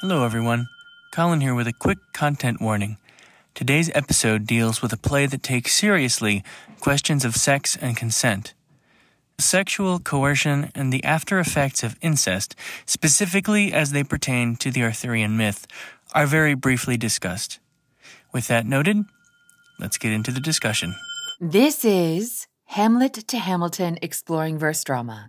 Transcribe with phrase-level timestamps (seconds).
[0.00, 0.70] Hello, everyone.
[1.12, 2.96] Colin here with a quick content warning.
[3.54, 6.42] Today's episode deals with a play that takes seriously
[6.80, 8.54] questions of sex and consent.
[9.38, 15.36] Sexual coercion and the after effects of incest, specifically as they pertain to the Arthurian
[15.36, 15.66] myth,
[16.14, 17.58] are very briefly discussed.
[18.32, 19.04] With that noted,
[19.78, 20.96] let's get into the discussion.
[21.38, 25.28] This is Hamlet to Hamilton Exploring Verse Drama.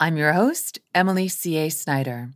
[0.00, 1.68] I'm your host, Emily C.A.
[1.68, 2.30] Snyder.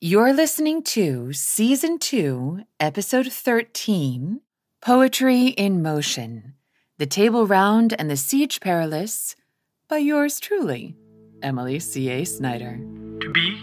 [0.00, 4.40] You're listening to Season 2, Episode 13
[4.80, 6.54] Poetry in Motion
[6.98, 9.34] The Table Round and the Siege Perilous
[9.88, 10.94] by yours truly,
[11.42, 12.24] Emily C.A.
[12.24, 12.78] Snyder.
[13.20, 13.56] To be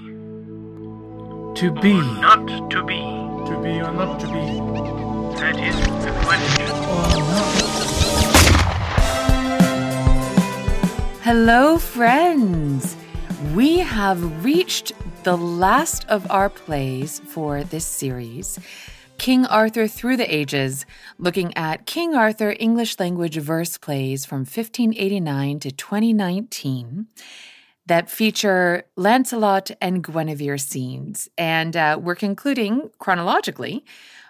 [1.62, 1.94] To be.
[1.94, 2.98] or not to be?
[2.98, 4.60] To be or not to be.
[5.40, 6.70] That is the question.
[6.70, 7.62] Or not.
[11.24, 12.98] Hello, friends!
[13.56, 14.92] We have reached
[15.26, 18.60] the last of our plays for this series
[19.18, 20.86] King Arthur Through the Ages,
[21.18, 27.08] looking at King Arthur English language verse plays from 1589 to 2019
[27.88, 31.28] that feature Lancelot and Guinevere scenes.
[31.40, 33.84] And uh, we're concluding chronologically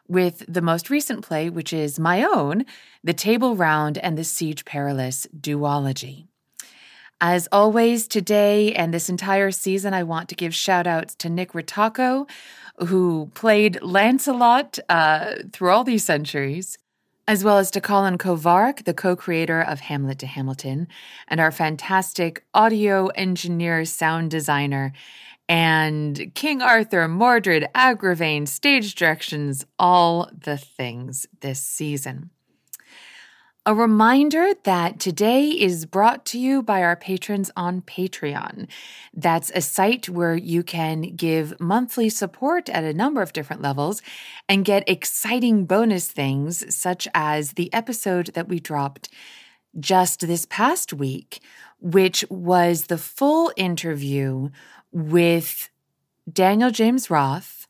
[0.08, 2.64] with the most recent play, which is my own,
[3.04, 6.28] The Table Round and the Siege Perilous duology.
[7.22, 11.54] As always, today and this entire season, I want to give shout outs to Nick
[11.54, 12.30] Ritacco,
[12.88, 16.78] who played Lancelot uh, through all these centuries,
[17.26, 20.90] as well as to Colin Kovark, the co creator of Hamlet to Hamilton,
[21.30, 24.92] and our fantastic audio engineer, sound designer,
[25.48, 32.32] and King Arthur, Mordred, Agravain, stage directions, all the things this season.
[33.68, 38.68] A reminder that today is brought to you by our patrons on Patreon.
[39.12, 44.04] That's a site where you can give monthly support at a number of different levels
[44.48, 49.10] and get exciting bonus things, such as the episode that we dropped
[49.80, 51.42] just this past week,
[51.80, 54.50] which was the full interview
[54.92, 55.72] with
[56.32, 57.68] Daniel James Roth,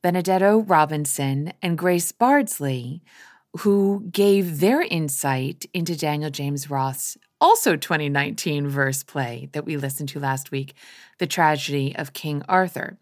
[0.00, 3.02] Benedetto Robinson, and Grace Bardsley
[3.58, 10.08] who gave their insight into Daniel James Roth's also 2019 verse play that we listened
[10.08, 10.74] to last week,
[11.18, 12.96] The Tragedy of King Arthur.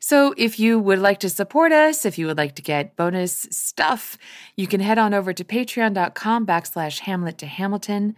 [0.00, 3.48] So if you would like to support us, if you would like to get bonus
[3.50, 4.16] stuff,
[4.56, 8.14] you can head on over to patreon.com backslash Hamlet to Hamilton.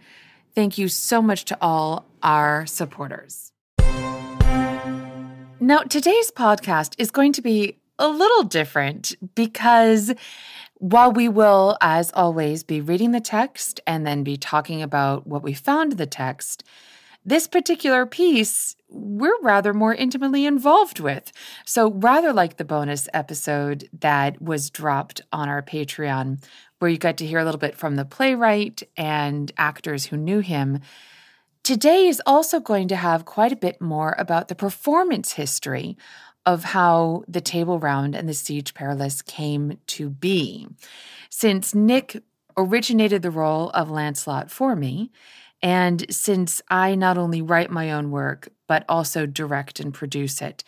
[0.53, 3.51] Thank you so much to all our supporters.
[5.59, 10.13] Now, today's podcast is going to be a little different because
[10.81, 15.43] while we will, as always, be reading the text and then be talking about what
[15.43, 16.63] we found in the text,
[17.23, 21.31] this particular piece we're rather more intimately involved with.
[21.65, 26.43] So, rather like the bonus episode that was dropped on our Patreon,
[26.79, 30.39] where you got to hear a little bit from the playwright and actors who knew
[30.39, 30.79] him,
[31.61, 35.95] today is also going to have quite a bit more about the performance history
[36.45, 40.67] of how the table round and the siege perilous came to be.
[41.29, 42.23] Since Nick
[42.57, 45.11] originated the role of Lancelot for me,
[45.61, 50.63] and since I not only write my own work, but also direct and produce it,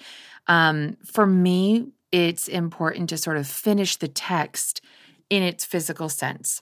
[0.47, 4.81] um, for me, it's important to sort of finish the text
[5.29, 6.61] in its physical sense.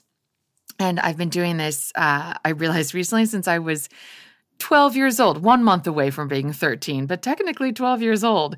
[0.78, 3.90] And I've been doing this, uh, I realized recently, since I was
[4.58, 8.56] 12 years old, one month away from being 13, but technically 12 years old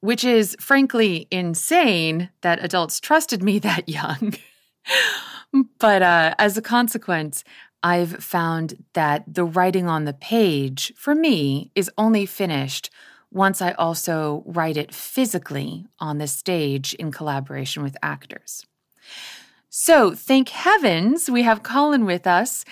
[0.00, 4.34] which is frankly insane that adults trusted me that young.
[5.78, 7.44] but uh, as a consequence,
[7.82, 12.90] I've found that the writing on the page for me is only finished
[13.32, 18.66] once I also write it physically on the stage in collaboration with actors.
[19.72, 22.64] So, thank heavens we have Colin with us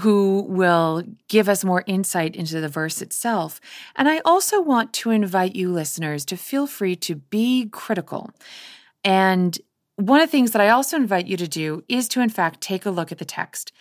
[0.00, 3.60] who will give us more insight into the verse itself.
[3.94, 8.30] And I also want to invite you, listeners, to feel free to be critical.
[9.04, 9.58] And
[9.96, 12.60] one of the things that I also invite you to do is to, in fact,
[12.60, 13.72] take a look at the text.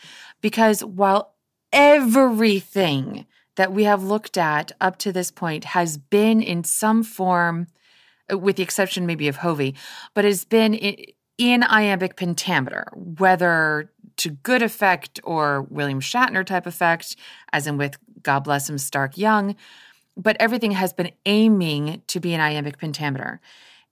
[0.42, 1.34] Because while
[1.74, 3.26] everything
[3.56, 7.68] that we have looked at up to this point has been in some form,
[8.30, 9.76] with the exception maybe of Hovey,
[10.14, 10.74] but has been
[11.38, 17.16] in iambic pentameter, whether to good effect or William Shatner type effect,
[17.52, 19.56] as in with God Bless Him, Stark Young.
[20.18, 23.42] But everything has been aiming to be an iambic pentameter.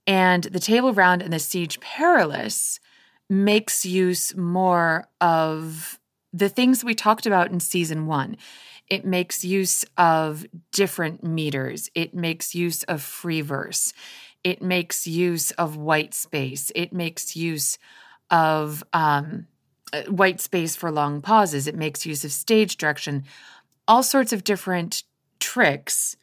[0.07, 2.79] And the table round and the siege perilous
[3.29, 5.99] makes use more of
[6.31, 8.37] the things we talked about in season one.
[8.89, 11.89] It makes use of different meters.
[11.95, 13.93] It makes use of free verse.
[14.43, 16.71] it makes use of white space.
[16.75, 17.77] It makes use
[18.29, 19.47] of um,
[19.93, 21.67] Uh, white space for long pauses.
[21.67, 23.25] It makes use of stage direction,
[23.87, 25.03] all sorts of different
[25.39, 26.17] tricks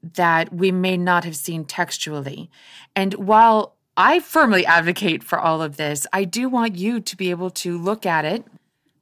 [0.00, 2.48] that we may not have seen textually.
[2.94, 7.30] And while I firmly advocate for all of this, I do want you to be
[7.30, 8.44] able to look at it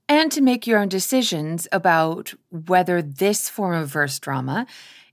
[0.09, 4.67] and to make your own decisions about whether this form of verse drama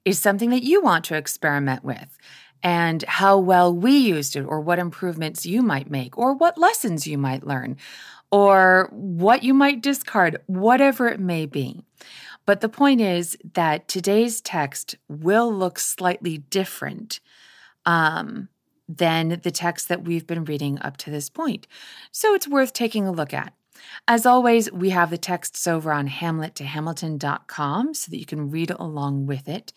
[0.06, 2.18] is something that you want to experiment with
[2.63, 7.08] and how well we used it, or what improvements you might make, or what lessons
[7.08, 7.75] you might learn,
[8.31, 11.83] or what you might discard, whatever it may be.
[12.45, 17.19] But the point is that today's text will look slightly different
[17.86, 18.50] um,
[18.88, 21.68] than the text that we've been reading up to this point.
[22.12, 23.54] So it's worth taking a look at.
[24.07, 29.25] As always, we have the texts over on hamlet2hamilton.com so that you can read along
[29.25, 29.74] with it.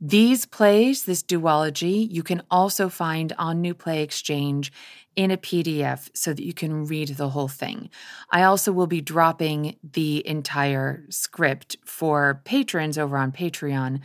[0.00, 4.70] These plays, this duology, you can also find on New Play Exchange
[5.16, 7.88] in a PDF so that you can read the whole thing.
[8.30, 14.00] I also will be dropping the entire script for patrons over on Patreon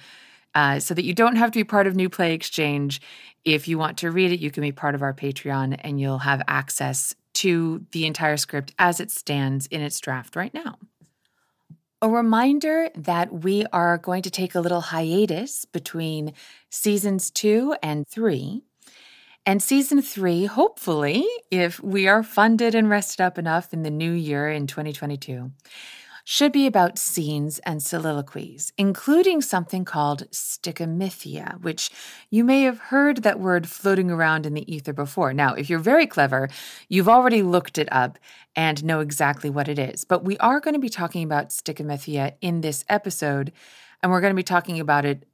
[0.55, 3.01] uh, so that you don't have to be part of New Play Exchange.
[3.43, 6.19] If you want to read it, you can be part of our Patreon and you'll
[6.19, 10.77] have access to the entire script as it stands in its draft right now.
[12.03, 16.33] A reminder that we are going to take a little hiatus between
[16.71, 18.63] seasons two and three.
[19.45, 24.11] And season three, hopefully, if we are funded and rested up enough in the new
[24.11, 25.51] year in 2022,
[26.23, 31.89] should be about scenes and soliloquies, including something called stichomythia, which
[32.29, 35.33] you may have heard that word floating around in the ether before.
[35.33, 36.49] Now, if you're very clever,
[36.89, 38.17] you've already looked it up
[38.55, 40.03] and know exactly what it is.
[40.03, 43.51] But we are going to be talking about stichomythia in this episode,
[44.01, 45.25] and we're going to be talking about it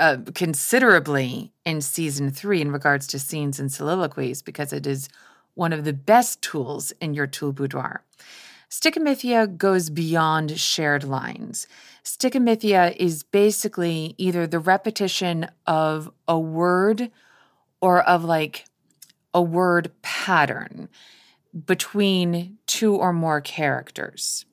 [0.00, 5.08] uh, considerably in season three in regards to scenes and soliloquies because it is
[5.54, 8.02] one of the best tools in your tool boudoir.
[8.74, 11.68] Stichomythia goes beyond shared lines.
[12.02, 17.12] Stichomythia is basically either the repetition of a word
[17.80, 18.64] or of like
[19.32, 20.88] a word pattern
[21.66, 24.44] between two or more characters.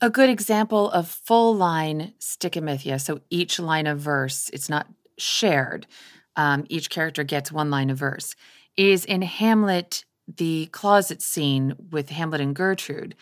[0.00, 4.86] A good example of full line stichomythia, so each line of verse, it's not
[5.18, 5.88] shared,
[6.36, 8.36] um, each character gets one line of verse,
[8.76, 10.04] is in Hamlet,
[10.36, 13.16] the closet scene with Hamlet and Gertrude,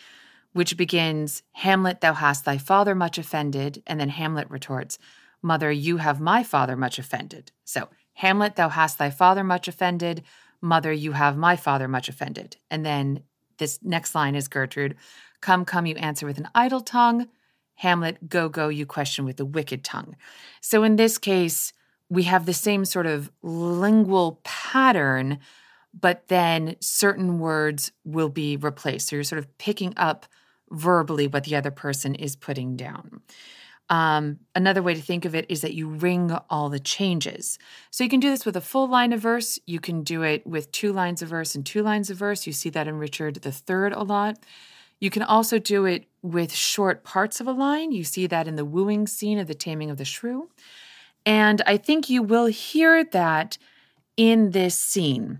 [0.57, 3.83] which begins, Hamlet, thou hast thy father much offended.
[3.85, 4.97] And then Hamlet retorts,
[5.43, 7.51] Mother, you have my father much offended.
[7.63, 10.23] So, Hamlet, thou hast thy father much offended.
[10.59, 12.57] Mother, you have my father much offended.
[12.71, 13.21] And then
[13.59, 14.95] this next line is Gertrude,
[15.41, 17.27] Come, come, you answer with an idle tongue.
[17.75, 20.15] Hamlet, go, go, you question with a wicked tongue.
[20.61, 21.71] So, in this case,
[22.09, 25.37] we have the same sort of lingual pattern,
[25.93, 29.09] but then certain words will be replaced.
[29.09, 30.25] So, you're sort of picking up
[30.71, 33.21] verbally what the other person is putting down.
[33.89, 37.57] Um, another way to think of it is that you ring all the changes.
[37.89, 39.57] So you can do this with a full line of verse.
[39.65, 42.45] You can do it with two lines of verse and two lines of verse.
[42.45, 44.39] You see that in Richard III a lot.
[44.99, 47.91] You can also do it with short parts of a line.
[47.91, 50.49] You see that in the wooing scene of the Taming of the Shrew.
[51.25, 53.57] And I think you will hear that
[54.17, 55.39] in this scene.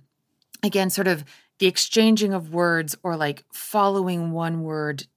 [0.64, 1.26] Again, sort of
[1.60, 5.08] the exchanging of words or like following one word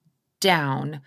[0.41, 1.01] down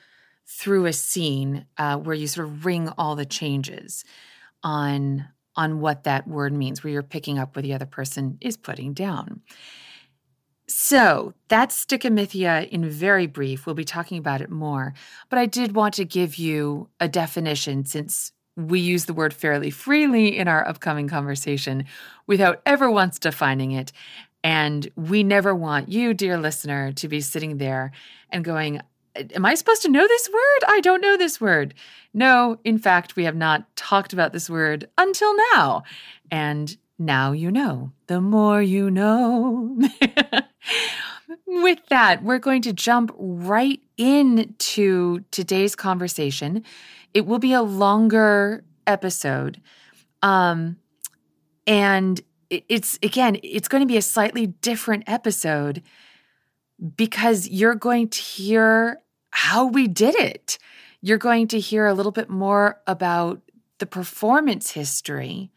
[0.46, 4.04] through a scene uh, where you sort of ring all the changes
[4.63, 8.58] on on what that word means, where you're picking up what the other person is
[8.58, 9.42] putting down.
[10.68, 13.66] So that's stichomythia in very brief.
[13.66, 14.96] We'll be talking about it more,
[15.30, 19.70] but I did want to give you a definition since we use the word fairly
[19.70, 21.86] freely in our upcoming conversation
[22.28, 23.92] without ever once defining it.
[24.44, 27.92] And we never want you, dear listener, to be sitting there
[28.30, 28.82] and going,
[29.15, 30.63] am I supposed to know this word?
[30.67, 31.74] I don't know this word.
[32.13, 35.84] No, in fact, we have not talked about this word until now.
[36.32, 37.91] And now you know.
[38.08, 39.77] The more you know.
[41.48, 46.63] With that, we're going to jump right into today's conversation.
[47.13, 49.62] It will be a longer episode.
[50.22, 50.77] Um,
[51.65, 55.82] and it's again, it's going to be a slightly different episode
[56.96, 59.00] because you're going to hear
[59.32, 60.58] how we did it.
[61.02, 63.42] You're going to hear a little bit more about
[63.80, 65.52] the performance history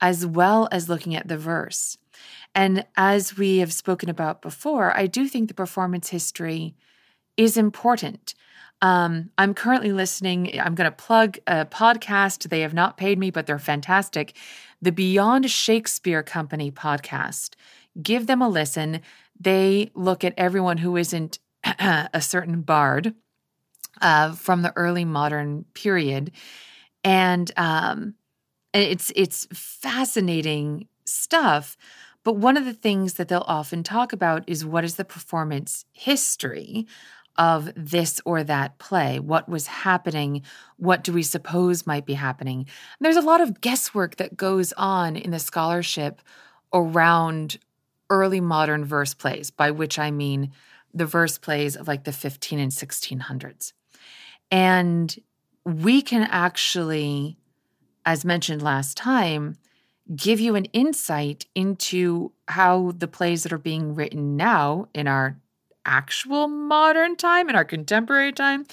[0.00, 1.96] as well as looking at the verse.
[2.54, 6.74] And as we have spoken about before, I do think the performance history
[7.36, 8.34] is important.
[8.82, 10.58] Um, I'm currently listening.
[10.60, 12.48] I'm going to plug a podcast.
[12.48, 14.36] They have not paid me, but they're fantastic.
[14.82, 17.54] the Beyond Shakespeare Company podcast.
[18.02, 19.00] Give them a listen.
[19.42, 23.14] They look at everyone who isn't a certain bard
[24.00, 26.30] uh, from the early modern period,
[27.04, 28.14] and um,
[28.72, 31.76] it's it's fascinating stuff.
[32.24, 35.84] But one of the things that they'll often talk about is what is the performance
[35.92, 36.86] history
[37.36, 39.18] of this or that play?
[39.18, 40.42] What was happening?
[40.76, 42.58] What do we suppose might be happening?
[42.58, 42.66] And
[43.00, 46.22] there's a lot of guesswork that goes on in the scholarship
[46.72, 47.58] around
[48.12, 50.52] early modern verse plays, by which I mean
[50.92, 53.72] the verse plays of like the 15 and 1600s.
[54.50, 55.16] And
[55.64, 57.38] we can actually,
[58.04, 59.56] as mentioned last time,
[60.14, 65.38] give you an insight into how the plays that are being written now in our
[65.86, 68.66] actual modern time, in our contemporary time,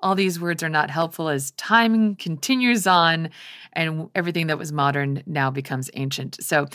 [0.00, 3.30] all these words are not helpful as time continues on
[3.72, 6.36] and everything that was modern now becomes ancient.
[6.42, 6.66] So,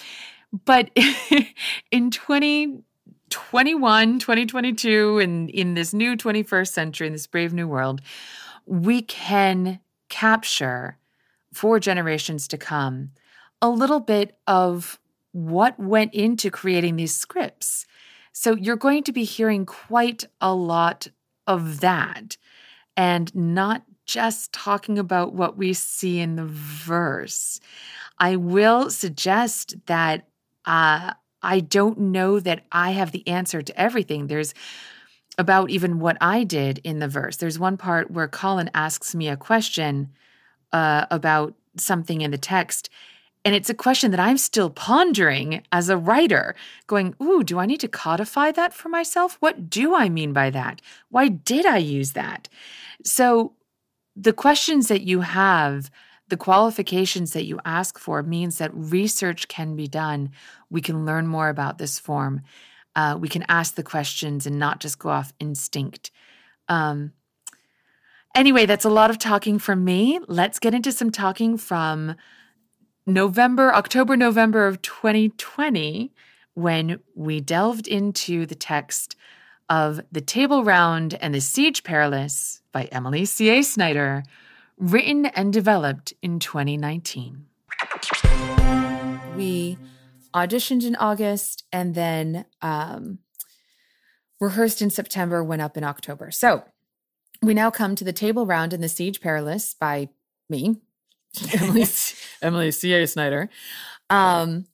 [0.52, 0.90] but
[1.92, 8.02] in 2021, 2022, and in this new 21st century, in this brave new world,
[8.66, 9.80] we can
[10.10, 10.98] capture
[11.54, 13.12] for generations to come
[13.62, 15.00] a little bit of
[15.32, 17.86] what went into creating these scripts.
[18.32, 21.08] So you're going to be hearing quite a lot
[21.46, 22.38] of that
[22.96, 27.60] and not just talking about what we see in the verse.
[28.18, 30.29] I will suggest that
[30.70, 34.28] uh, I don't know that I have the answer to everything.
[34.28, 34.54] There's
[35.40, 37.38] about even what I did in the verse.
[37.38, 40.10] There's one part where Colin asks me a question
[40.72, 42.90] uh, about something in the text,
[43.44, 47.66] and it's a question that I'm still pondering as a writer, going, Ooh, do I
[47.66, 49.38] need to codify that for myself?
[49.40, 50.82] What do I mean by that?
[51.10, 52.48] Why did I use that?
[53.04, 53.54] So,
[54.16, 55.90] the questions that you have,
[56.30, 60.32] the qualifications that you ask for, means that research can be done.
[60.70, 62.42] We can learn more about this form.
[62.96, 66.12] Uh, we can ask the questions and not just go off instinct.
[66.68, 67.14] Um,
[68.36, 70.20] anyway, that's a lot of talking from me.
[70.28, 72.16] Let's get into some talking from
[73.06, 76.12] November, October, November of 2020,
[76.54, 79.16] when we delved into the text
[79.70, 83.62] of The Table Round and the Siege Perilous by Emily C.A.
[83.62, 84.24] Snyder,
[84.80, 87.46] written and developed in 2019.
[89.36, 89.78] We
[90.34, 93.20] auditioned in August and then um,
[94.40, 96.32] rehearsed in September, went up in October.
[96.32, 96.64] So
[97.42, 100.10] we now come to The Table Round in the Siege Perilous by
[100.50, 100.78] me,
[101.54, 101.86] Emily,
[102.42, 103.06] Emily C.A.
[103.06, 103.50] Snyder.
[104.10, 104.66] Um,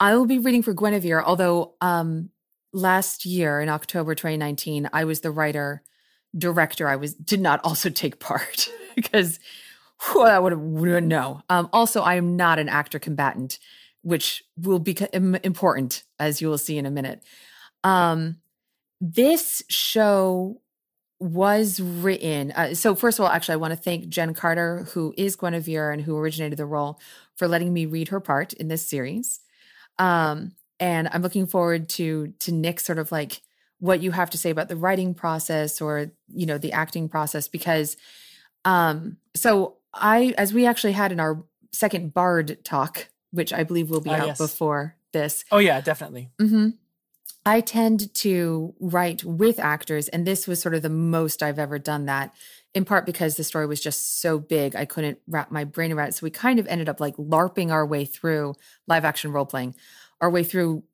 [0.00, 2.30] I will be reading for Guinevere, although um,
[2.72, 5.82] last year in October 2019, I was the writer
[6.36, 6.88] director.
[6.88, 9.38] I was did not also take part because
[10.02, 11.42] whew, that would have no.
[11.48, 13.58] Um, also, I am not an actor combatant,
[14.02, 17.22] which will be important as you will see in a minute.
[17.84, 18.36] Um,
[19.00, 20.60] this show
[21.18, 22.50] was written.
[22.52, 25.92] Uh, so, first of all, actually, I want to thank Jen Carter, who is Guinevere
[25.92, 26.98] and who originated the role,
[27.36, 29.40] for letting me read her part in this series.
[29.98, 33.42] Um, and I'm looking forward to to Nick sort of like
[33.80, 37.48] what you have to say about the writing process or you know the acting process
[37.48, 37.96] because
[38.64, 43.90] um so I as we actually had in our second Bard talk, which I believe
[43.90, 44.38] will be uh, out yes.
[44.38, 45.44] before this.
[45.50, 46.30] Oh yeah, definitely.
[46.38, 46.70] Mm-hmm.
[47.46, 51.78] I tend to write with actors, and this was sort of the most I've ever
[51.78, 52.34] done that,
[52.74, 56.08] in part because the story was just so big, I couldn't wrap my brain around
[56.08, 56.14] it.
[56.14, 58.54] So we kind of ended up like LARPing our way through
[58.86, 59.74] live action role playing,
[60.20, 60.84] our way through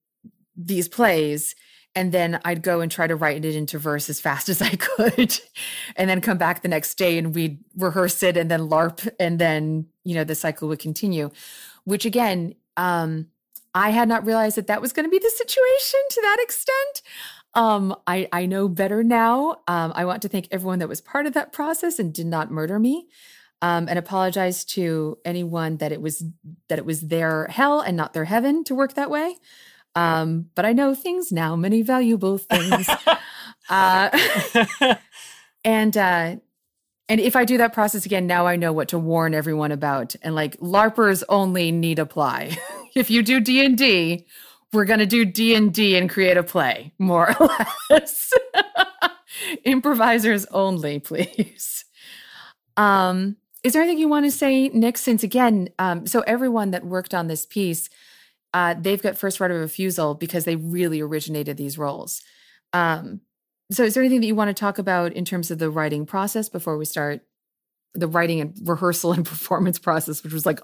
[0.56, 1.56] these plays.
[1.96, 4.76] And then I'd go and try to write it into verse as fast as I
[4.76, 5.40] could,
[5.96, 9.38] and then come back the next day and we'd rehearse it and then LARP, and
[9.38, 11.30] then, you know, the cycle would continue,
[11.84, 13.28] which again, um,
[13.74, 17.02] I had not realized that that was going to be the situation to that extent.
[17.54, 19.56] Um, I, I know better now.
[19.66, 22.50] Um, I want to thank everyone that was part of that process and did not
[22.50, 23.06] murder me.
[23.62, 26.22] Um, and apologize to anyone that it was
[26.68, 29.36] that it was their hell and not their heaven to work that way.
[29.96, 32.88] Um, but I know things now, many valuable things.
[33.70, 34.10] uh,
[35.64, 36.36] and uh,
[37.08, 40.14] and if I do that process again, now I know what to warn everyone about.
[40.22, 42.56] And like LARPers only need apply.
[42.94, 44.26] if you do D and D,
[44.72, 47.48] we're going to do D and D and create a play, more or
[47.90, 48.32] less.
[49.64, 51.84] Improvisers only, please.
[52.76, 54.98] Um, is there anything you want to say, Nick?
[54.98, 57.88] Since again, um, so everyone that worked on this piece,
[58.56, 62.22] uh, they've got first right of refusal because they really originated these roles.
[62.72, 63.20] Um,
[63.70, 66.06] so, is there anything that you want to talk about in terms of the writing
[66.06, 67.20] process before we start
[67.92, 70.60] the writing and rehearsal and performance process, which was like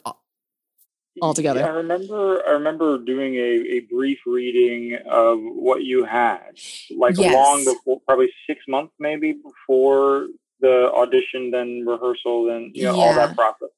[1.21, 1.61] altogether.
[1.61, 2.43] Yeah, I remember.
[2.47, 6.59] I remember doing a, a brief reading of what you had,
[6.97, 7.35] like Yes.
[7.35, 10.29] long before, probably six months, maybe before
[10.61, 13.69] the audition, then rehearsal, then you know all that process.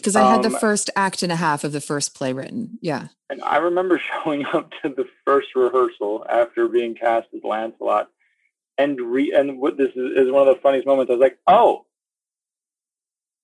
[0.00, 2.78] Because I had the Um, first act and a half of the first play written.
[2.80, 3.08] Yeah.
[3.28, 8.10] And I remember showing up to the first rehearsal after being cast as Lancelot,
[8.78, 11.10] and re and what this is, is one of the funniest moments.
[11.10, 11.86] I was like, oh,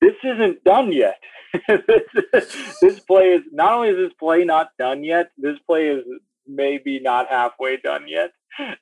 [0.00, 1.20] this isn't done yet.
[1.68, 6.04] this, this play is not only is this play not done yet, this play is
[6.46, 8.32] maybe not halfway done yet.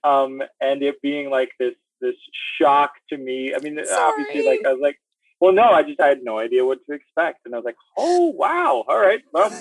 [0.05, 2.15] Um, and it being like this this
[2.61, 3.55] shock to me.
[3.55, 4.99] I mean, obviously, like I was like,
[5.45, 7.77] well, no, I just I had no idea what to expect, and I was like,
[7.99, 9.53] oh wow, all right, well,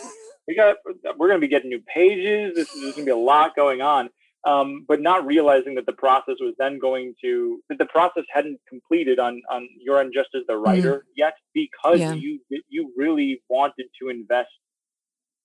[0.48, 0.78] we got
[1.18, 2.54] we're going to be getting new pages.
[2.56, 4.10] This is there's going to be a lot going on.
[4.46, 8.60] Um, but not realizing that the process was then going to that the process hadn't
[8.70, 12.16] completed on on your end just as the writer yet because Yeah.
[12.16, 14.50] you you really wanted to invest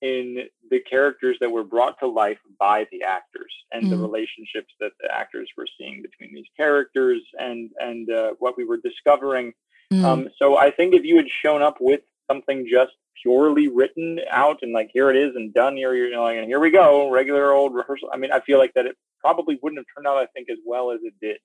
[0.03, 4.03] in the characters that were brought to life by the actors and the Mm.
[4.03, 8.77] relationships that the actors were seeing between these characters and and uh, what we were
[8.79, 9.53] discovering
[9.93, 10.05] Mm.
[10.05, 12.93] um, so I think if you had shown up with something just
[13.23, 16.61] purely written out and like here it is and done here, you're like, and here
[16.61, 18.11] we go, regular old rehearsal.
[18.13, 20.59] I mean, I feel like that it probably wouldn't have turned out, I think, as
[20.65, 21.39] well as it did.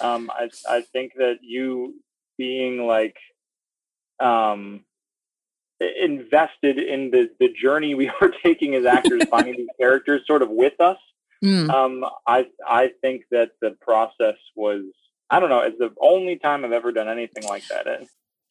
[0.00, 1.94] Um, I I think that you
[2.38, 3.16] being like
[4.20, 4.84] um
[5.80, 10.50] invested in the the journey we were taking as actors, finding these characters sort of
[10.50, 10.98] with us.
[11.42, 11.70] Mm.
[11.70, 14.84] Um, I I think that the process was
[15.30, 15.60] I don't know.
[15.60, 18.06] It's the only time I've ever done anything like that.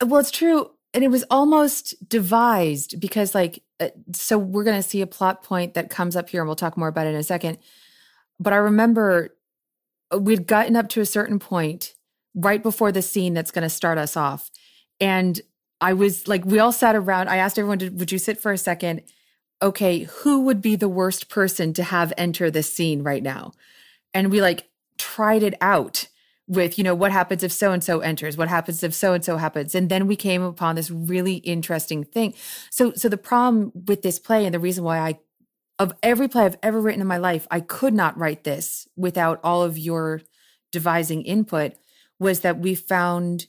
[0.06, 0.72] Well, it's true.
[0.94, 5.44] And it was almost devised because, like, uh, so we're going to see a plot
[5.44, 7.58] point that comes up here and we'll talk more about it in a second.
[8.40, 9.36] But I remember
[10.14, 11.96] uh, we'd gotten up to a certain point
[12.36, 14.52] right before the scene that's going to start us off.
[15.00, 15.42] And
[15.82, 17.28] I was like, we all sat around.
[17.28, 19.02] I asked everyone, to, would you sit for a second?
[19.62, 23.54] Okay, who would be the worst person to have enter this scene right now?
[24.14, 26.08] And we like tried it out
[26.48, 29.24] with you know what happens if so and so enters what happens if so and
[29.24, 29.76] so happens?
[29.76, 32.34] And then we came upon this really interesting thing.
[32.70, 35.20] So so the problem with this play and the reason why i
[35.80, 39.40] of every play i've ever written in my life i could not write this without
[39.44, 40.22] all of your
[40.72, 41.74] devising input
[42.20, 43.48] was that we found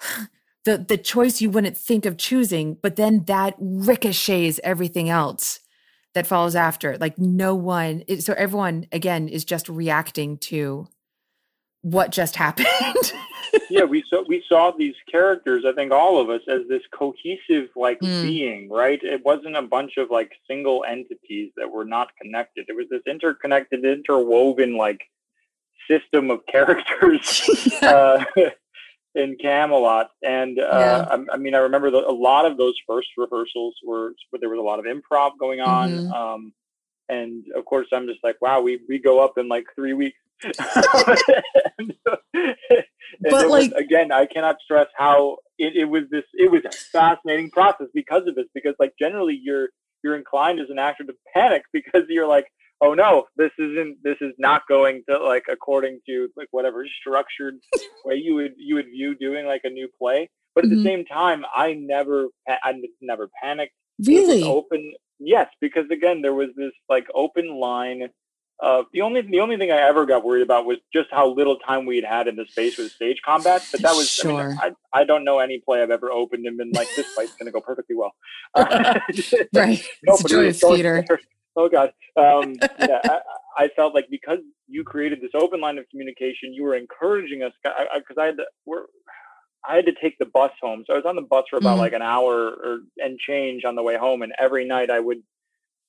[0.64, 5.60] the the choice you wouldn't think of choosing but then that ricochets everything else
[6.14, 6.98] that follows after.
[6.98, 10.88] Like no one so everyone again is just reacting to
[11.82, 12.66] what just happened
[13.70, 15.64] yeah, we saw we saw these characters.
[15.66, 18.22] I think all of us as this cohesive like Mm.
[18.22, 18.98] being, right?
[19.02, 22.64] It wasn't a bunch of like single entities that were not connected.
[22.68, 25.00] It was this interconnected, interwoven like
[25.90, 27.42] system of characters.
[27.82, 28.24] uh,
[29.14, 31.06] in Camelot, and uh, Yeah.
[31.10, 34.48] I, I mean, I remember the, a lot of those first rehearsals were where there
[34.48, 36.10] was a lot of improv going on, Mhm.
[36.16, 36.52] um,
[37.10, 40.16] and of course, I'm just like, wow, we we go up in like three weeks.
[43.20, 46.24] But, it was- like- again, I cannot stress how it, it was this.
[46.34, 48.46] It was a fascinating process because of this.
[48.54, 49.68] Because like generally, you're
[50.02, 52.46] you're inclined as an actor to panic because you're like,
[52.80, 57.54] oh no, this isn't this is not going to like according to like whatever structured
[58.04, 60.28] way you would you would view doing like a new play.
[60.54, 60.76] But at Mhm.
[60.78, 63.72] the same time, I never I never panicked.
[64.04, 64.42] Really?
[64.42, 68.08] open yes, because again there was this like open line.
[68.62, 71.56] Uh, the only the only thing I ever got worried about was just how little
[71.58, 73.66] time we had had in the space with stage combat.
[73.72, 74.30] But that was Sure.
[74.30, 77.06] I, mean, I, I don't know any play I've ever opened and been like this
[77.14, 78.14] fight's going to go perfectly well.
[78.54, 79.00] Uh,
[79.52, 79.82] Right.
[80.04, 81.04] It's a joy of theater.
[81.08, 81.20] there.
[81.56, 81.92] Oh God.
[82.16, 83.18] Um, yeah, I,
[83.58, 87.52] I felt like because you created this open line of communication, you were encouraging us
[87.62, 88.84] because I, I had to, we're,
[89.68, 91.76] I had to take the bus home, so I was on the bus for about
[91.76, 91.80] Mhm.
[91.80, 95.22] like an hour or and change on the way home, and every night I would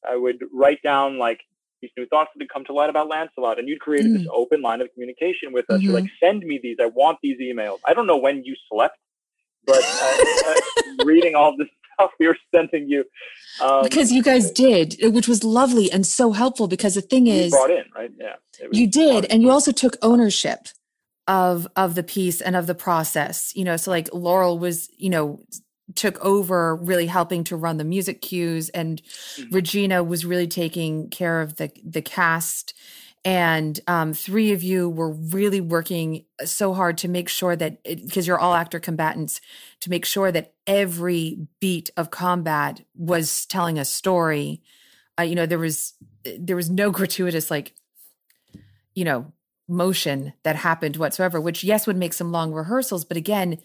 [0.08, 1.42] I would write down like
[1.84, 4.62] these new thoughts that had come to light about Lancelot, and you'd created this open
[4.62, 5.82] line of communication with us.
[5.82, 6.78] You're like, send me these.
[6.82, 7.78] I want these emails.
[7.86, 8.98] I don't know when you slept,
[9.66, 10.56] but uh,
[11.06, 13.06] reading all this stuff we were sending you.
[13.62, 17.36] Um, because you guys did, which was lovely and so helpful because the thing you
[17.36, 18.12] is, brought in, right?
[18.20, 18.36] Yeah.
[18.72, 20.70] You did, and you also took ownership.
[21.26, 25.10] of of the piece and of the process you know so like laurel was you
[25.10, 25.40] know
[25.96, 29.02] took over really helping to run the music cues and
[29.38, 29.54] Mhm.
[29.54, 32.74] regina was really taking care of the the cast
[33.26, 38.28] and um, three of you were really working so hard to make sure that because
[38.28, 39.40] you're all actor combatants
[39.80, 44.62] to make sure that every beat of combat was telling a story
[45.18, 45.94] uh, you know there was
[46.38, 47.74] there was no gratuitous like
[48.96, 49.32] you know
[49.68, 53.58] motion that happened whatsoever which yes would make some long rehearsals but again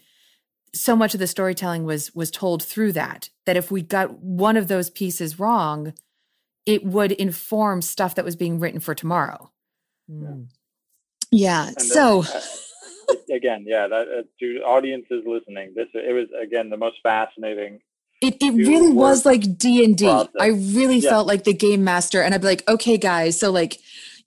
[0.73, 4.57] so much of the storytelling was was told through that that if we got one
[4.57, 5.93] of those pieces wrong
[6.65, 9.51] it would inform stuff that was being written for tomorrow
[11.31, 11.67] Yeah.
[11.67, 12.41] And So then,
[13.09, 17.79] uh, again, yeah, that uh, to audiences listening, this it was again the most fascinating.
[18.21, 20.05] it, it really was like D and D.
[20.05, 20.31] process.
[20.39, 21.09] I really Yeah.
[21.11, 23.79] felt like the game master, and I'd be like, okay, guys, so like.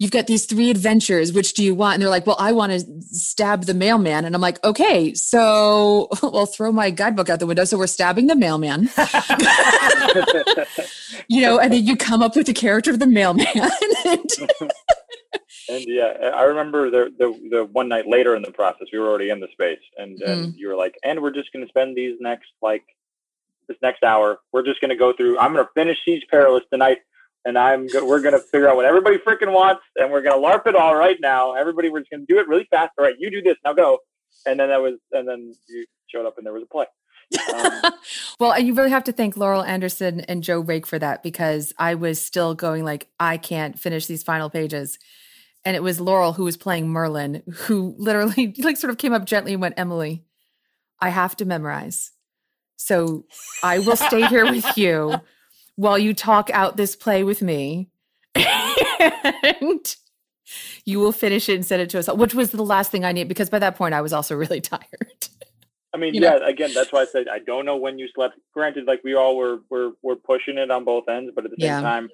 [0.03, 1.33] You've got these three adventures.
[1.33, 1.95] Which do you want?
[1.95, 6.09] And they're like, "Well, I want to stab the mailman." And I'm like, "Okay, so
[6.25, 7.65] we'll throw my guidebook out the window.
[7.65, 8.83] So we're stabbing the mailman,
[11.29, 13.47] you know, and then you come up with the character of the mailman.
[14.05, 14.29] and
[15.69, 19.09] And yeah, I remember the, the the one night later in the process, we were
[19.09, 20.59] already in the space, and, and mm-hmm.
[20.59, 22.83] you were like, "And we're just going to spend these next like
[23.69, 24.41] this next hour.
[24.51, 25.39] We're just going to go through.
[25.39, 26.99] I'm going to finish Siege Perilous tonight,
[27.45, 30.67] and I'm go- we're to figure out what everybody freaking wants, and we're to larp
[30.67, 31.55] it all right now.
[31.55, 32.93] Everybody, we're just to do it really fast.
[32.99, 33.99] All right, you do this now, go."
[34.47, 36.87] And then that was, and then you showed up, and there was a play.
[37.55, 37.93] Um,
[38.41, 41.73] well and you really have to thank laurel anderson and joe rake for that because
[41.79, 44.99] i was still going like i can't finish these final pages
[45.65, 49.25] and it was laurel who was playing merlin who literally like sort of came up
[49.25, 50.25] gently and went emily
[51.01, 52.11] i have to memorize
[52.77, 53.25] so
[53.63, 55.15] i will stay here with you
[55.77, 57.89] while you talk out this play with me
[58.35, 59.97] and
[60.85, 63.13] you will finish it and send it to us which was the last thing i
[63.13, 65.29] need because by that point i was also really tired
[65.95, 66.39] I mean, You yeah.
[66.39, 66.47] know?
[66.47, 68.37] Again, that's why I said I don't know when you slept.
[68.55, 71.59] Granted, like we all were, were, were pushing it on both ends, but at the
[71.61, 71.81] same Yeah.
[71.83, 72.09] time,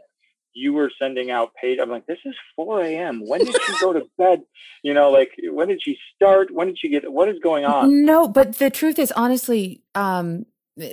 [0.52, 1.78] you were sending out page.
[1.80, 3.24] I'm like, this is 4 a.m.
[3.24, 4.40] When did she go to bed?
[4.82, 6.50] You know, like when did she start?
[6.52, 7.10] When did she get?
[7.10, 8.04] What is going on?
[8.04, 10.46] No, but the truth is, honestly, um,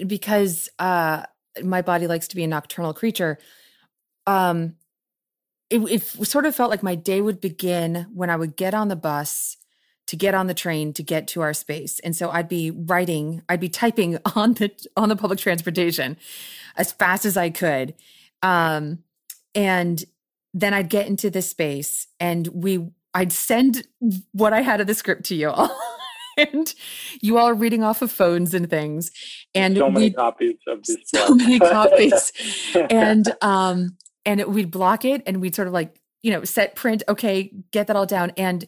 [0.06, 1.24] because uh,
[1.64, 3.38] my body likes to be a nocturnal creature,
[4.28, 4.76] um,
[5.70, 8.88] it, it sort of felt like my day would begin when I would get on
[8.88, 9.58] the bus
[10.08, 13.42] to get on the train to get to our space, and so I'd be writing,
[13.50, 16.18] I'd be typing on the on the public transportation
[16.76, 17.96] as fast as I could,
[18.44, 19.00] um,
[19.56, 20.04] and
[20.54, 23.88] then I'd get into the space, and we I'd send
[24.34, 25.76] what I had of the script to you all.
[26.38, 26.74] and
[27.22, 29.12] you all are reading off of phones and things.
[29.54, 30.98] And so many copies of this.
[31.06, 31.38] so book.
[31.38, 32.32] many copies.
[32.90, 36.76] and um and it, we'd block it and we'd sort of like, you know, set
[36.76, 38.32] print, okay, get that all down.
[38.38, 38.66] And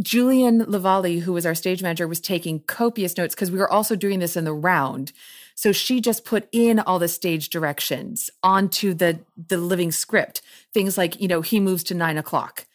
[0.00, 3.96] Julian Lavalli, who was our stage manager, was taking copious notes because we were also
[3.96, 5.12] doing this in the round.
[5.56, 10.40] So she just put in all the stage directions onto the the living script.
[10.72, 12.66] Things like, you know, he moves to nine o'clock,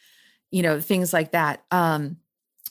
[0.51, 1.63] you know, things like that.
[1.71, 2.17] Um,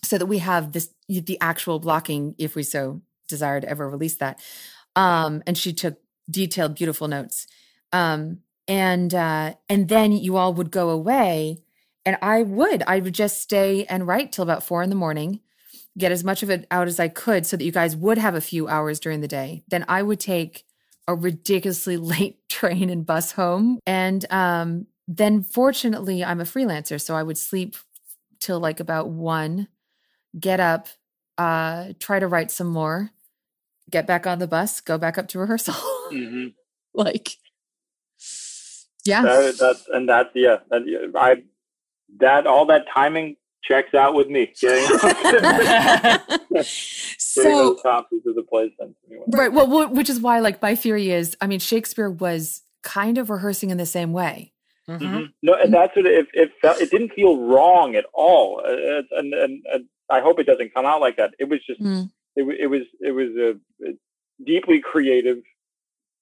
[0.02, 4.16] so that we have this the actual blocking, if we so desire to ever release
[4.16, 4.40] that.
[4.96, 5.98] Um, and she took
[6.30, 7.46] detailed, beautiful notes.
[7.92, 8.38] Um,
[8.68, 11.58] and uh, and then you all would go away,
[12.06, 15.40] and I would I would just stay and write till about four in the morning,
[15.98, 18.34] get as much of it out as I could, so that you guys would have
[18.34, 19.64] a few hours during the day.
[19.68, 20.64] Then I would take
[21.08, 27.14] a ridiculously late train and bus home, and um, then fortunately I'm a freelancer, so
[27.16, 27.76] I would sleep
[28.38, 29.68] till like about one,
[30.38, 30.88] get up,
[31.38, 33.10] uh, try to write some more,
[33.90, 35.74] get back on the bus, go back up to rehearsal.
[35.74, 36.48] hmm
[36.94, 37.36] like,
[39.04, 39.22] yeah.
[39.22, 40.56] That, that's and that's yeah.
[40.70, 41.42] That, yeah, I
[42.18, 44.52] that all that timing checks out with me.
[44.60, 46.64] Getting, getting
[47.18, 49.52] so those copies of the plays sent to right.
[49.52, 53.70] Well, which is why, like, my theory is, I mean, Shakespeare was kind of rehearsing
[53.70, 54.52] in the same way.
[54.88, 55.04] Mm-hmm.
[55.04, 55.32] Mhm.
[55.42, 56.80] No, and that's what it, it felt.
[56.80, 60.86] It didn't feel wrong at all, Uh, and, and, and I hope it doesn't come
[60.86, 61.30] out like that.
[61.38, 62.10] It was just Mm.
[62.36, 63.50] it, it was it was a,
[63.88, 63.92] a
[64.44, 65.38] deeply creative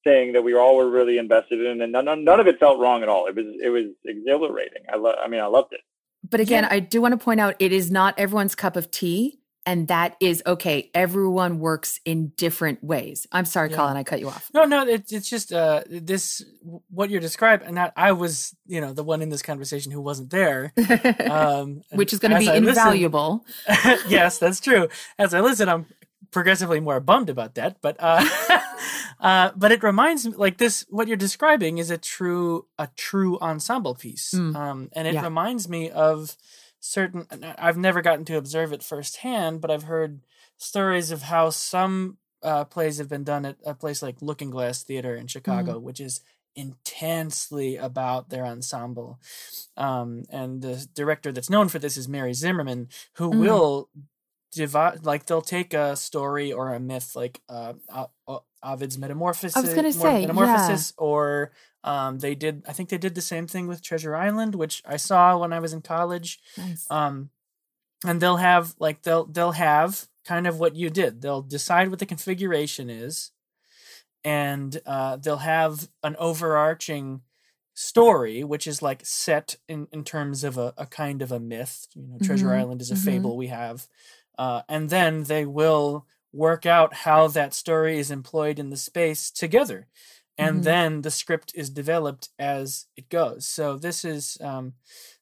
[0.05, 2.79] thing that we all were really invested in, and none, none none of it felt
[2.79, 3.26] wrong at all.
[3.26, 4.83] It was it was exhilarating.
[4.92, 5.81] I lo- I mean, I loved it.
[6.29, 9.39] But again, I do want to point out it is not everyone's cup of tea.
[9.66, 10.90] And that is okay.
[10.94, 13.27] Everyone works in different ways.
[13.31, 13.77] I'm sorry, Yeah.
[13.77, 14.51] Colin, I cut you off.
[14.55, 16.42] No, no, it, it's just uh, this
[16.88, 20.01] what you're describing, and I, I was, you know, the one in this conversation who
[20.01, 20.73] wasn't there,
[21.31, 23.44] um, Which is going to be I invaluable.
[24.09, 24.88] yes, that's true.
[25.18, 25.87] As I listen, I'm
[26.31, 28.25] progressively more bummed about that, but uh,
[29.20, 30.87] uh, but it reminds me like this.
[30.88, 34.57] What you're describing is a true a true ensemble piece, Mm.
[34.57, 35.23] um, and it Yeah.
[35.25, 36.37] reminds me of
[36.81, 37.27] certain.
[37.31, 40.21] I- I've never gotten to observe it firsthand, but I've heard
[40.57, 45.14] stories of how some uh, plays have been done at a place like Lookingglass Theater
[45.14, 46.23] in Chicago, which is
[46.57, 49.21] intensely about their ensemble.
[49.77, 53.40] Um, and the director that's known for this is Mary Zimmerman, who Mm.
[53.40, 53.90] will
[54.53, 57.75] divide, like, they'll take a story or a myth, like uh,
[58.62, 60.27] Ovid's Metamorphosis, gonna Mor- say, yeah.
[60.27, 61.53] Metamorphosis, or
[61.85, 64.97] um, they did, I think they did the same thing with Treasure Island, which I
[64.97, 66.87] saw when I was in college Nice.
[66.90, 67.31] um
[68.07, 71.21] and they'll have like they'll they'll have kind of what you did.
[71.23, 73.33] They'll decide what the configuration is,
[74.25, 77.23] and uh, they'll have an overarching
[77.75, 81.87] story, which is like set in, in terms of a, a kind of a myth.
[81.95, 83.05] You know, Treasure Mhm, Island is a mhm.
[83.05, 83.87] fable we have.
[84.38, 89.31] Uh, and then they will work out how that story is employed in the space
[89.31, 89.88] together.
[90.38, 90.64] And Mhm.
[90.64, 93.47] then the script is developed as it goes.
[93.47, 94.73] So this is um,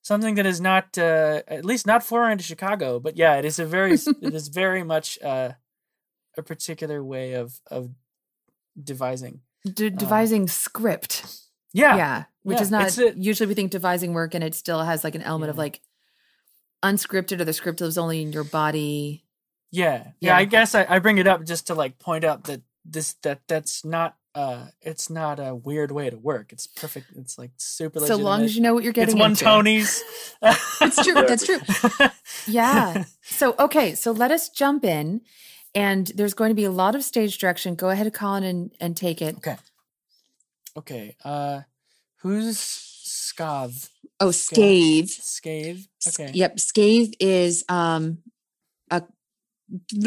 [0.03, 3.59] something that is not, uh, at least not foreign to Chicago, but yeah, it is
[3.59, 5.53] a very, it is very much uh,
[6.37, 7.91] a particular way of of
[8.81, 9.41] devising.
[9.65, 11.25] D- devising script.
[11.73, 12.25] Yeah, Yeah.
[12.43, 15.15] Which Yeah, is not a- usually we think devising work and it still has like
[15.17, 15.81] an element of like
[16.83, 19.25] unscripted or the script lives only in your body.
[19.71, 20.13] Yeah, yeah.
[20.21, 20.37] Yeah.
[20.37, 23.41] I guess I, I bring it up just to like point out that this that
[23.49, 26.53] that's not uh it's not a weird way to work.
[26.53, 27.07] It's perfect.
[27.17, 28.01] It's like super.
[28.01, 29.45] So long as you know what you're getting it's one into.
[29.45, 30.03] Tony's.
[30.81, 31.15] It's true.
[31.15, 31.59] That's true.
[32.47, 33.05] Yeah.
[33.23, 35.21] So okay, so let us jump in
[35.75, 37.75] and there's going to be a lot of stage direction.
[37.75, 39.37] Go ahead, Colin, and, and take it.
[39.39, 39.57] okay.
[40.77, 41.17] Okay.
[41.25, 41.63] Uh,
[42.23, 43.91] who's Scav?
[44.21, 45.09] Oh, Scathe.
[45.11, 45.81] Scathe.
[46.07, 46.31] S- Okay.
[46.35, 48.19] Yep, Scathe is um
[48.91, 49.03] a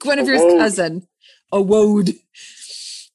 [0.00, 0.58] Guinevere's Awode.
[0.58, 1.08] cousin,
[1.50, 2.10] a woad.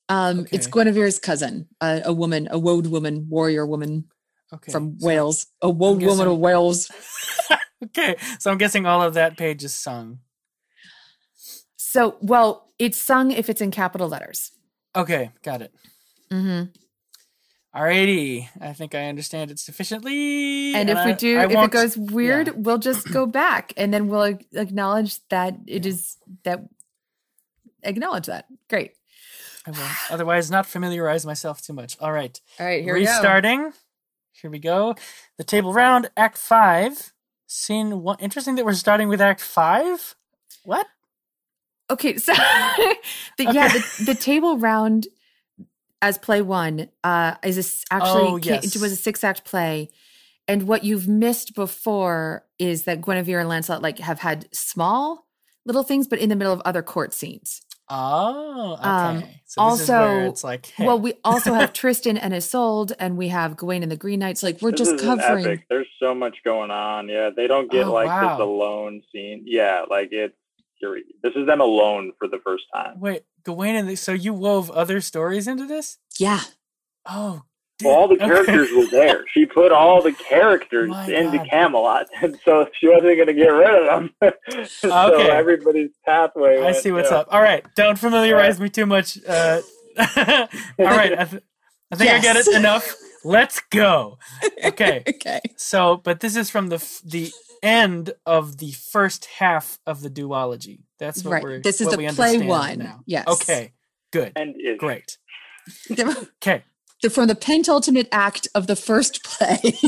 [0.09, 4.05] Um, it's Guinevere's cousin, a, a woman, a woad woman, warrior woman
[4.53, 4.71] Okay.
[4.71, 6.89] from so- Wales, a woad woman of Wales.
[7.83, 10.17] Okay, so I'm guessing all of that page is sung.
[11.75, 14.51] So, well, it's sung if it's in capital letters.
[14.95, 15.71] Okay, got it.
[16.31, 16.71] Mm-hmm.
[17.79, 20.73] Alrighty, I think I understand it sufficiently.
[20.73, 22.53] And if we do, I if it goes weird, yeah.
[22.55, 26.63] we'll just go back and then we'll acknowledge that it is that
[27.83, 28.45] acknowledge that.
[28.71, 28.93] Great.
[29.67, 31.97] I will otherwise not familiarize myself too much.
[31.99, 32.39] All right.
[32.59, 33.11] All right, here we go.
[33.11, 33.73] Restarting.
[34.41, 34.95] Here we go.
[35.37, 37.11] The table round, Act Five,
[37.47, 38.17] Scene One.
[38.19, 40.15] Interesting that we're starting with Act Five.
[40.63, 40.87] What?
[41.89, 42.33] Okay, so
[43.37, 45.07] the, yeah, the, the table round
[46.01, 48.75] as play one uh, is a s actually Oh, yes.
[48.75, 49.89] it was a six act play,
[50.47, 55.25] and what you've missed before is that Guinevere and Lancelot like have had small
[55.65, 57.61] little things, but in the middle of other court scenes.
[57.89, 58.83] Oh, okay.
[58.83, 62.33] Um, so this is where also- it's like, hey, Well, we also have Tristan and
[62.33, 64.43] Isolde, and we have Gawain and the Green Knights.
[64.43, 65.45] Like we're This just covering.
[65.45, 65.65] epic.
[65.69, 67.07] There's so much going on.
[67.09, 68.35] Yeah, they don't get Oh, like wow.
[68.37, 69.43] this alone scene.
[69.45, 70.33] Yeah, like it's
[71.23, 72.99] this is them alone for the first time.
[72.99, 75.97] wait, Gawain and the, so you wove other stories into this?
[76.19, 76.41] Yeah,
[77.09, 77.43] Oh,
[77.83, 78.25] Well, all the okay.
[78.25, 79.23] characters were there.
[79.31, 81.47] She put all the characters My into God.
[81.49, 84.33] Camelot, and so she wasn't going to get rid of them.
[84.67, 85.29] so Okay.
[85.29, 86.57] everybody's pathway.
[86.57, 87.17] I went, see what's yeah.
[87.17, 87.27] up.
[87.29, 89.19] All right, don't familiarize me too much.
[89.27, 89.61] Uh,
[89.99, 90.05] all
[90.79, 91.43] right, I, th-
[91.91, 92.95] I think I get it enough.
[93.23, 94.17] Let's go.
[94.63, 95.03] Okay.
[95.07, 95.41] okay.
[95.57, 100.09] So, but this is from the f- the end of the first half of the
[100.09, 100.79] duology.
[100.99, 101.43] That's what Right.
[101.43, 101.59] we're.
[101.59, 102.79] This is what the we play one.
[102.79, 103.01] Now.
[103.05, 103.27] Yes.
[103.27, 103.73] Okay.
[104.11, 104.33] Good.
[104.35, 105.17] And Great.
[105.91, 106.63] Okay.
[107.01, 109.59] They're from the penultimate act of the first play.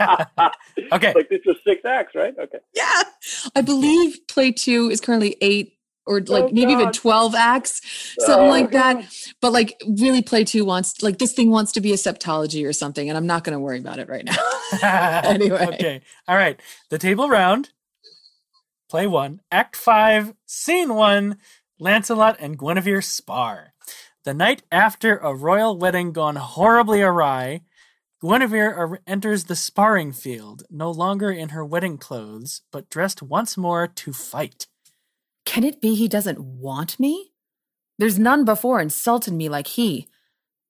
[0.00, 0.24] Yeah.
[0.92, 1.12] Okay.
[1.14, 2.34] like this was six acts, right?
[2.38, 2.58] Okay.
[2.74, 3.02] yeah,
[3.54, 5.74] I believe play two is currently eight
[6.06, 7.82] or like Oh, maybe even 12 acts,
[8.18, 9.04] something Oh, like that.
[9.42, 12.72] But like really play two wants like this thing wants to be a septology or
[12.72, 14.36] something, and I'm not gonna worry about it right now.
[15.28, 15.66] Anyway.
[15.74, 16.00] Okay.
[16.26, 16.58] All right.
[16.88, 17.70] The table round.
[18.88, 19.40] Play one.
[19.52, 20.32] Act five.
[20.46, 21.36] Scene one.
[21.78, 23.67] Lancelot and Guinevere spar.
[24.24, 27.62] The night after a royal wedding gone horribly awry,
[28.20, 33.86] Guinevere enters the sparring field, no longer in her wedding clothes, but dressed once more
[33.86, 34.66] to fight.
[35.44, 37.32] Can it be he doesn't want me?
[37.98, 40.08] There's none before insulted me like he,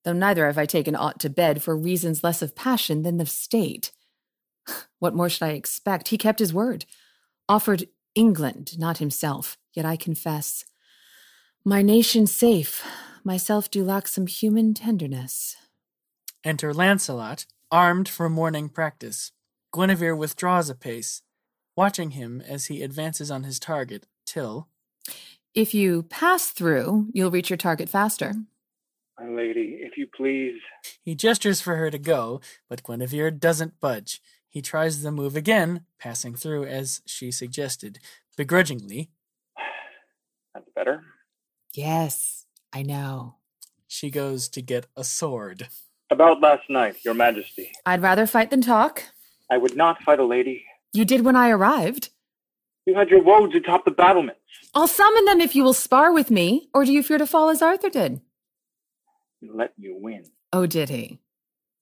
[0.04, 3.28] though neither have I taken aught to bed for reasons less of passion than of
[3.28, 3.92] state.
[4.98, 6.08] What more should I expect?
[6.08, 6.84] He kept his word,
[7.48, 9.56] offered England, not himself.
[9.74, 10.64] Yet I confess,
[11.64, 12.84] my nation safe,
[13.24, 15.56] myself do lack some human tenderness.
[16.44, 19.32] Enter Lancelot, armed for morning practice.
[19.72, 21.22] Guinevere withdraws a pace,
[21.76, 24.68] watching him as he advances on his target, till
[25.54, 28.34] If you pass through, you'll reach your target faster.
[29.18, 30.60] My lady, if you please.
[31.02, 34.22] He gestures for her to go, but Guinevere doesn't budge.
[34.48, 37.98] He tries the move again, passing through as she suggested.
[38.36, 39.10] Begrudgingly,
[40.54, 41.02] That's better.
[41.74, 42.37] Yes,
[42.72, 43.36] I know.
[43.86, 45.68] she goes to get a sword.
[46.10, 47.72] About last night, Your Majesty.
[47.86, 49.02] I'd rather fight than talk.
[49.50, 50.64] I would not fight a lady.
[50.92, 52.10] You did when I arrived.
[52.86, 54.40] You had your woads atop the battlements.
[54.74, 57.48] I'll summon them if you will spar with me, or do you fear to fall
[57.50, 58.20] as Arthur did?
[59.42, 60.24] Let you win.
[60.52, 61.18] Oh, did he?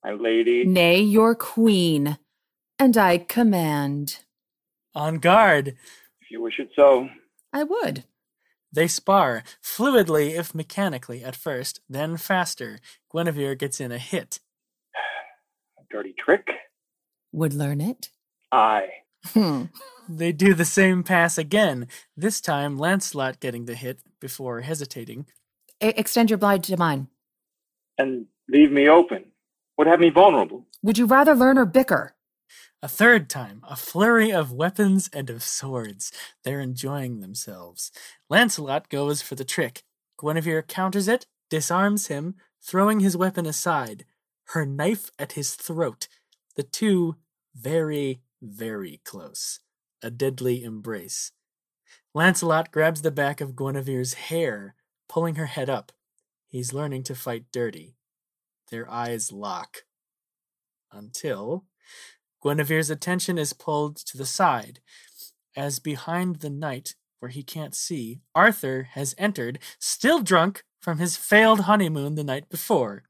[0.04, 0.64] My lady.
[0.64, 2.18] Nay, your queen,
[2.78, 4.20] and I command.
[4.94, 5.76] On guard,
[6.20, 7.08] If you wish it so.
[7.52, 8.04] I would.
[8.76, 12.78] They spar, fluidly if mechanically at first, then faster.
[13.10, 14.40] Guinevere gets in a hit.
[15.78, 16.46] A dirty trick?
[17.32, 18.10] Would learn it.
[18.52, 18.88] Aye.
[19.28, 19.64] Hmm.
[20.08, 25.26] They do the same pass again, this time Lancelot getting the hit before hesitating.
[25.80, 27.08] Extend your blade to mine.
[27.98, 29.24] And leave me open.
[29.76, 30.64] Would have me vulnerable.
[30.84, 32.14] Would you rather learn or bicker?
[32.86, 36.12] A third time, a flurry of weapons and of swords.
[36.44, 37.90] They're enjoying themselves.
[38.30, 39.82] Lancelot goes for the trick.
[40.16, 44.04] Guinevere counters it, disarms him, throwing his weapon aside,
[44.50, 46.06] her knife at his throat.
[46.54, 47.16] The two
[47.56, 49.58] very, very close.
[50.00, 51.32] A deadly embrace.
[52.14, 54.76] Lancelot grabs the back of Guinevere's hair,
[55.08, 55.90] pulling her head up.
[56.46, 57.96] He's learning to fight dirty.
[58.70, 59.78] Their eyes lock.
[60.92, 61.64] Until
[62.42, 64.80] Guinevere's attention is pulled to the side,
[65.56, 71.16] as behind the knight, where he can't see, Arthur has entered, still drunk from his
[71.16, 73.04] failed honeymoon the night before.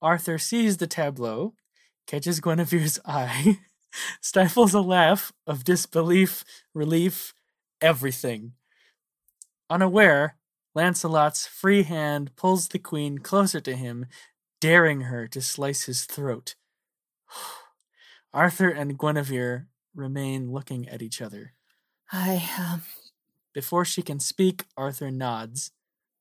[0.00, 1.54] Arthur sees the tableau,
[2.06, 3.60] catches Guinevere's eye,
[4.20, 7.34] stifles a laugh of disbelief, relief,
[7.80, 8.52] everything.
[9.68, 10.36] Unaware,
[10.74, 14.06] Lancelot's free hand pulls the queen closer to him,
[14.60, 16.54] daring her to slice his throat.
[18.32, 21.54] Arthur and Guinevere remain looking at each other.
[22.12, 22.82] I, um,
[23.52, 25.72] Before she can speak, Arthur nods,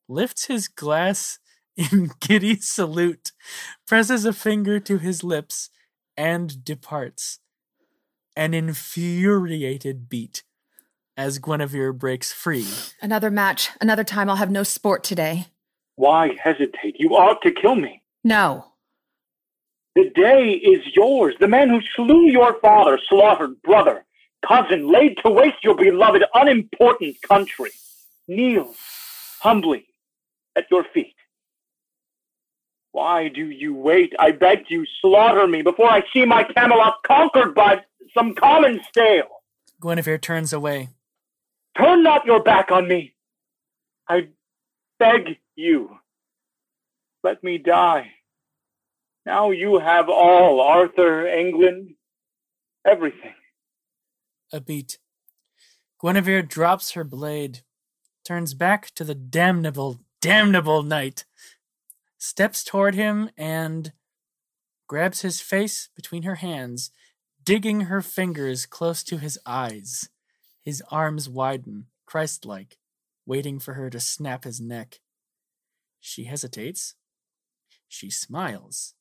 [0.07, 1.39] lifts his glass
[1.77, 3.31] in giddy salute,
[3.87, 5.69] presses a finger to his lips,
[6.17, 7.39] and departs.
[8.35, 10.43] An infuriated beat
[11.15, 12.65] as Guinevere breaks free.
[13.01, 13.69] another match.
[13.81, 15.47] Another time I'll have no sport today.
[15.95, 16.95] Why hesitate?
[16.97, 18.01] You ought to kill me.
[18.23, 18.68] No.
[19.99, 21.35] The day is yours.
[21.41, 24.05] The man who slew your father, slaughtered brother,
[24.47, 27.71] cousin, laid to waste your beloved, unimportant country,
[28.25, 28.77] kneels
[29.41, 29.87] humbly
[30.55, 31.15] at your feet.
[32.93, 34.13] Why do you wait?
[34.19, 37.81] I beg you, slaughter me before I see my Camelot conquered by
[38.13, 39.41] some common stale.
[39.81, 40.87] Guinevere turns away.
[41.77, 43.15] Turn not your back on me.
[44.07, 44.29] I
[44.97, 45.97] beg you.
[47.21, 48.13] Let me die.
[49.25, 51.95] Now you have all Arthur, England,
[52.85, 53.35] everything.
[54.51, 54.97] A beat.
[56.01, 57.61] Guinevere drops her blade,
[58.25, 61.25] turns back to the damnable, damnable knight,
[62.17, 63.91] steps toward him, and
[64.87, 66.91] grabs his face between her hands,
[67.43, 70.09] digging her fingers close to his eyes.
[70.61, 72.77] His arms widen, Christ like,
[73.25, 74.99] waiting for her to snap his neck.
[75.99, 76.95] She hesitates.
[77.87, 78.95] She smiles.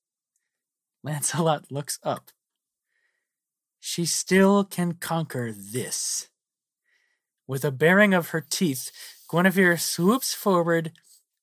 [1.03, 2.31] Lancelot looks up.
[3.81, 6.29] She still can conquer this.
[7.47, 8.91] With a baring of her teeth,
[9.31, 10.93] Guinevere swoops forward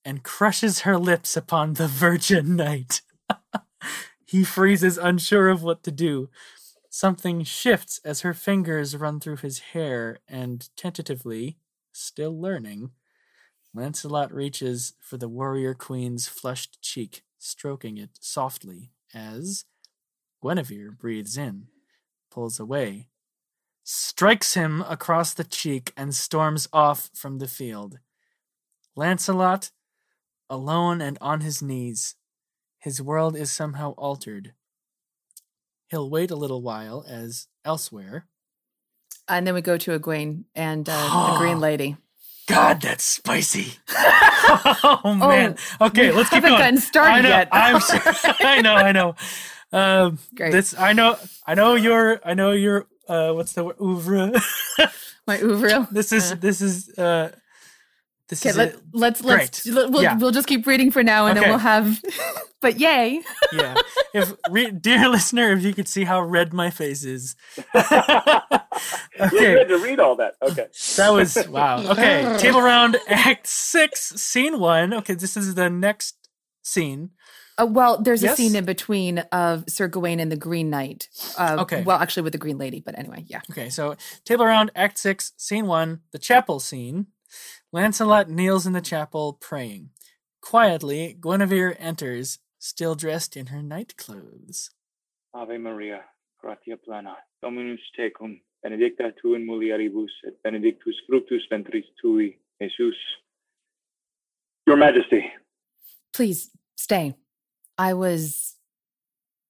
[0.04, 3.02] and crushes her lips upon the virgin knight.
[4.26, 6.30] he freezes, unsure of what to do.
[6.89, 11.58] Something shifts as her fingers run through his hair, and tentatively,
[11.91, 12.91] still learning,
[13.74, 19.65] Lancelot reaches for the warrior queen's flushed cheek, stroking it softly as
[20.43, 21.67] Guinevere breathes in,
[22.30, 23.08] pulls away,
[23.84, 27.99] strikes him across the cheek, and storms off from the field.
[28.95, 29.71] Lancelot,
[30.49, 32.15] alone and on his knees,
[32.78, 34.54] his world is somehow altered.
[35.88, 38.28] He'll wait a little while as elsewhere.
[39.28, 41.97] And then we go to Egwene and uh, the Green Lady.
[42.47, 43.73] God, that's spicy.
[43.97, 45.58] oh man.
[45.81, 46.62] Okay, let's keep haven't going.
[46.62, 47.49] gotten started I know, yet.
[47.51, 47.97] I'm so-
[48.41, 49.15] I know, I know.
[49.73, 50.51] Um, Great.
[50.51, 51.17] This I know.
[51.45, 52.21] I know your.
[52.23, 52.86] I know your.
[53.10, 53.75] Uh, what's the word?
[53.81, 54.31] Oeuvre.
[55.27, 55.88] My ouvre.
[55.91, 56.36] this is.
[56.39, 56.89] This is.
[56.97, 57.31] Uh,
[58.29, 58.57] this Okay, is.
[58.57, 58.79] let, it.
[58.93, 59.75] let's let's Great.
[59.75, 60.17] let- we'll, Yeah.
[60.17, 61.45] we'll just keep reading for now, and Okay.
[61.45, 62.01] then we'll have.
[62.61, 63.21] but yay!
[63.53, 63.75] yeah.
[64.13, 67.35] If re- dear listener, if you could see how red my face is.
[69.17, 69.57] You okay.
[69.59, 70.33] had to read all that.
[70.41, 70.67] Okay.
[70.97, 71.79] That was wow.
[71.91, 74.93] Okay, table round, Act Six, Scene One.
[74.93, 76.15] Okay, this is the next
[76.61, 77.11] scene.
[77.57, 78.34] Uh, well, there's Yes?
[78.34, 81.07] a scene in between of Sir Gawain and the Green Knight.
[81.38, 81.84] Uh, Okay.
[81.84, 83.39] Well, actually, with the Green Lady, but anyway, yeah.
[83.49, 83.95] Okay, so
[84.26, 87.07] table round, Act Six, Scene One, the chapel scene.
[87.76, 89.89] Lancelot kneels in the chapel praying.
[90.41, 94.69] Quietly, Guinevere enters, still dressed in her night clothes.
[95.34, 95.99] Ave Maria,
[96.39, 102.95] gratia plena, Dominus tecum, benedicta tu in mulieribus, et benedictus fructus ventris tui, Jesus.
[104.65, 105.30] Your Majesty,
[106.13, 107.15] Please stay.
[107.78, 108.55] I was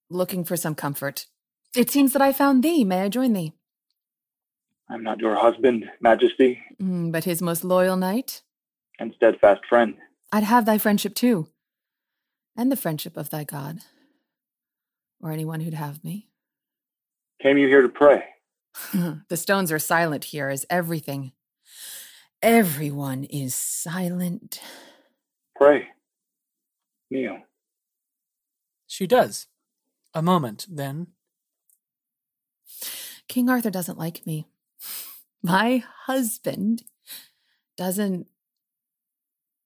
[0.09, 1.27] looking for some comfort.
[1.75, 2.83] It seems that I found thee.
[2.83, 3.53] May I join thee?
[4.89, 8.41] I'm not your husband, Majesty, Mm, but his most loyal knight?
[8.99, 9.95] and steadfast friend.
[10.31, 11.47] I'd have thy friendship too,
[12.55, 13.79] and the friendship of thy God,
[15.21, 16.29] or anyone who'd have me.
[17.41, 18.23] Came you here to pray?
[19.29, 21.31] the stones are silent here as everything.
[22.41, 24.61] Everyone is silent.
[25.55, 25.87] Pray.
[27.09, 27.39] Kneel.
[28.87, 29.47] She does.
[30.13, 31.07] A moment, then.
[33.27, 34.47] King Arthur doesn't like me.
[35.43, 36.83] My husband
[37.77, 38.27] doesn't,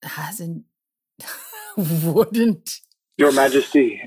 [0.03, 0.65] hasn't,
[1.77, 2.81] wouldn't.
[3.17, 4.01] Your Majesty,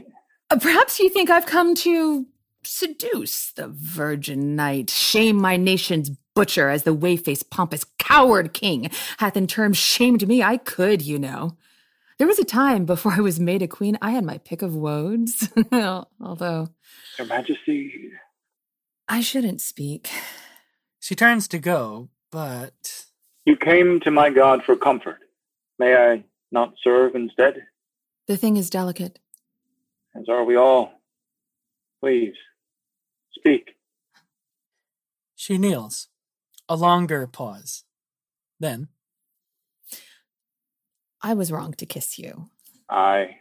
[0.50, 2.26] Uh, Perhaps you think I've come to
[2.64, 9.36] seduce the virgin knight, shame my nation's butcher as the whey-faced pompous coward king hath
[9.36, 10.42] in terms shamed me.
[10.42, 11.56] I could, you know.
[12.18, 14.74] There was a time before I was made a queen, I had my pick of
[14.74, 15.48] woads.
[15.72, 16.68] Although
[17.18, 18.10] Your Majesty,
[19.08, 20.08] I shouldn't speak.
[21.02, 23.06] She turns to go, but
[23.44, 25.18] you came to my God for comfort.
[25.76, 26.22] May I
[26.52, 27.66] not serve instead?
[28.28, 29.18] The thing is delicate.
[30.14, 30.92] As are we all.
[32.00, 32.36] Please,
[33.32, 33.74] speak.
[35.34, 36.06] she kneels.
[36.68, 37.82] A longer pause.
[38.60, 38.86] Then,
[41.20, 42.48] I was wrong to kiss you.
[42.88, 43.38] I,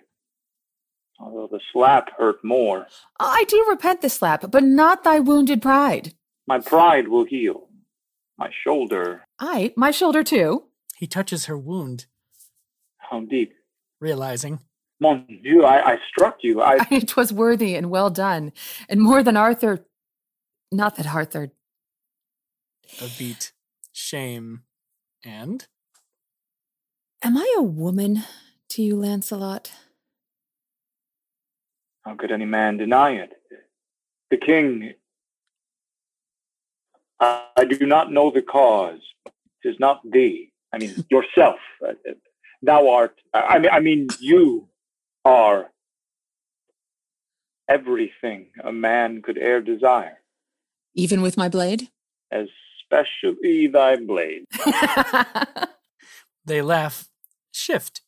[1.20, 2.88] although the slap hurt more,
[3.20, 6.16] I do repent the slap, but not thy wounded pride.
[6.52, 7.70] My pride will heal.
[8.38, 10.64] My shoulder, I, my shoulder too.
[10.98, 12.08] he touches her wound,
[12.98, 13.54] how deep?
[14.02, 14.60] realizing
[15.00, 16.62] Mon Dieu, I, I struck you.
[16.62, 18.52] I, It was worthy and well done,
[18.90, 19.86] and more than Arthur.
[20.74, 21.52] Not that Arthur.
[23.02, 23.54] a beat,
[23.94, 24.64] shame,
[25.24, 25.66] and
[27.24, 28.24] Am I a woman
[28.72, 29.72] to you, Lancelot?
[32.04, 33.32] how could any man deny it?
[34.32, 34.94] The king,
[37.22, 39.00] I, I do not know the cause.
[39.26, 40.52] It is not thee.
[40.74, 41.60] I mean, yourself.
[42.64, 44.68] Thou art, I I mean, I mean, you
[45.26, 45.72] are
[47.70, 50.18] everything a man could e'er desire,
[50.96, 51.90] Even with my blade?
[52.32, 54.44] especially thy blade.
[56.46, 57.08] they laugh,
[57.54, 58.02] shift,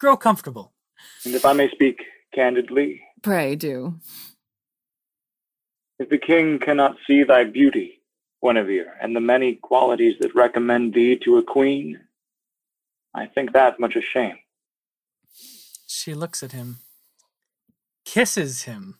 [0.00, 0.72] grow comfortable.
[1.24, 2.00] And if I may speak
[2.34, 3.98] candidly, Pray do.
[5.98, 7.97] if the king cannot see thy beauty,
[8.42, 12.00] Guinevere, and the many qualities that recommend thee to a queen,
[13.14, 14.38] I think that much a shame.
[15.86, 16.78] She looks at him,
[18.04, 18.98] kisses him.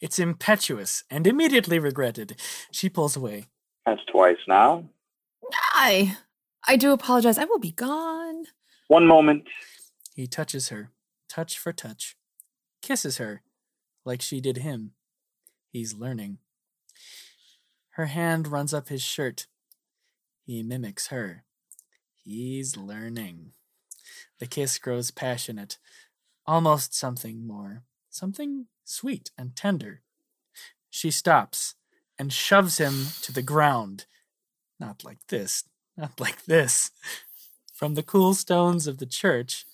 [0.00, 2.40] It's impetuous and immediately regretted.
[2.70, 3.46] She pulls away.
[3.84, 4.84] That's twice now.
[5.74, 6.16] I,
[6.66, 7.36] I do apologize.
[7.36, 8.44] I will be gone.
[8.88, 9.44] One moment.
[10.14, 10.90] He touches her,
[11.28, 12.16] touch for touch,
[12.82, 13.42] kisses her
[14.04, 14.92] like she did him.
[15.70, 16.38] He's learning.
[18.00, 19.46] Her hand runs up his shirt.
[20.46, 21.44] He mimics her.
[22.14, 23.52] He's learning.
[24.38, 25.76] The kiss grows passionate,
[26.46, 30.00] almost something more, something sweet and tender.
[30.88, 31.74] She stops
[32.18, 34.06] and shoves him to the ground.
[34.78, 36.92] Not like this, not like this.
[37.74, 39.66] From the cool stones of the church,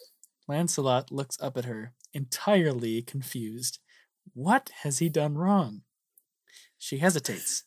[0.48, 3.78] Lancelot looks up at her, entirely confused.
[4.34, 5.82] What has he done wrong?
[6.76, 7.62] She hesitates,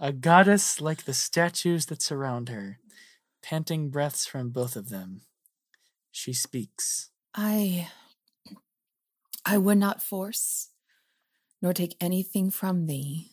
[0.00, 2.78] a goddess like the statues that surround her,
[3.42, 5.20] panting breaths from both of them.
[6.10, 7.10] She speaks.
[7.34, 7.88] I,
[9.44, 10.70] I would not force,
[11.60, 13.32] nor take anything from thee.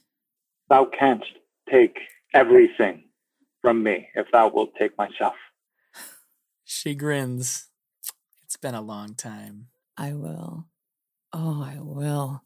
[0.69, 1.25] Thou canst
[1.71, 1.97] take
[2.33, 3.05] everything
[3.61, 5.35] from me if thou wilt take myself.
[6.65, 7.69] She grins.
[8.43, 9.67] It's been a long time.
[9.97, 10.65] I will.
[11.31, 12.43] Oh, I will.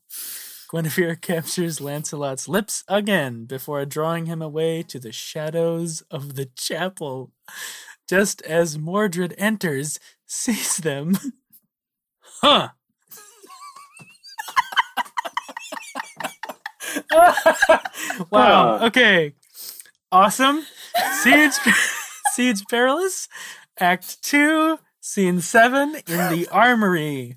[0.71, 7.31] Guinevere captures Lancelot's lips again before drawing him away to the shadows of the chapel.
[8.07, 11.17] Just as Mordred enters, sees them.
[12.41, 12.69] Huh!
[18.31, 19.33] wow, okay.
[20.11, 20.65] Awesome.
[21.21, 21.53] Siege,
[22.31, 23.27] Siege Perilous,
[23.79, 27.35] Act 2, Scene 7 in the Armory.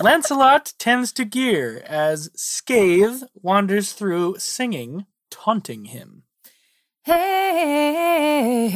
[0.00, 6.22] Lancelot tends to gear as Scathe wanders through singing, taunting him.
[7.02, 8.68] Hey,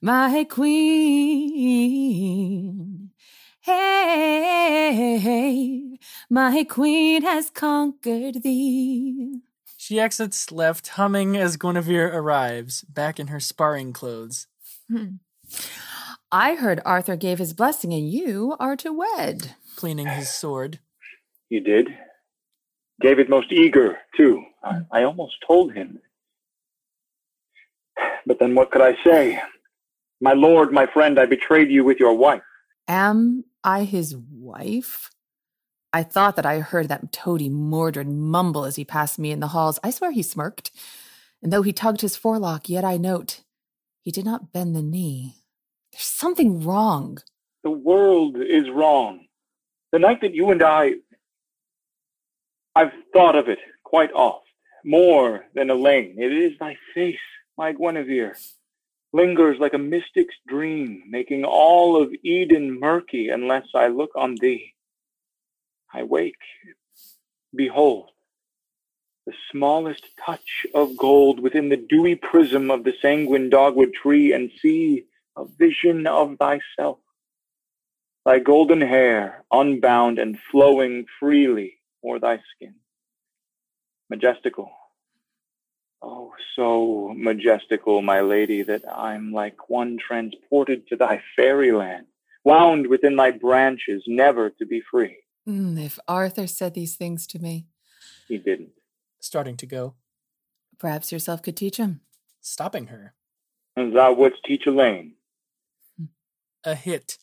[0.00, 1.82] my queen.
[3.62, 4.78] Hey,
[6.30, 9.40] my queen has conquered thee.
[9.76, 14.46] She exits left, humming as Guinevere arrives, back in her sparring clothes.
[14.88, 15.16] Hmm.
[16.30, 19.56] I heard Arthur gave his blessing and you are to wed.
[19.82, 20.78] Cleaning his sword.
[21.48, 21.88] You did?
[23.00, 24.40] David most eager, too.
[24.62, 24.82] I, hmm.
[24.92, 25.98] I almost told him.
[28.24, 29.42] But then what could I say?
[30.20, 32.42] My lord, my friend, I betrayed you with your wife.
[32.86, 35.10] Am I his wife?
[35.92, 39.48] I thought that I heard that toady Mordred mumble as he passed me in the
[39.48, 39.80] halls.
[39.82, 40.70] I swear he smirked.
[41.42, 43.40] And though he tugged his forelock, yet I note
[44.00, 45.38] he did not bend the knee.
[45.90, 47.18] There's something wrong.
[47.64, 49.26] The world is wrong.
[49.92, 50.92] The night that you and I.
[52.74, 54.46] I've thought of it quite oft,
[54.86, 56.16] more than Elaine.
[56.18, 57.18] It is thy face,
[57.58, 58.34] my Guinevere,
[59.12, 64.72] lingers like a mystic's dream, making all of Eden murky unless I look on thee.
[65.92, 66.40] I wake.
[67.54, 68.08] Behold,
[69.26, 74.50] the smallest touch of gold within the dewy prism of the sanguine dogwood tree, and
[74.62, 75.04] see
[75.36, 76.98] a vision of thyself.
[78.24, 82.74] Thy golden hair, unbound and flowing freely o'er thy skin.
[84.10, 84.70] Majestical.
[86.02, 92.06] Oh, so majestical, my lady, that I'm like one transported to thy fairyland,
[92.44, 95.16] wound within thy branches, never to be free.
[95.48, 97.66] Mm, if Arthur said these things to me,
[98.28, 98.70] He didn't.
[99.20, 99.94] Starting to go.
[100.78, 102.00] perhaps yourself could teach him.
[102.40, 103.14] Stopping her.
[103.76, 105.14] And thou wouldst teach Elaine.
[106.64, 107.18] A hit.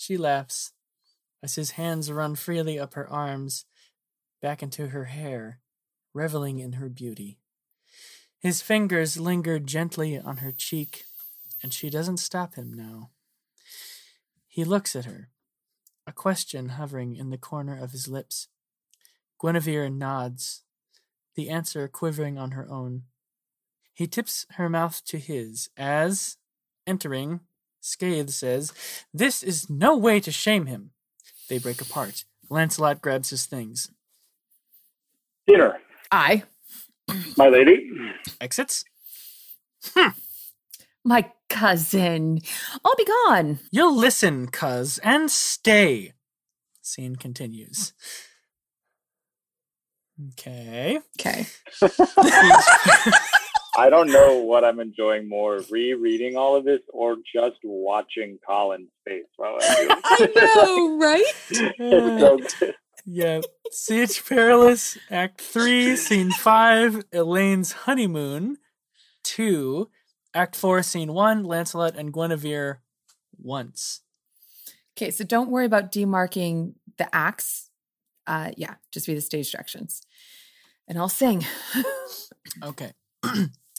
[0.00, 0.72] She laughs
[1.42, 3.66] as his hands run freely up her arms,
[4.40, 5.60] back into her hair,
[6.14, 7.38] reveling in her beauty.
[8.38, 11.04] His fingers linger gently on her cheek,
[11.62, 13.10] and she doesn't stop him now.
[14.48, 15.28] He looks at her,
[16.06, 18.48] a question hovering in the corner of his lips.
[19.38, 20.62] Guinevere nods,
[21.34, 23.02] the answer quivering on her own.
[23.92, 26.38] He tips her mouth to his as,
[26.86, 27.40] entering,
[27.80, 28.72] Scathe says,
[29.12, 30.90] This is no way to shame him.
[31.48, 32.24] They break apart.
[32.48, 33.90] Lancelot grabs his things.
[35.46, 35.78] Dinner,
[36.12, 36.44] I,
[37.36, 37.88] my lady.
[38.40, 38.84] Exits.
[39.94, 40.08] Hmm.
[41.04, 42.40] my cousin,
[42.84, 43.60] I'll be gone.
[43.70, 46.12] You'll listen, cuz, and stay.
[46.82, 47.94] Scene continues.
[50.32, 50.98] Okay.
[51.18, 51.46] Okay.
[53.80, 58.90] I don't know what I'm enjoying more, rereading all of this or just watching Colin's
[59.06, 60.32] face while I'm doing I
[60.66, 61.24] know, right?
[61.48, 62.74] It's so good.
[63.06, 63.40] Yeah.
[63.70, 68.58] Siege Perilous, Act 3, Scene 5, Elaine's Honeymoon.
[69.24, 69.88] 2,
[70.34, 72.82] Act 4, Scene 1, Lancelot and Guinevere
[73.38, 74.02] once.
[74.94, 77.70] Okay, so don't worry about demarking the acts.
[78.26, 80.02] Uh, yeah, just be the stage directions.
[80.86, 81.46] And I'll sing.
[82.62, 82.92] Okay.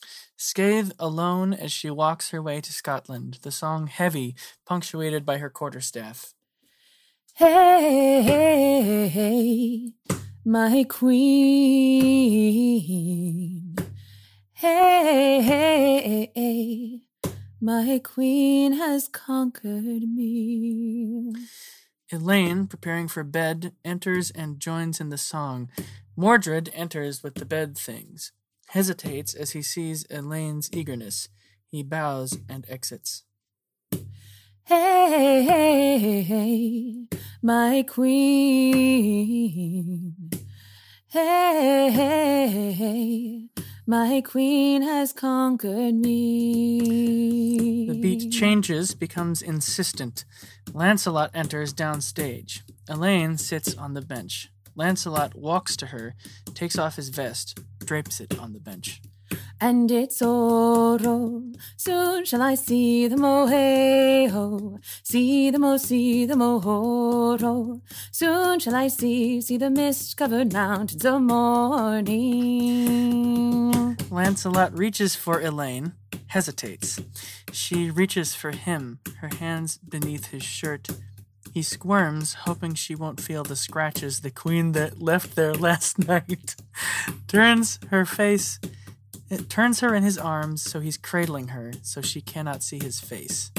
[0.43, 4.33] Scathe alone as she walks her way to Scotland, the song heavy,
[4.65, 6.33] punctuated by her quarterstaff.
[7.35, 9.91] hey, hey, hey,
[10.43, 11.35] my queen.
[14.53, 17.03] Hey, hey, hey,
[17.61, 21.33] my queen has conquered me.
[22.11, 25.69] Elaine, preparing for bed, enters and joins in the song.
[26.15, 28.31] Mordred enters with the bed things,
[28.71, 31.27] hesitates as he sees Elaine's eagerness.
[31.67, 33.23] He bows and exits.
[34.63, 37.07] Hey, hey, hey, hey,
[37.41, 38.95] my queen.
[41.07, 43.49] Hey, hey, hey,
[43.85, 46.79] my queen has conquered me.
[47.89, 50.23] The beat changes, becomes insistent.
[50.73, 52.61] Lancelot enters downstage.
[52.87, 54.49] Elaine sits on the bench.
[54.77, 56.15] Lancelot walks to her,
[56.53, 59.01] takes off his vest, drapes it on the bench.
[59.59, 61.43] And it's oro.
[61.77, 64.79] Soon shall I see them, hey ho.
[65.03, 67.81] See them, oh see them, oh oro.
[68.11, 72.11] Soon shall I see, see the mist covered mountains of morning.
[74.09, 75.93] Lancelot reaches for Elaine,
[76.27, 76.99] hesitates.
[77.51, 80.89] She reaches for him, her hands beneath his shirt.
[81.51, 86.55] He squirms, hoping she won't feel the scratches the queen that left there last night.
[87.27, 88.59] turns her face,
[89.29, 93.01] it turns her in his arms so he's cradling her so she cannot see his
[93.01, 93.51] face.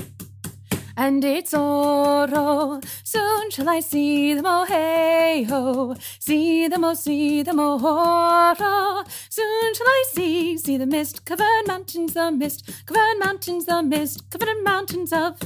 [0.97, 2.81] And it's oro.
[3.03, 5.95] Soon shall I see them, oh hey ho.
[6.19, 9.05] See them, oh see them, oh oro.
[9.29, 14.31] Soon shall I see, see the mist covered mountains, the mist covered mountains, the mist
[14.31, 15.39] covered mountains of.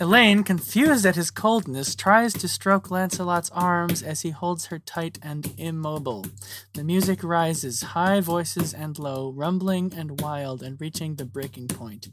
[0.00, 5.18] Elaine, confused at his coldness, tries to stroke Lancelot's arms as he holds her tight
[5.22, 6.26] and immobile.
[6.74, 12.08] The music rises, high voices and low, rumbling and wild, and reaching the breaking point.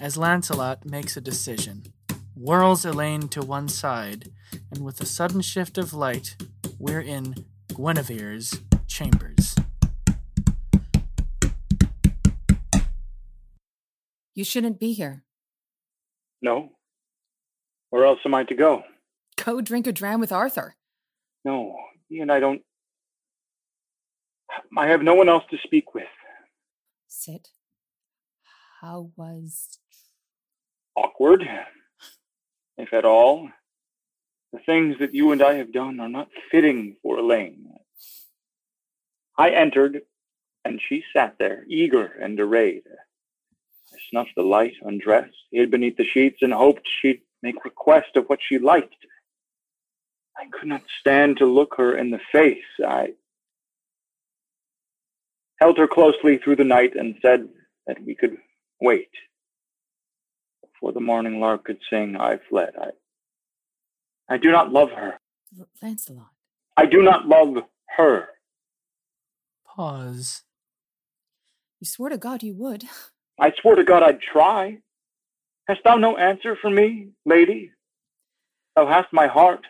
[0.00, 1.92] As Lancelot makes a decision,
[2.38, 4.30] whirls Elaine to one side,
[4.70, 6.36] and with a sudden shift of light,
[6.78, 9.56] we're in Guinevere's chambers.
[14.34, 15.24] You shouldn't be here.
[16.40, 16.70] No.
[17.90, 18.84] Where else am I to go?
[19.44, 20.76] Go drink a dram with Arthur.
[21.44, 21.74] No,
[22.08, 22.62] he and I don't.
[24.76, 26.06] I have no one else to speak with.
[27.08, 27.48] Sit.
[28.80, 29.78] How was.
[30.96, 31.42] Awkward,
[32.78, 33.48] if at all.
[34.52, 37.68] The things that you and I have done are not fitting for Elaine.
[39.36, 40.02] I entered,
[40.64, 42.84] and she sat there, eager and arrayed.
[43.92, 48.26] I snuffed the light, undressed, hid beneath the sheets, and hoped she'd make request of
[48.26, 48.94] what she liked.
[50.36, 52.64] I could not stand to look her in the face.
[52.86, 53.14] I
[55.60, 57.48] held her closely through the night and said
[57.86, 58.38] that we could
[58.80, 59.10] wait.
[60.80, 62.72] Before the morning lark could sing, I fled.
[62.80, 65.18] I, I do not love her.
[65.82, 66.28] Lancelot.
[66.76, 67.56] I do not love
[67.96, 68.28] her.
[69.66, 70.44] Pause.
[71.80, 72.84] You swore to God you would.
[73.40, 74.78] I swore to God I'd try.
[75.66, 77.72] Hast thou no answer for me, lady?
[78.76, 79.66] Thou hast my heart.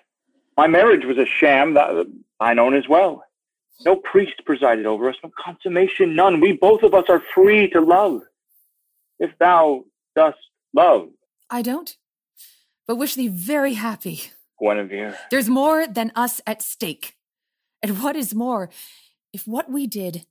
[0.58, 2.06] My marriage was a sham, that
[2.38, 3.24] thine own as well.
[3.86, 6.40] No priest presided over us, no consummation, none.
[6.40, 8.20] We both of us are free to love.
[9.18, 9.84] If thou
[10.14, 10.36] dost
[10.78, 11.08] love,
[11.50, 11.90] I don't,
[12.86, 14.16] but wish thee very happy.
[14.60, 17.16] Guinevere, There's more than us at stake.
[17.82, 18.70] And what is more,
[19.32, 20.26] if what we did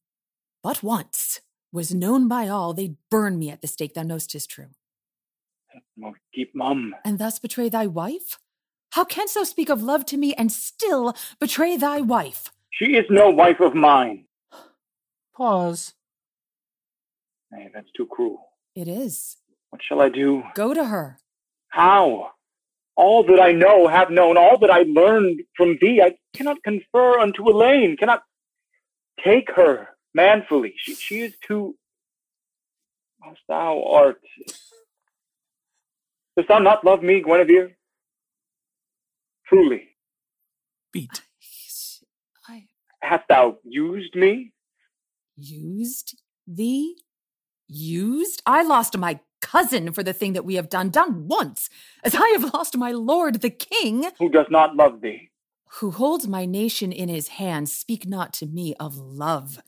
[0.63, 1.41] but once
[1.71, 4.71] was known by all, they'd burn me at the stake, thou knowst 'tis true.
[6.33, 6.95] keep mum.
[7.05, 8.39] And thus betray thy wife?
[8.95, 12.51] How canst thou speak of love to me and still betray thy wife?
[12.77, 14.25] She is no wife of mine.
[15.35, 15.93] Pause.
[17.51, 18.39] Nay, that's too cruel.
[18.75, 19.37] It is.
[19.69, 20.43] What shall I do?
[20.55, 21.17] Go to her.
[21.69, 22.31] How?
[22.95, 27.19] All that I know, have known, all that I learned from thee, I cannot confer
[27.19, 28.23] unto Elaine, cannot
[29.23, 30.73] take her manfully.
[30.77, 31.75] She, she is too.
[33.29, 34.19] As thou art.
[36.35, 37.75] Dost thou not love me, Guinevere?
[39.47, 39.89] Truly.
[40.91, 41.21] Beat.
[42.47, 42.63] I
[43.01, 44.53] Hast thou used me?
[45.35, 46.95] used thee?
[47.67, 48.41] Used?
[48.45, 51.69] I lost my cousin for the thing that we have done, done once,
[52.03, 54.11] as I have lost my lord the king.
[54.19, 55.29] Who does not love thee?
[55.79, 59.59] who holds my nation in his hands, speak not to me of love.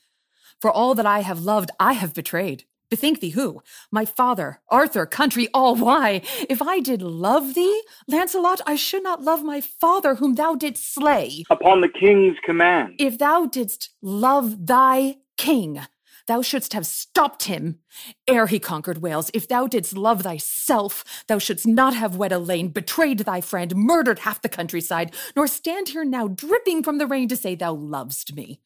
[0.59, 2.65] For all that I have loved, I have betrayed.
[2.89, 3.61] Bethink thee who?
[3.91, 5.75] My father, Arthur, country, all.
[5.75, 6.21] Why?
[6.49, 10.91] If I did love thee, Lancelot, I should not love my father, whom thou didst
[10.91, 11.43] slay.
[11.51, 12.95] Upon the king's command.
[12.97, 15.81] If thou didst love thy king,
[16.29, 17.79] thou shouldst have stopped him
[18.27, 19.31] ere he conquered Wales.
[19.33, 24.19] If thou didst love thyself, thou shouldst not have wed Elaine, betrayed thy friend, murdered
[24.19, 28.35] half the countryside, nor stand here now dripping from the rain to say thou lovest
[28.35, 28.61] me.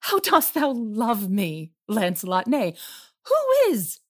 [0.00, 2.46] How dost thou love me, Lancelot?
[2.46, 2.74] Nay,
[3.24, 4.00] who is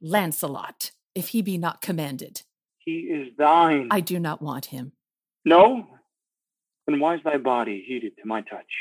[0.00, 2.42] Lancelot, if he be not commanded?
[2.78, 3.88] He is thine.
[3.90, 4.92] I do not want him.
[5.44, 5.86] No?
[6.86, 8.72] Then why is thy body heated to my touch?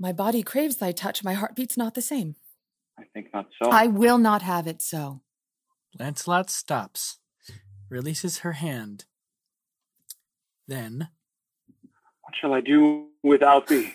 [0.00, 2.34] My body craves thy touch, my heart beats not the same.
[2.98, 3.70] I think not so.
[3.70, 5.20] I will not have it so.
[5.98, 7.18] Lancelot stops,
[7.90, 9.04] releases her hand.
[10.68, 11.08] Then,
[12.22, 13.94] What shall I do without thee?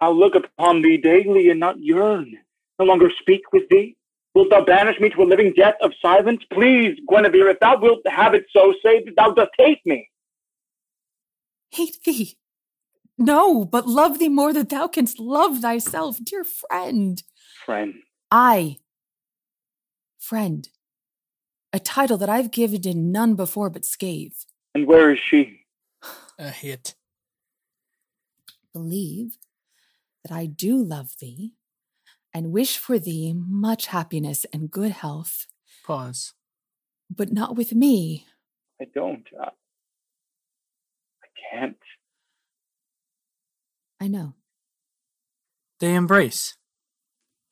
[0.00, 2.32] I'll look upon thee daily and not yearn.
[2.78, 3.96] No longer speak with thee.
[4.34, 6.42] Wilt thou banish me to a living death of silence?
[6.52, 10.10] Please, Guinevere, if thou wilt have it so, say that thou dost hate me.
[11.70, 12.36] Hate thee.
[13.16, 17.22] No, but love thee more than thou canst love thyself, dear friend.
[17.64, 17.94] Friend,
[18.30, 18.78] I,
[20.18, 20.68] friend,
[21.72, 24.34] a title that I've given to none before but Scathe.
[24.74, 25.60] and where is she?
[26.38, 26.94] a hit.
[28.72, 29.38] Believe
[30.24, 31.52] that I do love thee
[32.34, 35.46] and wish for thee much happiness and good health,
[35.84, 36.34] Pause.
[37.14, 38.26] but not with me.
[38.80, 39.26] I don't.
[39.40, 41.76] I, I can't.
[44.00, 44.34] I know.
[45.80, 46.56] They embrace,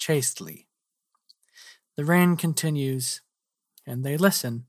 [0.04, 0.66] chastely.
[1.96, 3.22] The rain continues,
[3.86, 4.66] and they listen.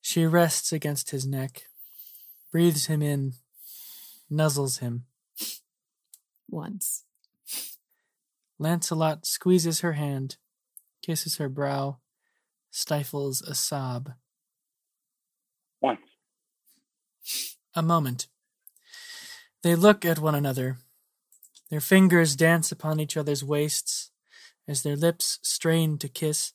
[0.00, 1.66] She rests against his neck,
[2.50, 3.34] breathes him in,
[4.28, 5.04] nuzzles him.
[6.48, 7.04] Once.
[8.58, 10.38] Lancelot squeezes her hand,
[11.02, 11.98] kisses her brow,
[12.72, 14.14] stifles a sob.
[15.80, 16.00] Once.
[17.76, 18.26] A moment.
[19.62, 20.78] They look at one another.
[21.70, 24.10] Their fingers dance upon each other's waists
[24.66, 26.52] as their lips strain to kiss.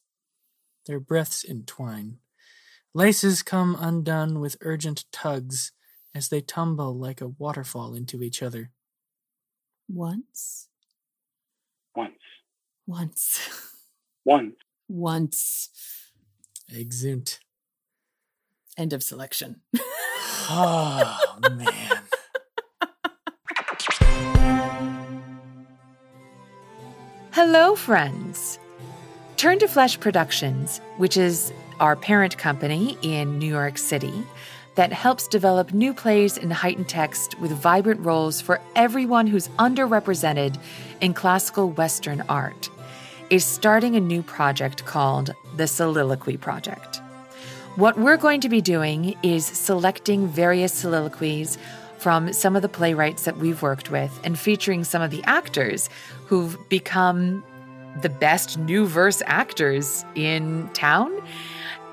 [0.86, 2.18] Their breaths entwine.
[2.94, 5.72] Laces come undone with urgent tugs
[6.14, 8.72] as they tumble like a waterfall into each other.
[9.90, 10.68] Once.
[11.96, 12.14] Once.
[12.88, 13.40] Once.
[14.24, 14.56] Once.
[14.88, 15.70] Once.
[16.74, 17.40] Exeunt.
[18.78, 19.62] End of selection.
[20.50, 22.05] Oh man.
[27.36, 28.60] Hello, friends.
[29.36, 34.24] Turn to Flesh Productions, which is our parent company in New York City
[34.76, 40.58] that helps develop new plays in heightened text with vibrant roles for everyone who's underrepresented
[41.02, 42.70] in classical Western art,
[43.30, 47.02] is starting a new project called the Soliloquy Project.
[47.76, 51.58] What we're going to be doing is selecting various soliloquies
[52.06, 55.90] from some of the playwrights that we've worked with and featuring some of the actors
[56.28, 57.44] who've become
[58.04, 61.12] the best new verse actors in town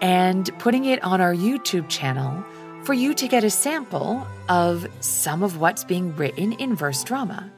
[0.03, 2.45] and putting it on our YouTube channel
[2.85, 7.51] for you to get a sample of some of what's being written in verse drama.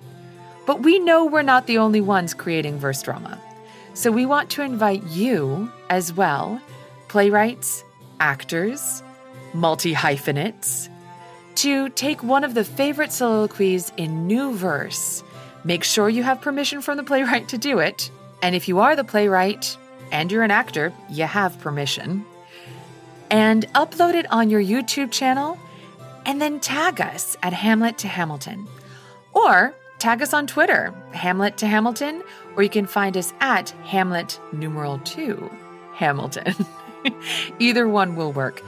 [0.65, 3.37] But we know we're not the only ones creating verse drama.
[3.95, 6.61] So we want to invite you as well,
[7.09, 7.83] playwrights,
[8.21, 9.03] actors,
[9.55, 10.89] multi hyphenates,
[11.57, 15.23] to take one of the favorite soliloquies in new verse.
[15.65, 18.11] Make sure you have permission from the playwright to do it.
[18.43, 19.77] And if you are the playwright
[20.13, 22.25] and you're an actor, you have permission.
[23.31, 25.59] And upload it on your YouTube channel
[26.27, 28.67] and then tag us at Hamlet to Hamilton.
[29.33, 32.23] Or tag us on Twitter, Hamlet to Hamilton,
[32.57, 35.51] or you can find us at Hamlet numeral 2
[35.95, 36.55] Hamilton.
[37.59, 38.63] Either one will work.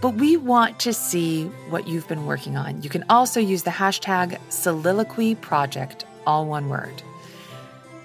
[0.00, 2.82] But we want to see what you've been working on.
[2.82, 7.02] You can also use the hashtag Soliloquy Project, all one word.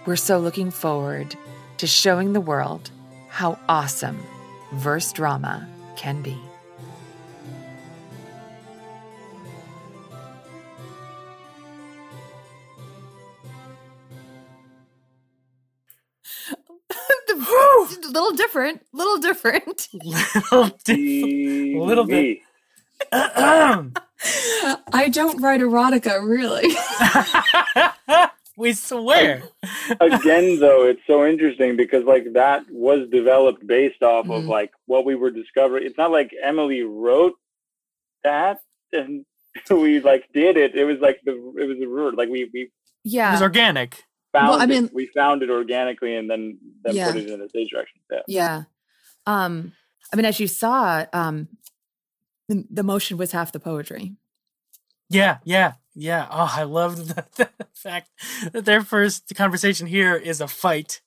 [0.06, 1.36] We're so looking forward
[1.78, 2.92] to showing the world
[3.30, 4.20] how awesome
[4.74, 6.38] verse drama can be.
[17.30, 18.82] a little different.
[18.94, 19.88] Little different.
[19.94, 22.40] little, diff- little bit.
[23.12, 26.74] I don't write erotica, really.
[28.58, 29.44] we swear.
[30.00, 34.48] Again, though, it's so interesting because like that was developed based off of Mhm.
[34.50, 35.86] like what we were discovering.
[35.86, 37.34] It's not like Emily wrote
[38.24, 38.60] that
[38.94, 39.26] and
[39.70, 40.76] we like did it.
[40.76, 42.70] It was like the it was a word like we we
[43.04, 44.04] yeah It was organic.
[44.36, 44.68] Found Well, I it.
[44.70, 47.12] mean- we found it organically and then then Yeah.
[47.12, 48.00] put it in the stage direction.
[48.12, 48.22] Yeah.
[48.28, 48.64] Yeah.
[49.26, 49.74] Um,
[50.14, 51.48] I mean, as you saw, um,
[52.48, 54.14] the, the motion was half the poetry.
[55.10, 56.28] Yeah, yeah, yeah.
[56.30, 58.10] Oh, I love the, the fact
[58.54, 61.02] that their first conversation here is a fight.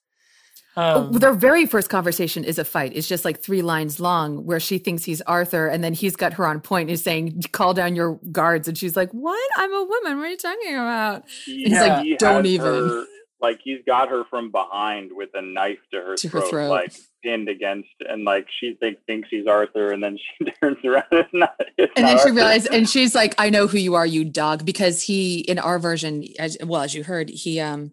[0.79, 2.93] Um, Oh, their very first conversation is a fight.
[2.95, 6.35] It's just like three lines long where she thinks he's Arthur and then he's got
[6.35, 6.89] her on point.
[6.89, 8.68] He's saying, call down your guards.
[8.68, 9.51] And she's like, what?
[9.57, 10.18] I'm a woman.
[10.18, 11.24] What are you talking about?
[11.45, 13.05] He, He's like, he "Don't has even." her-
[13.41, 16.70] like he's got her from behind with a knife to her, To her throat, throat.
[16.70, 21.05] like pinned against, and like she think, thinks he's Arthur, and then she turns around.
[21.12, 21.55] It's not.
[21.76, 24.24] It's And not then she realizes, and she's like, I know who you are, you
[24.24, 24.64] dog.
[24.64, 27.93] Because he, in our version, as well, as you heard, he um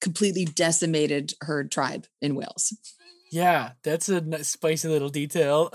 [0.00, 2.76] completely decimated her tribe in Wales.
[3.32, 5.70] yeah, that's a nice, spicy little detail.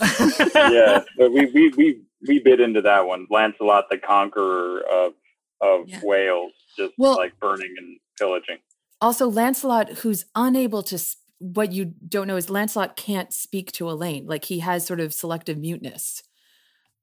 [0.54, 3.26] yeah, but we, we we we bit into that one.
[3.30, 5.12] Lancelot, the conqueror of
[5.60, 6.00] of Yeah.
[6.02, 8.58] Wales, just Well- like burning and pillaging.
[9.00, 13.90] Also, Lancelot, who's unable to, sp- what you don't know is Lancelot can't speak to
[13.90, 14.26] Elaine.
[14.26, 16.22] Like he has sort of selective muteness.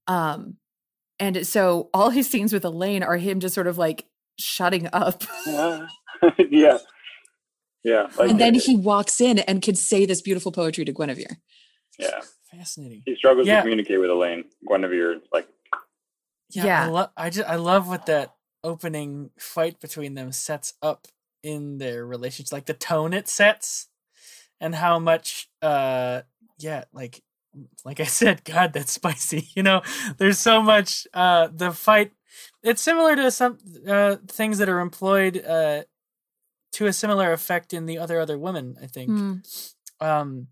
[0.07, 0.55] Um,
[1.19, 4.05] and so all his scenes with Elaine are him just sort of like
[4.37, 5.23] shutting up.
[5.45, 5.87] Yeah,
[6.49, 6.77] yeah,
[7.83, 8.07] yeah.
[8.17, 11.37] Like, and then he walks in and can say this beautiful poetry to Guinevere.
[11.97, 12.21] yeah,
[12.51, 13.03] Fascinating.
[13.05, 13.57] he struggles Yeah.
[13.57, 14.45] to communicate with Elaine.
[14.67, 15.47] Guinevere, is like,
[16.51, 16.83] Yeah, Yeah.
[16.85, 21.07] I, lo- I just I love what that opening fight between them sets up
[21.43, 23.87] in their relationship, like the tone it sets,
[24.59, 26.21] and how much, uh,
[26.57, 27.21] yeah, like
[27.85, 29.47] like I said, God, that's spicy.
[29.55, 29.81] You know,
[30.17, 31.07] there's so much.
[31.13, 32.11] Uh, the fight,
[32.63, 33.57] it's similar to some
[33.87, 35.83] uh things that are employed uh
[36.73, 38.77] to a similar effect in the other other women.
[38.81, 39.33] I think Hmm.
[39.99, 40.47] um,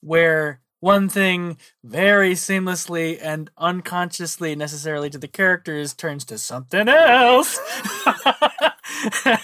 [0.00, 7.58] where one thing very seamlessly and unconsciously necessarily to the characters turns to something else.
[9.24, 9.36] uh,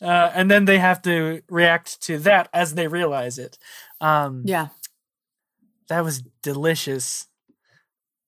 [0.00, 3.58] and then they have to react to that as they realize it.
[4.00, 4.68] Um, Yeah.
[5.88, 7.26] That was delicious.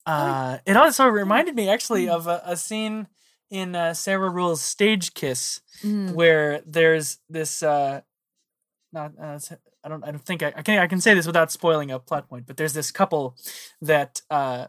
[0.07, 3.07] Uh, it also reminded me actually of a, a scene
[3.51, 6.13] in uh, Sarah Ruhl's Stage Kiss Mm.
[6.13, 8.03] where there's this uh
[8.93, 9.39] not uh,
[9.83, 11.99] I don't I don't think I, I can I can say this without spoiling a
[11.99, 13.35] plot point, but there's this couple
[13.81, 14.67] that uh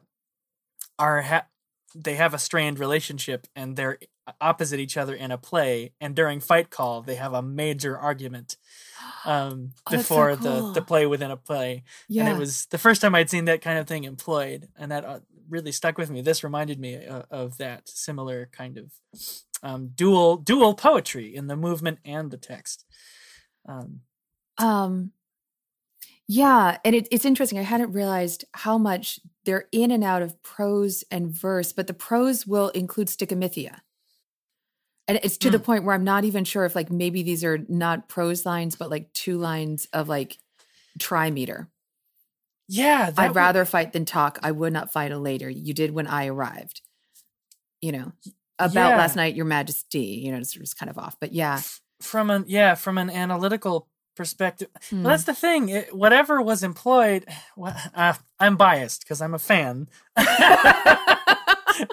[0.97, 1.47] are ha-
[1.95, 3.97] they have a strained relationship and they're
[4.39, 8.55] opposite each other in a play and during fight call they have a major argument
[9.25, 12.23] um, Oh, that's so before the the play within a play, Yeah.
[12.25, 15.03] and it was the first time I'd seen that kind of thing employed, and that
[15.03, 15.19] uh,
[15.51, 16.21] really stuck with me.
[16.21, 18.93] This reminded me uh, of that similar kind of
[19.63, 22.85] um, dual dual poetry in the movement and the text.
[23.67, 24.01] Um,
[24.57, 25.11] Um,
[26.27, 27.59] yeah, and it, it's interesting.
[27.59, 31.93] I hadn't realized how much they're in and out of prose and verse, but the
[31.93, 33.79] prose will include stichomythia.
[35.07, 35.59] And it's to the Hmm.
[35.59, 38.89] point where I'm not even sure if like maybe these are not prose lines, but
[38.89, 40.37] like two lines of like
[40.99, 41.70] trimeter.
[42.67, 44.39] Yeah, I'd would- rather fight than talk.
[44.43, 45.49] I would not fight a later.
[45.49, 46.81] You did when I arrived.
[47.81, 48.11] You know,
[48.59, 48.97] about Yeah.
[48.97, 50.21] last night, Your Majesty.
[50.23, 51.61] You know, it's just kind of off, but yeah.
[52.01, 54.67] from an yeah from an analytical perspective.
[54.91, 55.69] Well, that's the thing.
[55.69, 57.25] It, whatever was employed,
[57.57, 59.87] wha- uh, I'm biased because I'm a fan.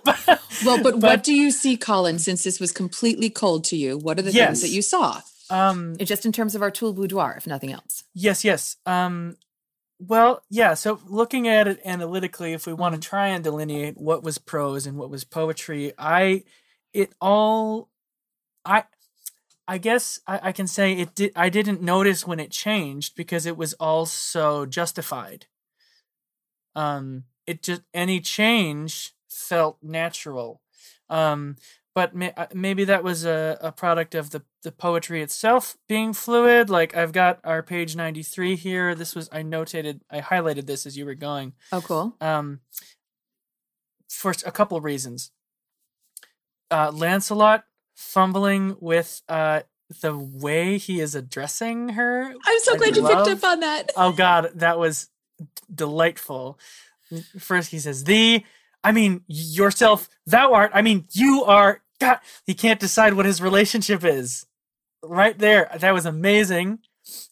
[0.05, 3.97] But- Well, but, what do you see, Colin, since this was completely cold to you?
[3.97, 4.49] What are the Yes.
[4.49, 5.21] things that you saw?
[5.51, 8.03] um, just in terms of our tool boudoir, if nothing else.
[8.13, 8.77] Yes, yes.
[8.85, 9.37] Um,
[9.99, 10.75] well, yeah.
[10.75, 14.87] So looking at it analytically, if we want to try and delineate what was prose
[14.87, 16.45] and what was poetry, I,
[16.93, 17.89] it all,
[18.65, 18.85] I,
[19.67, 21.33] I guess I, I can say it did.
[21.37, 25.47] I didn't notice when it changed because it was all so justified.
[26.75, 30.63] Um, it just any change felt natural.
[31.11, 31.57] Um,
[31.99, 36.13] but may, uh, maybe that was a, a product of the, the poetry itself being
[36.13, 36.71] fluid.
[36.71, 38.95] Like I've got our page 93 here.
[38.95, 41.55] This was, I notated, I highlighted this as you were going.
[41.73, 42.15] Oh, cool.
[42.21, 42.61] Um,
[44.09, 45.33] for a couple of reasons.
[46.71, 47.65] Uh, Lancelot
[47.97, 49.63] fumbling with uh,
[50.01, 52.33] the way he is addressing her.
[52.47, 53.91] I'm so I glad you love- picked up on that.
[53.97, 56.61] Oh God, that was d- delightful.
[57.41, 58.45] First he says, "Thee,"
[58.85, 60.09] I mean yourself.
[60.27, 60.71] Thou art.
[60.75, 61.81] I mean you are.
[62.01, 64.47] God, he can't decide what his relationship is.
[65.03, 66.81] Right there, that was amazing.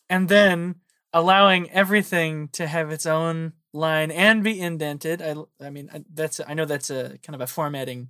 [0.08, 0.76] And then
[1.12, 5.22] allowing everything to have its own line and be indented.
[5.22, 6.40] I, I mean, that's.
[6.46, 8.08] I know that's a kind of a formatting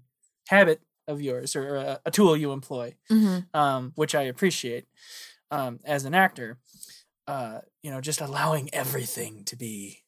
[0.48, 4.86] habit of yours or a, a tool you employ hmm um, which I appreciate
[5.50, 6.58] um, as an actor.
[7.28, 10.04] Uh, you know, just allowing everything to be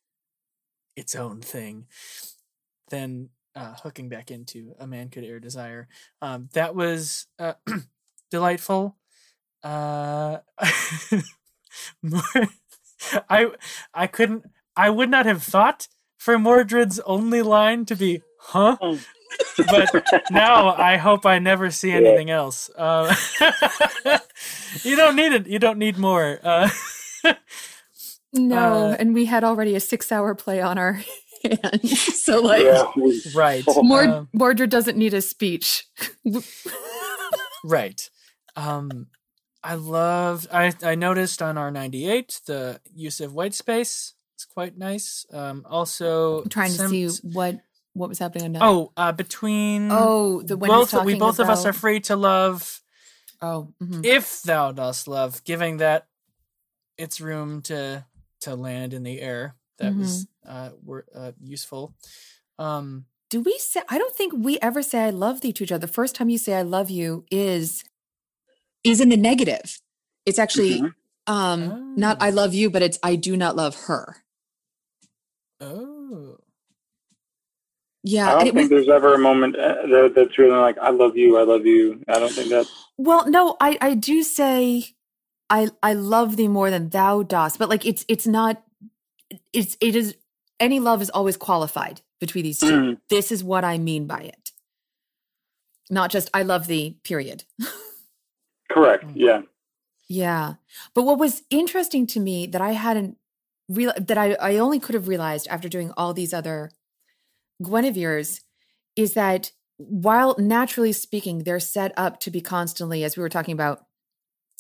[0.97, 1.87] its own thing.
[2.91, 5.89] Then uh, hooking back into a man could e'er desire.
[6.23, 7.55] Um, that was uh,
[8.31, 8.97] delightful.
[9.63, 10.39] Uh,
[12.03, 12.23] more,
[13.29, 13.51] I
[13.95, 14.45] I couldn't.
[14.77, 15.89] I would not have thought
[16.19, 19.05] for Mordred's only line to be "huh," Mm.
[19.69, 19.91] but
[20.31, 22.71] now I hope I never see anything else.
[22.77, 23.15] Uh,
[24.85, 25.47] you don't need it.
[25.47, 26.39] You don't need more.
[26.43, 26.71] Uh,
[28.33, 31.01] No, Uh, and we had already a six-hour play on our
[31.63, 32.85] hands, so like yeah,
[33.35, 33.65] right.
[33.83, 35.87] Mord- Um, Mordred doesn't need a speech.
[37.65, 38.09] right.
[38.57, 39.07] Um,
[39.63, 40.49] I loved.
[40.53, 44.15] I I noticed on our ninety eight the use of white space.
[44.37, 45.27] It's quite nice.
[45.33, 47.61] Um, also I'm trying to some- see what
[47.95, 48.63] what was happening on that.
[48.63, 52.01] Oh, uh, between oh, the when he's both we talking both of us are free
[52.01, 52.81] to love
[53.43, 54.05] Oh, mhm.
[54.05, 56.07] if thou dost love, giving that
[56.97, 58.05] its room to
[58.43, 59.57] to land in the air.
[59.79, 60.38] That was Mm-hmm.
[60.49, 61.95] Uh, were uh, useful.
[62.59, 63.83] Um, do we say?
[63.89, 65.87] I don't think we ever say "I love thee" to each other.
[65.87, 67.85] The first time you say "I love you" is
[68.85, 69.81] Is in the negative.
[70.27, 70.95] It's actually Mhm.
[71.27, 72.27] um not Oh.
[72.27, 74.25] I love you, but it's I do not love her.
[75.61, 76.39] oh,
[78.05, 80.91] Yeah, I don't think was there's ever a moment uh, that, that's really like I
[80.91, 82.03] love you, I love you.
[82.09, 83.29] I don't think that's well.
[83.29, 84.95] No, I I do say
[85.51, 88.63] I I love thee more than thou dost, but like it's it's not.
[89.53, 90.15] It's it is
[90.61, 93.01] any love is always qualified between these 2 Mhm.
[93.09, 94.53] This is what I mean by it.
[95.91, 96.99] Not just I love thee.
[97.05, 97.45] Period.
[98.71, 99.05] correct.
[99.05, 99.13] Mm.
[99.15, 99.43] Yeah.
[100.09, 100.55] Yeah.
[100.95, 103.17] But what was interesting to me that I hadn't
[103.69, 106.71] real that I, I only could have realized after doing all these other
[107.63, 108.41] Guinevere's
[108.97, 113.53] is that while naturally speaking, they're set up to be constantly, as we were talking
[113.53, 113.85] about,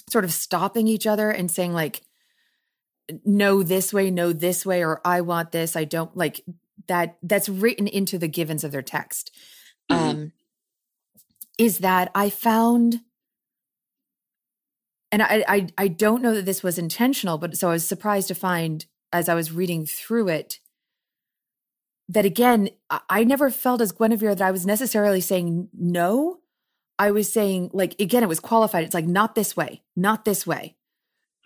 [0.08, 2.02] sort of stopping each other and saying like,
[3.24, 6.44] no this way, no this way, or I want this, I don't like
[6.86, 9.30] that that's written into the givens of their text.
[9.90, 9.96] Mhm.
[9.96, 10.32] Um
[11.58, 13.00] is that I found
[15.10, 18.28] and I, I I don't know that this was intentional, but so I was surprised
[18.28, 20.60] to find as I was reading through it
[22.08, 26.40] that again, I, I never felt as Guinevere that I was necessarily saying no.
[26.98, 28.84] I was saying like again, it was qualified.
[28.84, 30.76] It's like not this way, not this way.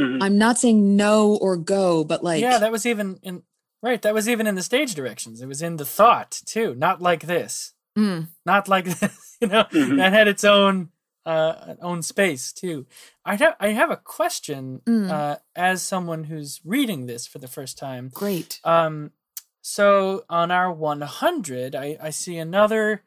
[0.00, 0.22] Mhm.
[0.22, 3.42] I'm not saying no or go, but like yeah, that was even in
[3.82, 4.00] right.
[4.02, 5.40] That was even in the stage directions.
[5.42, 6.74] It was in the thought too.
[6.74, 7.74] Not like this.
[7.98, 8.28] Mm.
[8.46, 9.36] Not like this.
[9.40, 9.96] You know, Mhm.
[9.98, 10.90] that had its own
[11.26, 12.86] uh, own space too.
[13.24, 15.10] I have I have a question Mm.
[15.10, 18.08] uh, as someone who's reading this for the first time.
[18.12, 18.60] Great.
[18.64, 19.12] Um,
[19.60, 23.02] so on our 100, I, I see another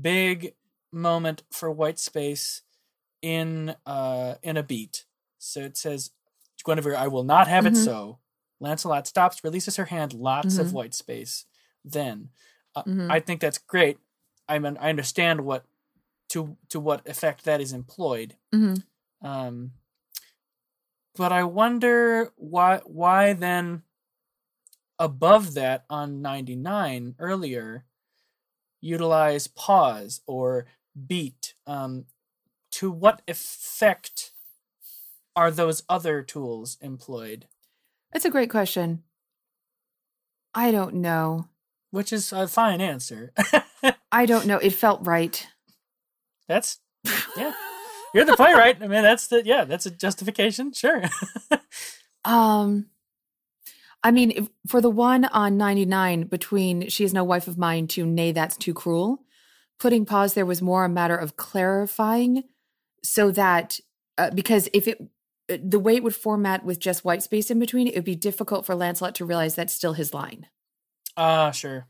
[0.00, 0.54] big
[0.92, 2.62] moment for white space
[3.22, 5.04] in uh in a beat.
[5.38, 6.10] So it says,
[6.64, 7.84] Guinevere, I will not have it Mhm.
[7.84, 8.18] so.
[8.60, 10.72] Lancelot stops, releases her hand, lots of Mhm.
[10.72, 11.46] white space.
[11.84, 12.30] Then
[12.74, 13.10] uh, Mhm.
[13.10, 13.98] I think that's great.
[14.48, 15.64] I mean, I understand what
[16.30, 18.36] to to what effect that is employed.
[18.54, 18.82] Mhm.
[19.22, 19.72] Um,
[21.16, 23.82] but I wonder why why then
[24.98, 27.84] above that on 99 earlier
[28.80, 30.66] utilize pause or
[31.06, 32.06] beat um,
[32.72, 34.32] to what effect
[35.38, 37.46] are those other tools employed
[38.12, 39.02] That's a great question.
[40.54, 41.48] I don't know.
[41.92, 43.32] which is a fine answer
[44.12, 44.58] I don't know.
[44.58, 45.46] It felt right.
[46.48, 46.80] that's
[47.36, 47.52] yeah
[48.14, 51.02] you're the playwright i mean that's the yeah that's a justification sure
[52.24, 52.86] Um,
[54.02, 57.86] I mean, if, for the one on 99 between she is no wife of mine
[57.88, 59.20] to nay, that's too cruel,
[59.80, 62.42] putting pause there was more a matter of clarifying
[63.02, 63.80] so that,
[64.18, 64.98] uh, because if it,
[65.48, 68.66] the way it would format with just white space in between, it would be difficult
[68.66, 70.46] for Lancelot to realize that's still his line.
[71.16, 71.86] ah sure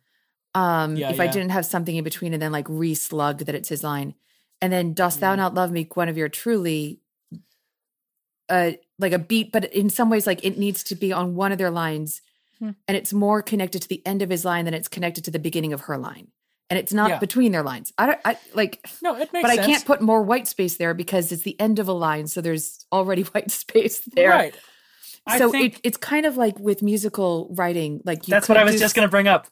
[0.54, 3.68] Um, Yeah, if I didn't have something in between and then like re-slug that it's
[3.68, 4.14] his line.
[4.62, 5.36] And then dost thou Mm.
[5.38, 7.00] not love me, Guinevere, truly
[8.48, 11.52] uh like a beat, but in some ways like it needs to be on one
[11.52, 12.22] of their lines
[12.58, 12.70] Hmm.
[12.88, 15.38] and it's more connected to the end of his line than it's connected to the
[15.38, 16.32] beginning of her line.
[16.70, 17.18] And it's not Yeah.
[17.18, 17.92] between their lines.
[17.96, 20.76] I don't I like no it makes but sense I can't put more white space
[20.76, 24.28] there because it's the end of a line, so there's already white space there.
[24.30, 24.54] right
[25.26, 28.64] I So it, it's kind of like with musical writing, like you that's what i
[28.64, 29.46] was do just going to bring up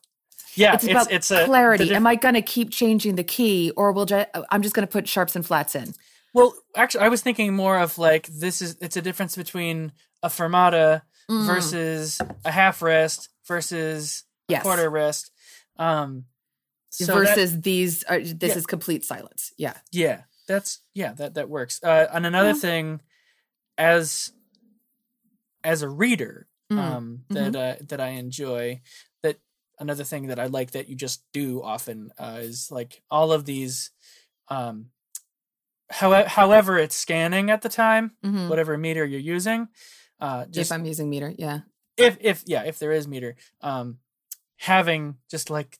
[0.55, 1.85] yeah it's about it's a clarity.
[1.87, 4.87] diff- Am I going to keep changing the key, or will ju- I'm just going
[4.87, 5.95] to put sharps and flats in?
[6.35, 9.93] Well, actually, I was thinking more of like this is it's a difference between
[10.23, 11.45] a fermata Mm.
[11.47, 14.61] versus a half rest versus Yes.
[14.61, 15.31] a quarter rest.
[15.79, 16.25] Um,
[17.05, 18.57] so that- versus these are this Yeah.
[18.59, 19.53] is complete silence.
[19.59, 19.77] Yeah.
[19.93, 21.83] yeah, that's yeah that that works.
[21.83, 22.55] Uh, and another Yeah.
[22.55, 23.01] thing,
[23.79, 24.33] as
[25.65, 26.79] as a reader, Mm.
[26.79, 28.81] um, that uh, that I enjoy.
[29.23, 29.39] That
[29.79, 33.45] another thing that I like that you just do often uh, is like all of
[33.45, 33.91] these.
[34.49, 34.91] Um,
[35.91, 38.49] however, however it's scanning at the time, Mhm.
[38.49, 39.69] whatever meter you're using.
[40.21, 41.61] Uh, just if I'm using meter, yeah.
[41.97, 43.99] if if yeah, if there is meter, um,
[44.57, 45.79] having just like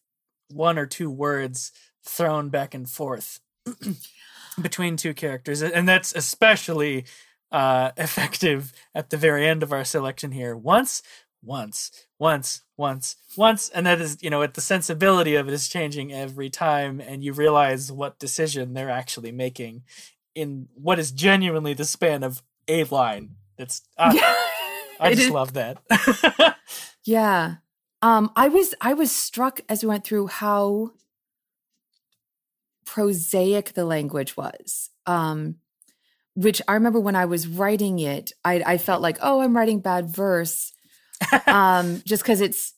[0.51, 1.73] one or two words
[2.05, 3.41] thrown back and forth
[4.61, 7.05] between two characters, and that's especially
[7.53, 10.57] uh, effective at the very end of our selection here.
[10.57, 11.03] Once,
[11.43, 15.69] once, once, once, once, and that is you know, it, the sensibility of it is
[15.69, 19.83] changing every time, and you realize what decision they're actually making
[20.35, 23.37] in what is genuinely the span of a line.
[23.57, 24.13] that's uh,
[25.01, 25.79] I just love that.
[27.07, 27.57] Yeah.
[28.03, 30.93] Um, I was I was struck as we went through how
[32.85, 34.91] prosaic the language was.
[35.07, 35.57] Um,
[36.35, 39.81] which I remember when I was writing it, I, I felt like, oh, I'm writing
[39.81, 40.73] bad verse.
[41.47, 42.75] um, just because it's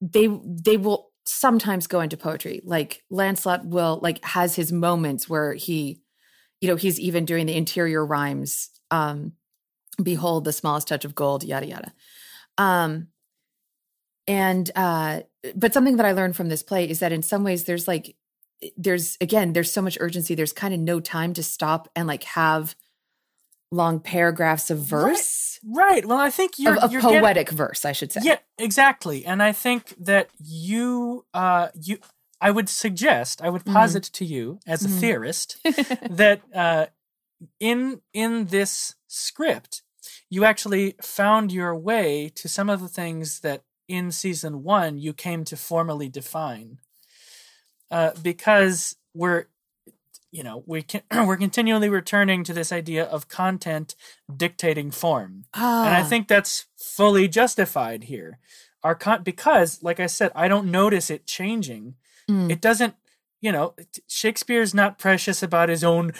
[0.00, 2.60] they they will sometimes go into poetry.
[2.64, 6.00] Like Lancelot will like has his moments where he,
[6.60, 8.70] you know, he's even doing the interior rhymes.
[8.90, 9.34] Um,
[10.02, 11.92] behold the smallest touch of gold, yada yada.
[12.58, 13.08] Um,
[14.26, 15.20] and uh,
[15.54, 18.14] but something that I learned from this play is that in some ways there's like
[18.76, 20.34] there's again there's so much urgency.
[20.34, 22.74] There's kind of no time to stop and like have
[23.70, 26.04] long paragraphs of verse right.
[26.04, 28.20] Well, I think you're, of you're getting- poetic verse, I should say.
[28.24, 29.24] yeah, exactly.
[29.24, 31.98] And I think that you, uh, you,
[32.40, 33.72] I would suggest, I would Mhm.
[33.72, 35.00] posit to you as a Mhm.
[35.00, 35.56] theorist
[36.10, 36.86] that uh,
[37.60, 39.82] in in this script,
[40.28, 45.12] you actually found your way to some of the things that in season one you
[45.12, 46.78] came to formally define,
[47.90, 49.46] uh, because we're,
[50.30, 53.94] you know, we can we're continually returning to this idea of content
[54.34, 58.38] dictating form ah, and I think that's fully justified here.
[58.82, 61.94] Our con- because, like I said, I don't notice it changing.
[62.28, 62.94] mm, It doesn't,
[63.40, 63.74] you know,
[64.08, 66.12] Shakespeare's not precious about his own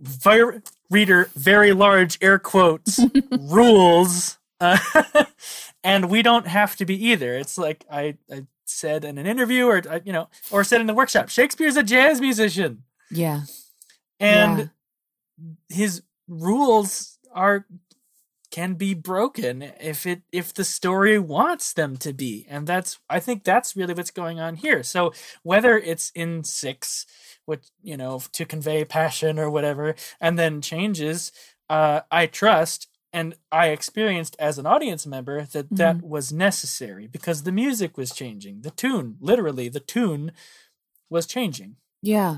[0.00, 2.98] vir- reader, very large air quotes
[3.30, 4.78] rules, uh,
[5.86, 7.36] and we don't have to be either.
[7.36, 10.88] It's like I, I said in an interview, or uh, you know, or said in
[10.88, 11.28] the workshop.
[11.28, 13.42] Shakespeare's a jazz musician, yeah,
[14.18, 14.70] and
[15.68, 17.66] his rules are
[18.50, 23.18] can be broken if it if the story wants them to be and that's i
[23.18, 25.12] think that's really what's going on here so
[25.42, 27.06] whether it's in 6
[27.44, 31.32] what you know to convey passion or whatever and then changes
[31.68, 37.42] uh i trust and i experienced as an audience member that that was necessary because
[37.42, 40.30] the music was changing the tune literally the tune
[41.10, 42.34] was changing Yeah.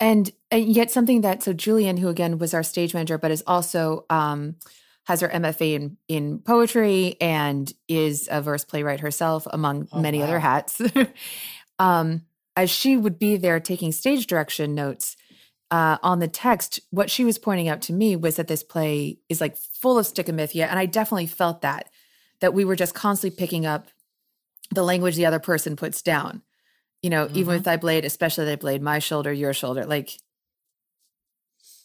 [0.00, 3.42] And, and yet something that so Julian, who again was our stage manager, but is
[3.46, 4.56] also um
[5.04, 10.22] has her MFA in in poetry and is a verse playwright herself, among Oh, many
[10.22, 10.80] other hats.
[11.78, 12.22] um,
[12.54, 15.16] as she would be there taking stage direction notes
[15.70, 19.18] uh, on the text, what she was pointing out to me was that this play
[19.28, 21.88] is like full of stichomythia, and I definitely felt that
[22.40, 23.88] that we were just constantly picking up
[24.70, 26.42] the language the other person puts down.
[27.02, 27.56] You know, even Mhm.
[27.58, 30.18] with thy blade, especially thy blade, my shoulder, your shoulder, like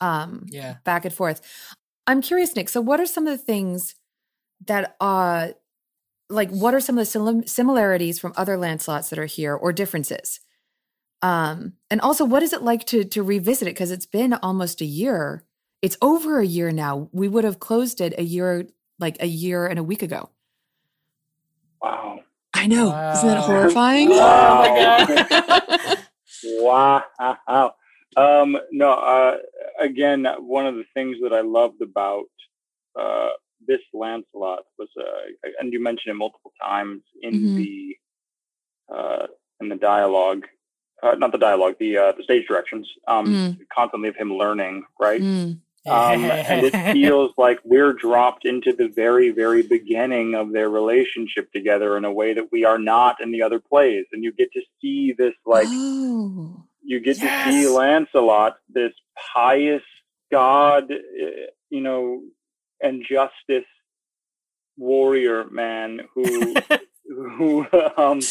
[0.02, 1.42] um yeah back and forth.
[2.08, 2.70] I'm curious, Nick.
[2.70, 3.96] So, what are some of the things
[4.66, 5.50] that uh
[6.30, 9.72] like what are some of the sim- similarities from other Lancelots that are here or
[9.74, 10.40] differences?
[11.24, 13.72] Um, and also, what is it like to to revisit it?
[13.72, 15.46] Because it's been almost a year.
[15.82, 17.10] It's over a year now.
[17.14, 18.68] We would have closed it a year,
[19.00, 20.30] like a year and a week ago.
[21.82, 22.20] Wow.
[22.54, 22.88] I know.
[23.16, 23.42] Isn't that Wow.
[23.42, 24.10] horrifying?
[24.12, 25.98] Oh
[26.44, 27.74] Wow.
[28.16, 29.38] Um, no, uh,
[29.80, 32.26] again, one of the things that I loved about
[33.00, 33.30] uh,
[33.66, 37.56] this Lancelot was, uh, and you mentioned it multiple times in Mhm.
[37.56, 37.98] the
[38.94, 39.28] uh,
[39.62, 40.46] in the dialogue,
[41.04, 43.58] uh, not the dialogue, the uh, the stage directions, um, Mm.
[43.76, 45.22] constantly of him learning, right?
[45.22, 45.60] Mm.
[45.86, 51.52] Um, and it feels like we're dropped into the very, very beginning of their relationship
[51.52, 54.06] together in a way that we are not in the other plays.
[54.14, 56.64] And you get to see this, like, oh.
[56.82, 57.46] you get Yes.
[57.48, 58.94] to see Lancelot, this
[59.36, 59.84] pious
[60.32, 61.26] God, uh,
[61.70, 62.22] you know,
[62.82, 63.68] and justice
[64.78, 66.56] warrior man who,
[67.38, 68.22] who, um,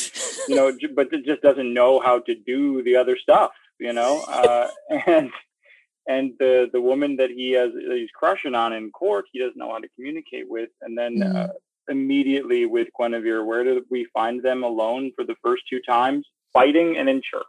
[0.49, 4.23] you know, but it just doesn't know how to do the other stuff, you know,
[4.29, 4.69] uh,
[5.07, 5.31] and
[6.07, 9.57] and the the woman that he has that he's crushing on in court, he doesn't
[9.57, 11.17] know how to communicate with, and then.
[11.19, 11.37] Mhm.
[11.37, 11.53] Uh,
[11.89, 16.25] immediately with Guinevere, where did we find them alone for the first two times?
[16.53, 17.45] Fighting and in church.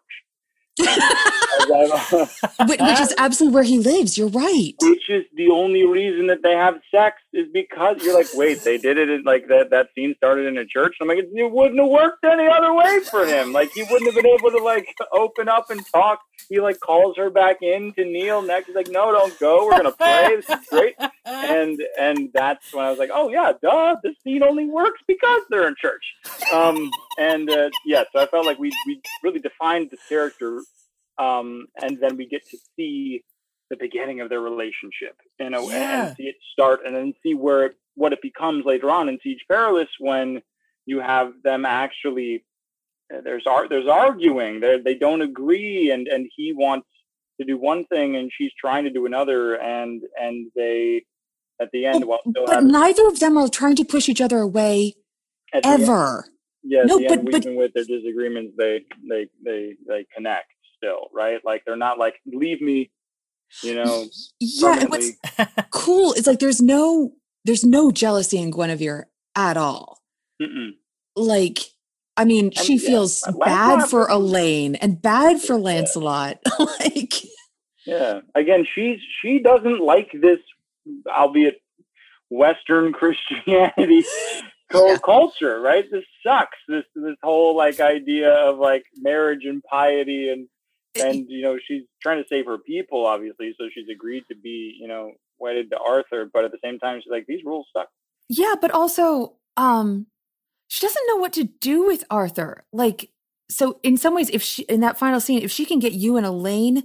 [2.68, 4.18] Which, which is absolutely where he lives.
[4.18, 4.74] You're right.
[4.82, 8.78] which is the only reason that they have sex is because you're like, wait, they
[8.78, 10.96] did it in like that that scene started in a church.
[11.02, 13.52] I'm like, it, it wouldn't have worked any other way for him.
[13.52, 16.20] Like he wouldn't have been able to like open up and talk.
[16.50, 18.68] He like calls her back in to kneel next.
[18.68, 19.66] He's like, no, don't go.
[19.66, 20.36] We're gonna play.
[20.36, 20.96] This is great.
[21.26, 23.96] And and that's when I was like, oh yeah, duh.
[24.04, 26.04] This scene only works because they're in church.
[26.54, 30.62] Um, and uh, yeah, so I felt like we we really defined this character,
[31.18, 33.24] um, and then we get to see
[33.74, 36.08] the beginning of their relationship, you know, and- Yeah.
[36.08, 39.20] and see it start, and then see where it, what it becomes later on in
[39.24, 40.42] Siege Perilous when
[40.86, 42.44] you have them actually
[43.14, 46.88] uh, there's there's arguing, they they don't agree, and and he wants
[47.40, 51.04] to do one thing and she's trying to do another, and and they
[51.62, 54.96] at the end, But having neither of them are trying to push each other away
[55.54, 56.26] at the end- ever.
[56.64, 60.48] yeah, No, but- end, but- even with their disagreements, they they they they connect
[60.78, 61.40] still, right?
[61.46, 62.90] Like they're not like leave me,
[63.62, 64.06] you know.
[64.40, 65.12] Yeah, and what's
[65.72, 67.14] cool is like there's no
[67.46, 70.00] there's no jealousy in Guinevere at all.
[70.42, 70.72] Mm-mm.
[71.16, 71.60] Like,
[72.18, 75.64] I mean, And, she yeah, feels Lancelot bad for Elaine and bad for Yeah.
[75.64, 76.40] Lancelot.
[76.60, 77.14] like,
[77.86, 78.22] Yeah.
[78.36, 80.40] Again, she's she doesn't like this,
[81.08, 81.62] albeit
[82.30, 84.04] Western Christianity
[84.74, 84.98] Yeah.
[85.04, 85.86] culture, right?
[85.92, 86.58] This sucks.
[86.68, 90.48] This this whole like idea of like marriage and piety and
[91.00, 93.56] and you know she's trying to save her people, obviously.
[93.58, 97.00] So she's agreed to be you know wedded to Arthur, but at the same time
[97.04, 97.90] she's like these rules suck.
[98.30, 100.08] Yeah, but also, um,
[100.68, 102.64] she doesn't know what to do with Arthur.
[102.72, 103.10] Like,
[103.50, 106.18] so in some ways, if she in that final scene, if she can get you
[106.18, 106.84] and Elaine,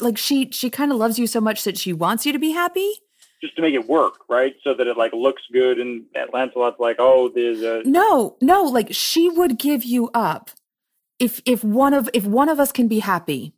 [0.00, 2.52] like she she kind of loves you so much that she wants you to be
[2.52, 2.92] happy.
[3.40, 4.54] Just to make it work, right?
[4.62, 8.62] So that it like looks good, and that Lancelot's like, oh, there's a No, no,
[8.62, 10.50] like she would give you up
[11.22, 13.54] if if one of if one of us can be happy.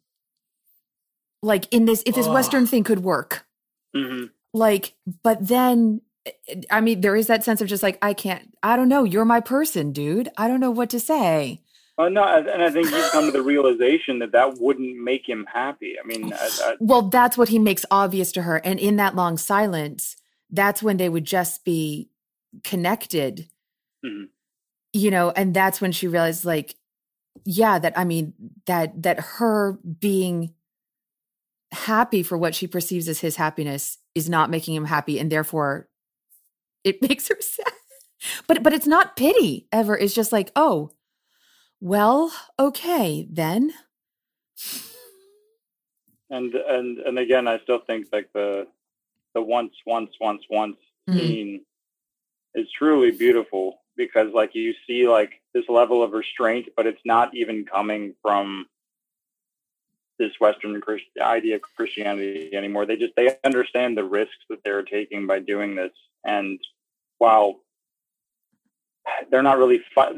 [1.42, 2.32] Like in this, if this Ugh.
[2.32, 3.46] Western thing could work,
[3.94, 4.30] Mhm.
[4.52, 6.00] like, but then.
[6.70, 9.26] I mean, there is that sense of just like, I can't, I don't know, you're
[9.26, 10.30] my person, dude.
[10.38, 11.60] I don't know what to say.
[11.98, 15.44] Oh no, and I think he's come to the realization that that wouldn't make him
[15.52, 15.96] happy.
[16.02, 18.56] I mean, I, I, Well, that's what he makes obvious to her.
[18.56, 20.16] And in that long silence,
[20.48, 22.08] that's when they would just be
[22.62, 23.50] connected,
[24.02, 24.28] Mhm.
[24.94, 26.74] you know, and that's when she realized, like,
[27.44, 28.32] yeah, that I mean,
[28.66, 30.54] that that her being
[31.72, 35.88] happy for what she perceives as his happiness is not making him happy, and therefore
[36.84, 37.72] it makes her sad.
[38.46, 39.96] But but it's not pity ever.
[39.96, 40.90] It's just like, oh,
[41.80, 43.72] well, okay, then.
[46.30, 48.66] and and and again, I still think like the
[49.34, 50.76] the once, once, once, once
[51.08, 51.18] Mhm.
[51.18, 51.64] scene
[52.54, 57.34] is truly beautiful because like you see like this level of restraint, but it's not
[57.34, 58.66] even coming from
[60.18, 62.86] this Western Christ- idea of Christianity anymore.
[62.86, 65.92] They just they understand the risks that they're taking by doing this,
[66.24, 66.58] and
[67.18, 67.60] while
[69.30, 70.12] they're not really fi-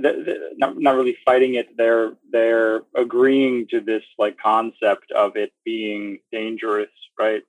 [0.56, 6.18] not, not really fighting it, they're they're agreeing to this like concept of it being
[6.32, 7.42] dangerous, right?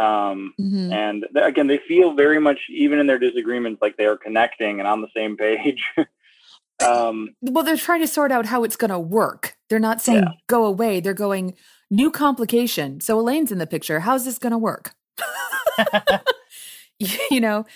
[0.00, 0.92] Um, Mhm.
[0.92, 4.88] and again they feel very much even in their disagreements like they are connecting and
[4.88, 5.82] on the same page.
[6.82, 9.54] Um well they're trying to sort out how it's going to work.
[9.68, 10.30] They're not saying Yeah.
[10.46, 11.00] go away.
[11.00, 11.54] They're going
[11.90, 13.02] new complication.
[13.02, 14.00] So elaine's in the picture.
[14.00, 14.92] How's this going to work
[17.30, 17.66] you know?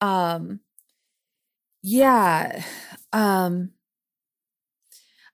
[0.00, 0.58] Um
[1.84, 2.64] yeah.
[3.12, 3.70] Um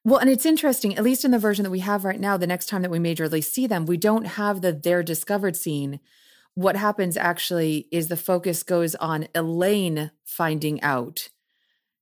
[0.05, 2.47] well and it's interesting at least in the version that we have right now the
[2.47, 5.99] next time that we majorly see them we don't have the they're discovered scene
[6.55, 11.29] what happens actually is the focus goes on elaine finding out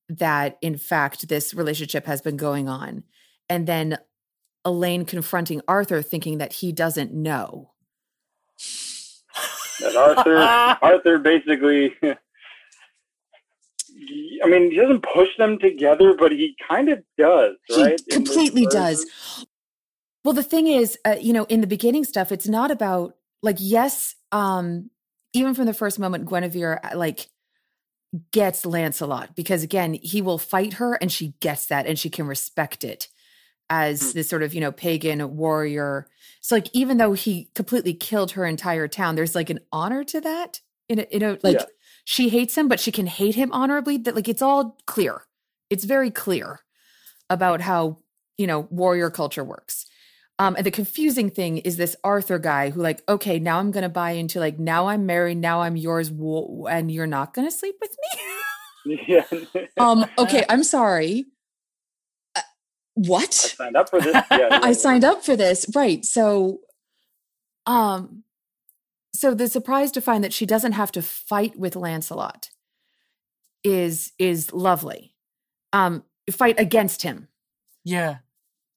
[0.09, 3.05] that in fact this relationship has been going on
[3.49, 3.99] and then
[4.65, 7.70] elaine confronting arthur thinking that he doesn't know.
[9.81, 10.37] That arthur
[10.83, 12.09] arthur basically i
[14.49, 18.01] mean he doesn't push them together but he kind of does right?
[18.01, 19.07] In this completely does.
[20.24, 23.57] Well, the thing is, uh, you know, in the beginning stuff, it's not about like
[23.59, 24.90] yes, um,
[25.32, 27.28] even from the first moment, Guinevere uh, like
[28.32, 32.26] gets Lancelot because again, he will fight her, and she gets that, and she can
[32.26, 33.09] respect it
[33.70, 36.06] as this sort of you know pagan warrior.
[36.40, 40.20] So like, even though he completely killed her entire town, there's like an honor to
[40.20, 40.60] that.
[40.88, 41.64] In a, in a like, Yeah.
[42.04, 43.96] she hates him, but she can hate him honorably.
[43.96, 45.22] That like, it's all clear.
[45.70, 46.60] It's very clear
[47.30, 47.98] about how
[48.36, 49.86] you know warrior culture works.
[50.38, 53.82] Um, and the confusing thing is this Arthur guy who, like, okay, now I'm going
[53.82, 57.52] to buy into like, now I'm married, now I'm yours, and you're not going to
[57.52, 57.96] sleep with
[58.86, 59.00] me.
[59.06, 59.24] yeah
[59.78, 61.26] um, okay, I'm sorry.
[62.34, 62.42] Uh, i
[62.94, 63.32] what?
[63.32, 66.04] signed up for this yeah I signed up for this, right?
[66.04, 66.60] So,
[67.66, 68.24] um,
[69.14, 72.50] so the surprise to find that she doesn't have to fight with Lancelot
[73.62, 75.14] is is lovely.
[75.72, 77.28] Um, fight against him,
[77.84, 78.18] yeah.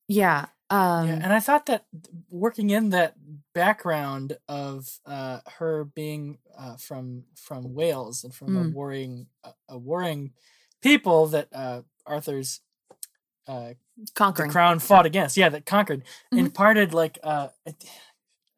[0.07, 0.45] yeah.
[0.69, 1.85] Um, yeah, and I thought that
[2.29, 3.15] working in that
[3.53, 8.73] background of uh, her being uh, from from Wales and from a Mm.
[8.73, 10.33] warring a, a warring
[10.81, 12.61] people that uh, Arthur's
[13.47, 13.73] uh,
[14.15, 14.49] conquering.
[14.49, 16.39] crown fought against, yeah, that conquered, Mhm.
[16.39, 17.85] imparted like uh, it-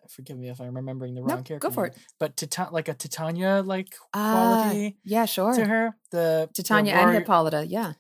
[0.10, 2.88] forgive me if I'm remembering the wrong Nope, character, go for name, but Tita- like
[2.88, 5.54] a Titania like Ah, quality yeah, sure.
[5.54, 5.98] to her.
[6.12, 7.94] The the Titania and Hippolyta, yeah.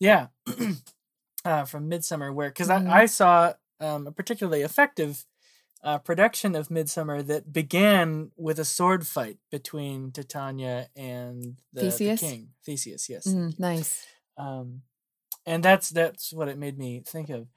[0.00, 0.28] yeah,
[1.44, 2.88] uh, from Midsummer, where because Mhm.
[2.90, 5.24] I, I saw um, a particularly effective
[5.82, 11.90] uh, production of Midsummer that began with a sword fight between Titania and the, the
[11.90, 12.20] Theseus?
[12.20, 13.08] king Theseus.
[13.08, 14.06] Yes, Mm, nice.
[14.36, 14.82] um,
[15.44, 17.48] and that's that's what it made me think of.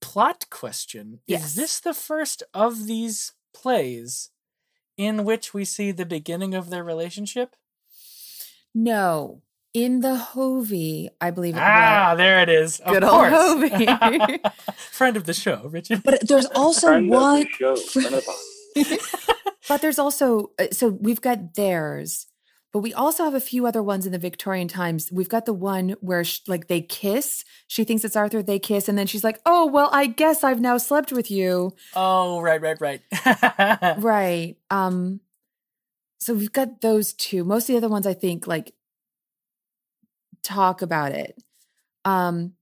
[0.00, 1.44] Plot question: Yes.
[1.44, 4.30] Is this the first of these plays
[4.96, 7.54] in which we see the beginning of their relationship?
[8.74, 9.42] No,
[9.74, 12.80] in the Hovey, I believe it Ah, there it is.
[12.80, 13.32] Of Good old course.
[13.32, 14.38] Hovey.
[14.92, 16.02] Friend of the show, Richard.
[16.02, 17.46] But there's also Friend of the one.
[17.58, 22.26] show, friend of the but there's also uh, so we've got theirs,
[22.72, 25.10] but we also have a few other ones in the Victorian times.
[25.10, 27.44] We've got the one where sh- like they kiss.
[27.66, 28.42] She thinks it's Arthur.
[28.42, 31.72] They kiss, and then she's like, "Oh well, I guess I've now slept with you."
[31.96, 33.00] Oh, right, right, right.
[33.98, 34.56] Right.
[34.70, 35.20] Um.
[36.20, 37.42] So we've got those two.
[37.44, 38.74] Most of the other ones, I think, like
[40.48, 41.36] talk about it.
[42.04, 42.54] Um.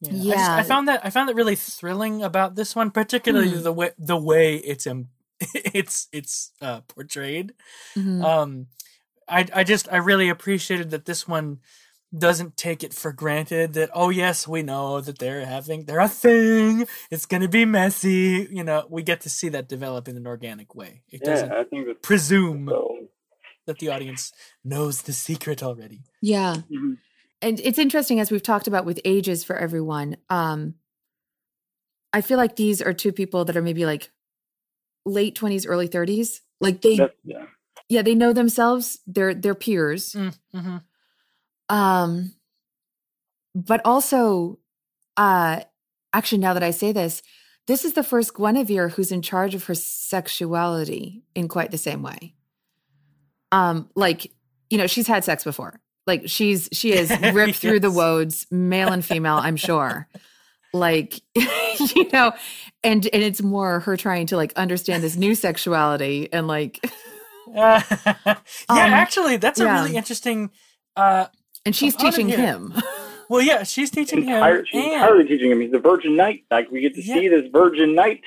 [0.00, 0.10] Yeah.
[0.12, 3.62] I, just, I found that I found that really thrilling about this one, particularly Hmm.
[3.62, 5.08] the way the way it's um,
[5.54, 7.52] it's it's uh, portrayed.
[7.96, 8.22] mhm.
[8.22, 8.66] Um,
[9.28, 11.60] I I just I really appreciated that this one
[12.16, 16.06] doesn't take it for granted that oh yes we know that they're having they're a
[16.08, 20.24] thing it's gonna be messy you know we get to see that develop in an
[20.24, 23.08] organic way it doesn't i think that's presume so
[23.66, 24.32] that the audience
[24.64, 26.56] knows the secret already yeah.
[26.70, 26.98] Mhm.
[27.42, 30.74] and it's interesting as we've talked about with ages for everyone um
[32.12, 34.10] i feel like these are two people that are maybe like
[35.06, 37.46] late 20s early 30s like they That's- yeah
[37.88, 40.76] yeah they know themselves they're they're peers mm-hmm.
[41.68, 42.32] um
[43.54, 44.58] but also
[45.16, 45.60] uh
[46.12, 47.22] actually now that i say this
[47.66, 52.02] this is the first guinevere who's in charge of her sexuality in quite the same
[52.02, 52.34] way
[53.54, 54.30] um like
[54.70, 57.96] you know she's had sex before like she's she has ripped through the Yes.
[57.96, 60.08] woads male and female i'm sure
[60.72, 61.20] like
[61.94, 62.32] you know,
[62.82, 66.84] and and it's more her trying to like understand this new sexuality and like
[67.54, 67.80] Uh,
[68.26, 68.34] yeah,
[68.68, 70.50] Um, actually, that's a really interesting.
[70.96, 71.26] Uh,
[71.64, 72.74] and she's teaching him.
[73.28, 74.64] well, yeah, she's teaching Entire, him.
[74.66, 75.60] she's and- entirely teaching him.
[75.60, 76.44] He's the Virgin Knight.
[76.50, 77.14] Like we get to Yeah.
[77.14, 78.20] see this Virgin Knight.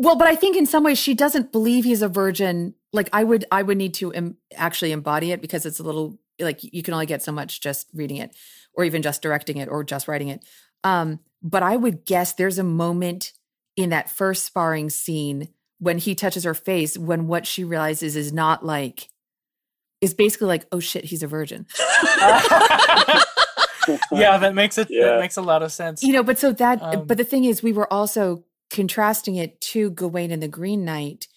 [0.00, 2.74] Well, but I think in some ways she doesn't believe he's a virgin.
[2.92, 6.20] Like I would, I would need to em- actually embody it because it's a little
[6.38, 8.30] like you can only get so much just reading it,
[8.74, 10.44] or even just directing it, or just writing it.
[10.84, 13.32] Um, but I would guess there's a moment
[13.76, 15.48] in that first sparring scene
[15.80, 19.08] when he touches her face when what she realizes is not like
[20.00, 21.66] is basically like, oh shit, he's a virgin.
[24.12, 24.86] yeah, that makes it.
[24.90, 25.06] Yeah.
[25.06, 26.04] That makes a lot of sense.
[26.04, 29.60] you know but so that Um, but the thing is we were also contrasting it
[29.60, 31.28] to gawain and the green knight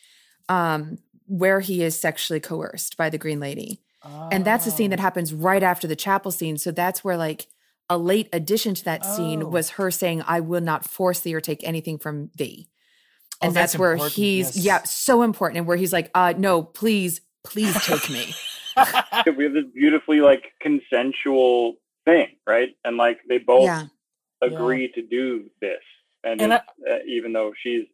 [0.49, 0.97] um
[1.27, 3.79] where he is sexually coerced by the green lady
[4.31, 5.03] and that's the scene that Oh.
[5.03, 7.47] happens right after the chapel scene so that's where like
[7.89, 9.47] a late addition to that scene Oh.
[9.47, 12.67] was her saying i will not force thee or take anything from thee
[13.43, 14.65] Oh, and that's, that's where important, he's yes.
[14.65, 18.33] yeah so important and where he's like uh no please please take me
[19.37, 21.73] we have this beautifully like consensual
[22.05, 22.69] thing, right?
[22.85, 23.85] And like they both yeah
[24.41, 25.81] agree to do this,
[26.23, 27.85] and, And it's, uh, even though she's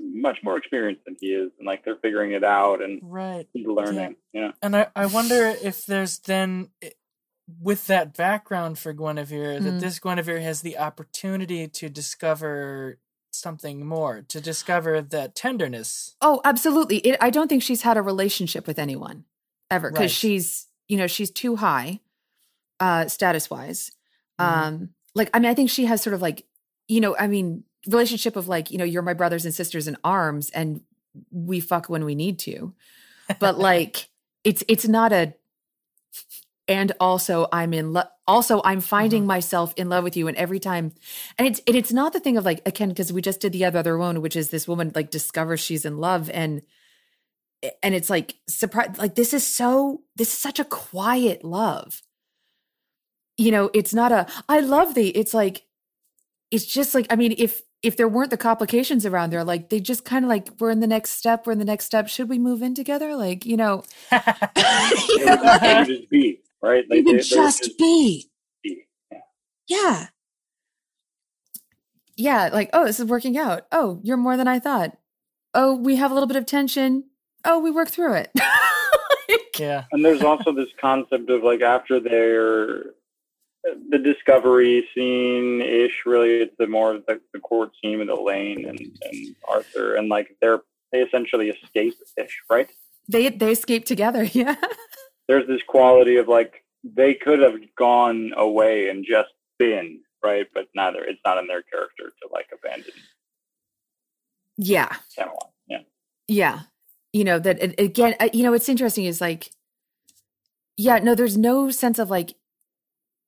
[0.00, 3.46] much more experienced than he is, and like they're figuring it out and right.
[3.52, 4.16] he's learning.
[4.32, 4.50] Yeah.
[4.62, 6.70] And I, I wonder if there's then,
[7.60, 9.80] with that background for Guinevere, that Mm.
[9.80, 12.98] this Guinevere has the opportunity to discover
[13.30, 16.16] something more, to discover that tenderness.
[16.20, 16.98] Oh, absolutely.
[16.98, 19.24] It, I don't think she's had a relationship with anyone
[19.70, 20.10] ever because Right.
[20.10, 22.00] she's, you know, she's too high,
[22.80, 23.90] uh, status wise.
[24.40, 24.44] Mhm.
[24.44, 26.44] Um, like, I mean, I think she has sort of like,
[26.88, 29.96] you know, I mean, relationship of like, you know, you're my brothers and sisters in
[30.04, 30.80] arms, and
[31.30, 32.74] we fuck when we need to,
[33.38, 34.08] but like,
[34.44, 35.34] it's it's not a.
[36.66, 38.06] And also, I'm in love.
[38.26, 39.28] Also, I'm finding mm-hmm.
[39.28, 40.92] myself in love with you, and every time,
[41.36, 43.66] and it's and it's not the thing of like again because we just did the
[43.66, 46.62] other one, which is this woman like discovers she's in love, and
[47.82, 52.02] and it's like surprise, like this is so this is such a quiet love.
[53.36, 55.08] You know, it's not a I love thee.
[55.08, 55.63] It's like
[56.54, 59.80] it's just like I mean, if if there weren't the complications around there, like they
[59.80, 62.08] just kind of like we're in the next step, we're in the next step.
[62.08, 63.14] Should we move in together?
[63.16, 63.82] Like you know,
[64.12, 66.84] you know, would, like- just be right.
[66.88, 68.30] we Like, would they- they would just be.
[68.62, 68.84] be.
[69.10, 69.18] Yeah.
[69.68, 70.06] Yeah.
[72.16, 73.66] Yeah, like, oh, this is working out.
[73.72, 74.96] Oh, you're more than I thought.
[75.52, 77.04] Oh, we have a little bit of tension.
[77.44, 78.30] Oh, we work through it.
[79.28, 79.84] Like, Yeah.
[79.90, 82.84] And there's also this concept of like after their
[83.90, 86.02] the discovery scene ish.
[86.06, 90.36] Really, it's the more the, the court scene with Elaine and, and Arthur, and like
[90.40, 90.60] they're
[90.92, 92.70] they essentially escape ish, right?
[93.08, 94.24] they they escape together.
[94.32, 94.56] Yeah.
[95.26, 100.66] There's this quality of like they could have gone away and just been right, but
[100.74, 101.02] neither.
[101.02, 102.92] It's not in their character to like abandon
[104.58, 104.94] Yeah.
[105.16, 105.50] Camelot.
[105.66, 105.78] Yeah.
[106.28, 106.60] Yeah.
[107.14, 109.50] You know, that again, uh, you know, what's interesting is like,
[110.76, 112.34] yeah, no, there's no sense of like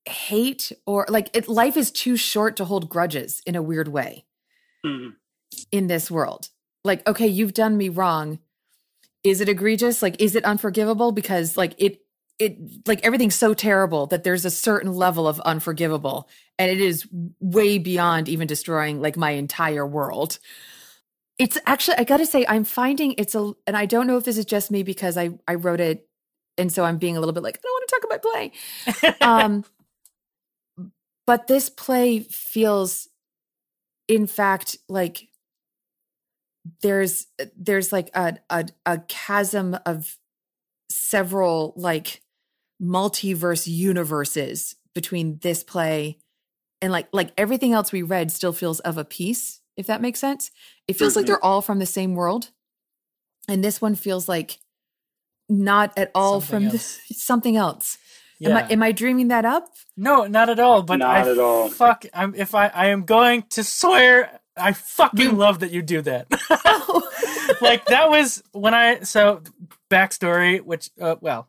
[0.09, 4.25] hate or like it, life is too short to hold grudges in a weird way.
[5.73, 6.49] in this world.
[6.85, 8.39] Like, okay, you've done me wrong.
[9.25, 10.03] Is it egregious?
[10.03, 11.13] Like, is it unforgivable?
[11.13, 12.01] Because like it
[12.39, 16.29] it like everything's so terrible that there's a certain level of unforgivable.
[16.59, 17.07] And it is
[17.41, 20.39] way beyond even destroying like my entire world.
[21.39, 24.39] It's actually I gotta say, I'm finding it's a and I don't know if this
[24.39, 26.09] is just me because I I wrote it
[26.59, 29.21] and so I'm being a little bit like, I don't want to talk about play
[29.27, 29.65] um
[31.27, 33.09] but this play feels
[34.09, 35.29] in fact like
[36.83, 37.27] there's
[37.57, 40.17] there's like a a, a chasm of
[40.91, 42.23] several like
[42.83, 46.19] multiverse universes between this play
[46.83, 50.19] and like like everything else we read still feels of a piece if that makes
[50.21, 50.51] sense
[50.89, 51.29] it feels like Mhm.
[51.29, 52.51] they're all from the same world
[53.49, 54.59] and this one feels like
[55.49, 56.73] not at all Something from else.
[56.73, 57.99] this, something else
[58.39, 58.51] Yeah.
[58.51, 59.69] Am I am I dreaming that up?
[59.97, 60.83] no, not at all.
[60.83, 61.69] But Not I at all.
[61.71, 62.05] Fuck.
[62.13, 66.27] I'm, if I, I am going to swear, I fucking love that you do that.
[67.61, 69.43] like that was when I so
[69.91, 71.49] backstory, which uh, well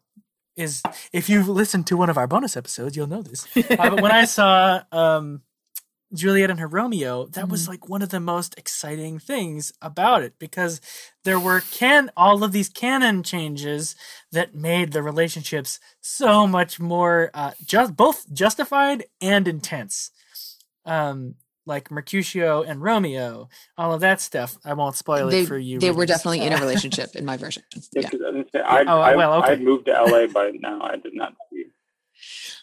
[0.56, 0.82] is
[1.14, 3.46] if you've listened to one of our bonus episodes, you'll know this.
[3.56, 5.42] Uh, but when I saw um,
[6.14, 10.34] Juliet and her Romeo, that was like one of the most exciting things about it
[10.40, 10.80] because
[11.26, 13.96] there were can all of these canon changes
[14.32, 20.12] that made the relationships so much more uh, just both justified and intense.
[20.86, 21.36] Um,
[21.66, 24.56] like Mercutio and Romeo, all of that stuff.
[24.64, 25.80] I won't spoil they it for you.
[25.80, 27.64] they were definitely in a relationship in my version.
[27.92, 29.52] Yeah, Yeah, 'cause I, didn't say- I'd, Oh, I, well, okay.
[29.52, 30.80] I'd moved to LA by now.
[30.82, 31.72] I did not see you.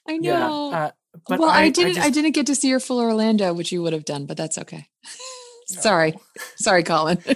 [0.09, 0.39] I Yeah.
[0.49, 0.73] know.
[0.73, 0.91] Uh,
[1.29, 1.99] but well, I, I, didn't.
[1.99, 4.37] I, just- didn't get to see your full Orlando, which you would have done, but
[4.37, 4.89] that's okay.
[5.67, 6.15] Sorry.
[6.57, 7.19] Sorry, Colin.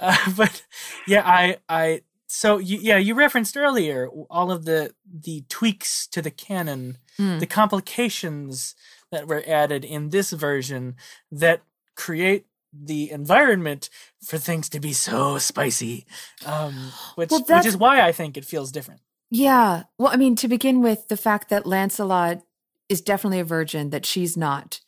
[0.00, 0.62] Uh, but
[1.08, 6.22] yeah, I I so you, yeah, you referenced earlier all of the the tweaks to
[6.22, 7.40] the canon, Mm.
[7.40, 8.76] the complications
[9.10, 10.94] that were added in this version
[11.32, 11.62] that
[11.96, 13.90] create the environment
[14.22, 16.06] for things to be so spicy.
[16.46, 19.00] Um, which Well, which is why I think it feels different.
[19.30, 19.82] Yeah.
[19.98, 22.42] Well, I mean, to begin with, the fact that Lancelot
[22.88, 24.80] is definitely a virgin, that she's not,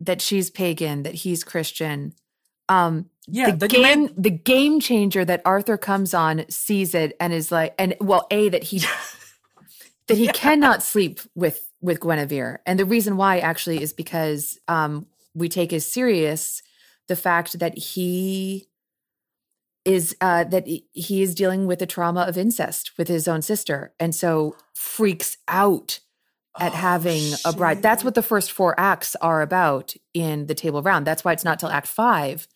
[0.00, 2.14] that she's pagan, that he's Christian.
[2.68, 7.16] Um, Yeah, the the game, man- the game changer that Arthur comes on, sees it,
[7.20, 8.78] and is like, and well, a that he
[10.06, 15.06] that he cannot sleep with with Guinevere, and the reason why actually is because um,
[15.34, 16.62] we take as serious
[17.06, 18.68] the fact that he
[19.84, 23.94] is uh, that he is dealing with the trauma of incest with his own sister,
[23.98, 26.00] and so freaks out
[26.60, 27.82] at Oh, having a bride.
[27.82, 31.06] That's what the first four acts are about in the Table Round.
[31.06, 32.48] That's why it's not till Act Five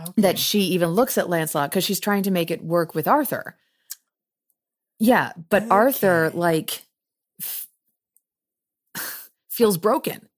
[0.00, 0.22] Okay.
[0.22, 3.56] that she even looks at Lancelot because she's trying to make it work with Arthur.
[5.00, 6.82] Yeah, but Arthur like
[7.40, 7.66] f-
[9.50, 10.28] feels broken.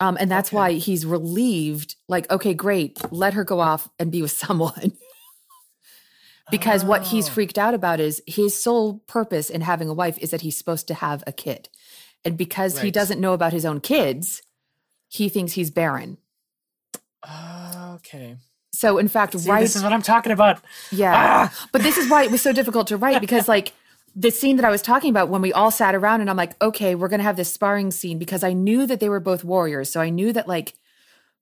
[0.00, 0.56] Um, and that's Okay.
[0.56, 4.92] why he's relieved, like, okay, great, let her go off and be with someone.
[6.50, 7.32] Because what he's Oh.
[7.32, 10.86] freaked out about is his sole purpose in having a wife is that he's supposed
[10.88, 11.68] to have a kid.
[12.24, 14.42] And because he doesn't know about his own kids,
[15.08, 16.18] he thinks he's barren.
[17.94, 18.36] Okay.
[18.72, 20.60] So in fact, See, right this is what I'm talking about.
[20.90, 21.12] Yeah.
[21.14, 21.68] Ah!
[21.72, 23.72] But this is why it was so difficult to write because like
[24.14, 26.60] the scene that I was talking about when we all sat around and I'm like,
[26.62, 29.44] okay, we're going to have this sparring scene because I knew that they were both
[29.44, 29.90] warriors.
[29.90, 30.74] So I knew that like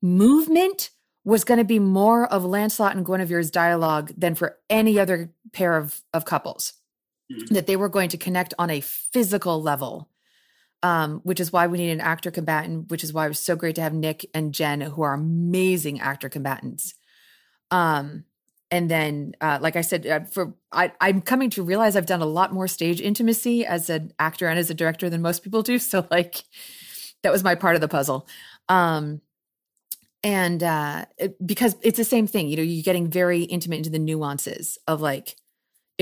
[0.03, 0.91] movement
[1.29, 5.77] was going to be more of Lancelot and Guinevere's dialogue than for any other pair
[5.77, 6.73] of, of couples.
[7.31, 7.49] Mhm.
[7.49, 10.09] That they were going to connect on a physical level.
[10.83, 13.57] Um, which is why we need an actor combatant, which is why it was so
[13.57, 16.95] great to have Nick and Jen, who are amazing actor combatants.
[17.73, 18.25] Um,
[18.71, 22.21] and then uh, like i said uh, for I, i'm coming to realize i've done
[22.21, 25.63] a lot more stage intimacy as an actor and as a director than most people
[25.63, 26.45] do so like
[27.23, 28.29] that was my part of the puzzle
[28.69, 29.21] um
[30.37, 33.91] and uh it- because it's the same thing you know you're getting very intimate into
[33.91, 35.37] the nuances of like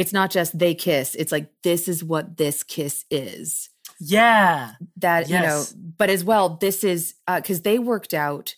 [0.00, 3.70] it's not just they kiss it's like this is what this kiss is.
[3.98, 4.72] Yeah.
[5.06, 5.64] that you know
[6.00, 8.54] but as well this is uh because they worked out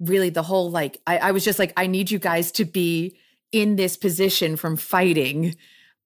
[0.00, 3.16] really the whole like I, I was just like i need you guys to be
[3.52, 5.54] in this position from fighting.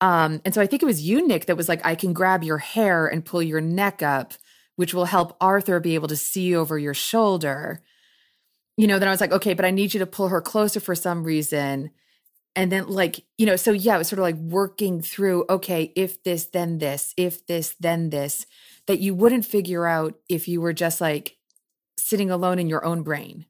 [0.00, 2.44] Um and so i think it was you nick that was like i can grab
[2.44, 4.34] your hair and pull your neck up
[4.76, 7.82] which will help arthur be able to see over your shoulder
[8.78, 10.80] you know then i was like okay but i need you to pull her closer
[10.80, 11.90] for some reason
[12.56, 15.92] and then like you know so yeah it was sort of like working through okay
[15.94, 18.46] if this then this if this then this
[18.86, 21.36] that you wouldn't figure out if you were just like
[21.98, 23.44] sitting alone in your own brain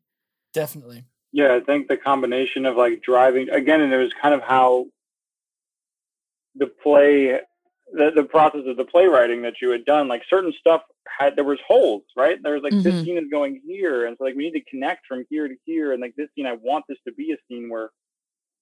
[0.53, 1.05] Definitely.
[1.33, 4.87] Yeah, I think the combination of like driving again, and it was kind of how
[6.55, 7.39] the play,
[7.93, 10.82] the, the process of the playwriting that you had done, like certain stuff
[11.19, 12.39] had there was holes, right?
[12.43, 12.82] There was like Mhm.
[12.82, 15.55] this scene is going here, and so like we need to connect from here to
[15.65, 17.90] here, and like this scene, I want this to be a scene where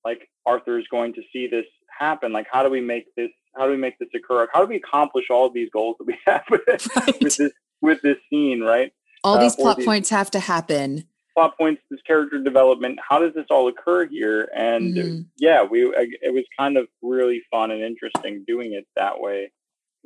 [0.05, 1.67] like Arthur is going to see this
[1.99, 2.33] happen.
[2.33, 3.31] Like, how do we make this?
[3.57, 4.47] How do we make this occur?
[4.53, 6.63] How do we accomplish all of these goals that we have with,
[6.97, 7.07] Right.
[7.21, 8.93] with this with this scene, right?
[9.25, 11.05] All Uh, these plot these- points have to happen.
[11.37, 12.99] Plot points, this character development.
[13.07, 14.49] How does this all occur here?
[14.55, 15.27] And Mhm.
[15.37, 19.53] yeah, we I, it was kind of really fun and interesting doing it that way.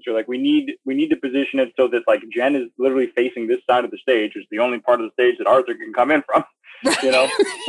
[0.03, 3.13] So like, we need we need to position it so that like Jen is literally
[3.15, 5.47] facing this side of the stage, which is the only part of the stage that
[5.47, 6.45] Arthur can come in from.
[7.03, 7.29] You know,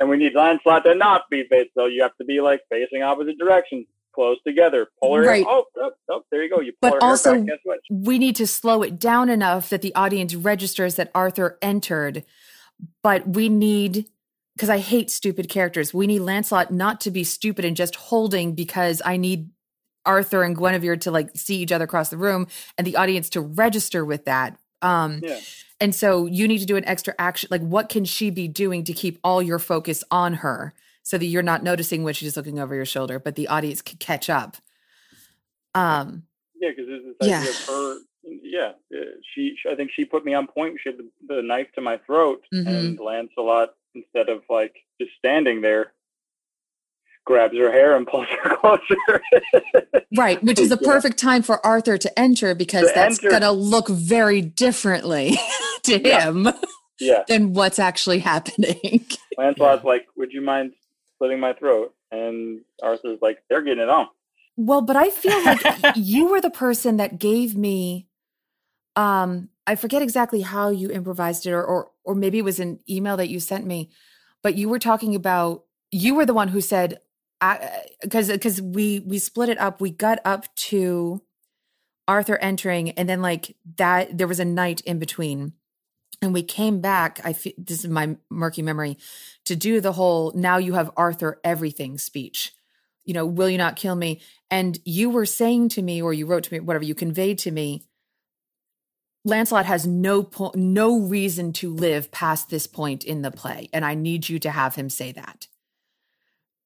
[0.00, 3.02] and we need Lancelot to not be faced, so you have to be like facing
[3.02, 5.22] opposite directions, close together, pull her.
[5.22, 5.44] Right.
[5.46, 6.60] Oh, oh, oh, there you go.
[6.60, 7.44] You pull But also- back.
[7.46, 7.80] Guess what?
[7.90, 12.24] we need to slow it down enough that the audience registers that arthur entered
[13.02, 14.08] but we need
[14.56, 18.54] because i hate stupid characters we need lancelot not to be stupid and just holding
[18.54, 19.50] because i need
[20.06, 22.46] arthur and guinevere to like see each other across the room
[22.78, 25.38] and the audience to register with that um Yeah.
[25.82, 27.48] And so you need to do an extra action.
[27.50, 31.24] Like, what can she be doing to keep all your focus on her so that
[31.24, 34.58] you're not noticing when she's looking over your shoulder, but the audience can catch up?
[35.74, 36.24] Um,
[36.60, 37.48] Yeah, because there's this Yeah.
[37.48, 37.98] of her.
[38.42, 39.04] Yeah, uh,
[39.34, 39.56] she.
[39.70, 40.78] I think she put me on point.
[40.82, 42.66] She had the, the knife to my throat, Mhm.
[42.66, 45.92] and Lancelot, instead of like just standing there,
[47.24, 49.22] grabs her hair and pulls her closer.
[50.16, 50.88] Right, which is the Yeah.
[50.88, 53.30] perfect time for Arthur to enter because To that's enter.
[53.30, 55.36] going to look very differently
[55.84, 56.28] to Yeah.
[56.30, 56.48] him
[57.00, 59.06] yeah, than what's actually happening.
[59.38, 60.72] Lancelot's like, "Would you mind
[61.18, 64.08] slitting my throat?" And Arthur's like, "They're getting it on."
[64.56, 65.62] well, but I feel like
[65.96, 68.06] you were the person that gave me,
[68.96, 72.80] um, I forget exactly how you improvised it or, or, or maybe it was an
[72.88, 73.90] email that you sent me,
[74.42, 77.00] but you were talking about you were the one who said
[78.02, 79.80] because because we we split it up.
[79.80, 81.22] We got up to
[82.06, 85.54] Arthur entering, and then like that there was a night in between,
[86.20, 87.20] and we came back.
[87.24, 88.98] I this is my murky memory
[89.46, 92.52] to do the whole now you have Arthur everything speech.
[93.04, 94.20] You know, will you not kill me?
[94.50, 97.50] And you were saying to me, or you wrote to me, whatever you conveyed to
[97.50, 97.84] me.
[99.24, 103.84] Lancelot has no po- no reason to live past this point in the play, and
[103.84, 105.48] I need you to have him say that.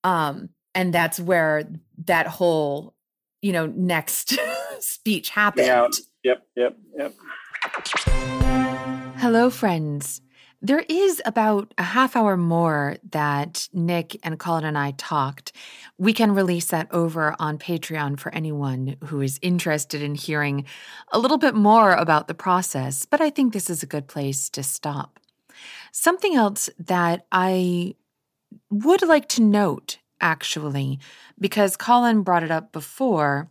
[0.05, 1.69] Um, and that's where
[2.05, 2.95] that whole
[3.43, 4.39] you know next
[4.81, 5.89] speech happened Yeah.
[6.25, 6.47] Yep.
[6.57, 6.77] Yep.
[6.99, 7.15] Yep.
[9.19, 10.21] hello friends
[10.65, 15.53] there is about a half hour more that Nick and Colin and I talked.
[15.99, 20.65] We can release that over on Patreon for anyone who is interested in hearing
[21.13, 24.49] a little bit more about the process, but I think this is a good place
[24.51, 25.21] to stop.
[25.93, 27.97] Something else that I
[28.71, 30.99] would like to note, actually,
[31.39, 33.51] because Colin brought it up before,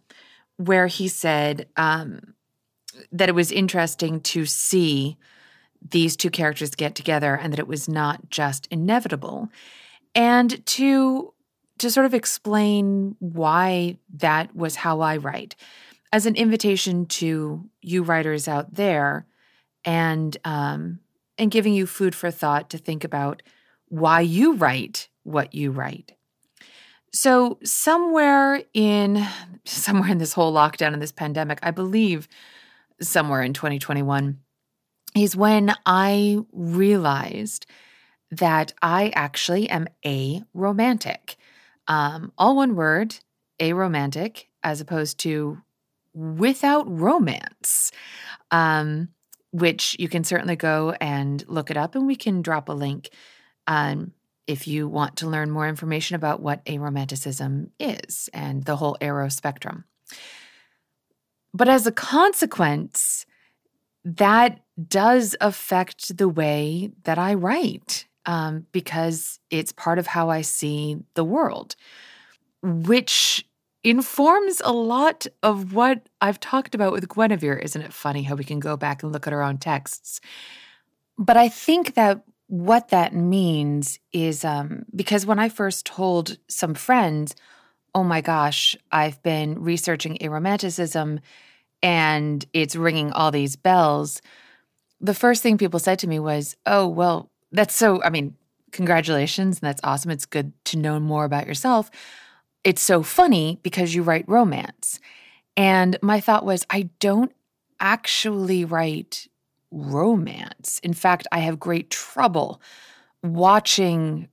[0.57, 2.34] where he said um,
[3.11, 5.19] that it was interesting to see
[5.91, 9.49] these two characters get together and that it was not just inevitable
[10.15, 11.34] and to
[11.80, 15.55] to sort of explain why that was how I write
[16.11, 19.26] as an invitation to you writers out there
[19.84, 20.99] and um
[21.38, 23.41] and giving you food for thought to think about
[23.89, 26.14] why you write what you write.
[27.11, 29.26] So somewhere in
[29.65, 32.27] somewhere in this whole lockdown and this pandemic, I believe
[33.01, 34.39] somewhere in 2021
[35.15, 37.65] is when I realized
[38.31, 41.38] that I actually am a romantic.
[41.88, 43.15] Um, all one word,
[43.60, 45.60] aromantic, as opposed to
[46.14, 47.91] without romance,
[48.52, 49.10] um,
[49.52, 53.10] which you can certainly go and look it up, and we can drop a link
[53.68, 54.14] um,
[54.48, 59.31] if you want to learn more information about what aromanticism is and the whole aro
[59.31, 59.85] spectrum.
[61.53, 63.26] But as a consequence,
[64.05, 70.41] that does affect the way that I write um, because it's part of how I
[70.41, 71.75] see the world,
[72.61, 73.45] which
[73.84, 77.61] informs a lot of what I've talked about with Guinevere.
[77.61, 80.21] Isn't it funny how we can go back and look at our own texts?
[81.17, 86.73] But I think that what that means is um, because when I first told some
[86.73, 87.35] friends,
[87.93, 91.19] oh my gosh, I've been researching aromanticism
[91.84, 94.22] and it's ringing all these bells.
[95.01, 98.35] The first thing people said to me was, oh, well, that's so, I mean,
[98.72, 100.10] congratulations, and that's awesome.
[100.10, 101.91] It's good to know more about yourself.
[102.64, 104.99] It's so funny because you write romance.
[105.57, 107.34] And my thought was, I don't
[107.80, 109.27] actually write
[109.69, 110.80] romance.
[110.84, 112.61] In fact, I have great trouble
[113.22, 114.30] watching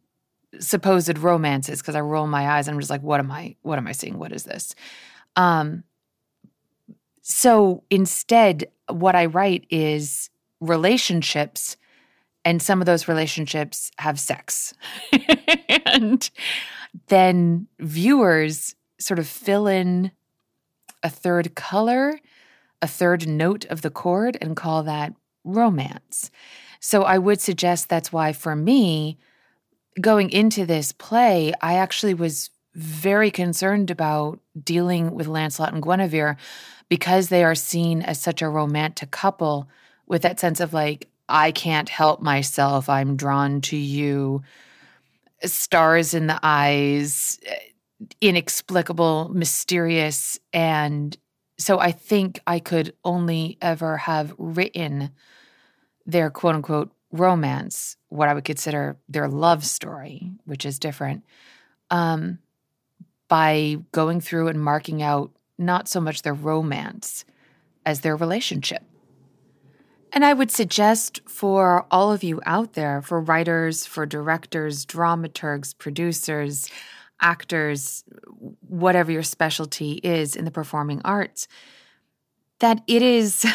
[0.60, 3.78] supposed romances because I roll my eyes and I'm just like, what am I, what
[3.78, 4.18] am I seeing?
[4.18, 4.74] What is this?
[5.36, 5.84] Um,
[7.30, 10.30] so instead, what I write is
[10.60, 11.76] relationships,
[12.44, 14.74] and some of those relationships have sex.
[15.86, 16.28] and
[17.06, 20.10] then viewers sort of fill in
[21.02, 22.18] a third color,
[22.82, 26.30] a third note of the chord, and call that romance.
[26.80, 29.18] So I would suggest that's why for me,
[30.00, 36.36] going into this play, I actually was very concerned about dealing with Lancelot and Guinevere
[36.90, 39.70] because they are seen as such a romantic couple
[40.06, 44.42] with that sense of like, I can't help myself, I'm drawn to you,
[45.44, 47.38] stars in the eyes,
[48.20, 50.38] inexplicable, mysterious.
[50.52, 51.16] And
[51.58, 55.10] so I think I could only ever have written
[56.04, 61.24] their quote unquote romance, what I would consider their love story, which is different,
[61.90, 62.40] um,
[63.28, 65.30] by going through and marking out
[65.60, 67.24] not so much their romance
[67.84, 68.82] as their relationship.
[70.12, 75.76] And I would suggest for all of you out there, for writers, for directors, dramaturgs,
[75.76, 76.68] producers,
[77.20, 78.04] actors,
[78.66, 81.46] whatever your specialty is in the performing arts,
[82.58, 83.46] that it is,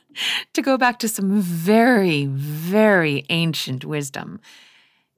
[0.52, 4.40] to go back to some very, very ancient wisdom,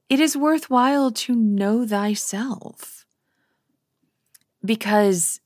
[0.09, 3.05] it is worthwhile to know thyself.
[4.63, 5.40] Because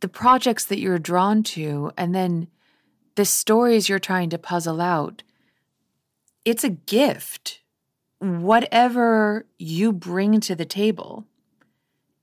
[0.00, 2.48] the projects that you're drawn to and then
[3.14, 5.22] the stories you're trying to puzzle out,
[6.44, 7.60] it's a gift.
[8.18, 11.26] Whatever you bring to the table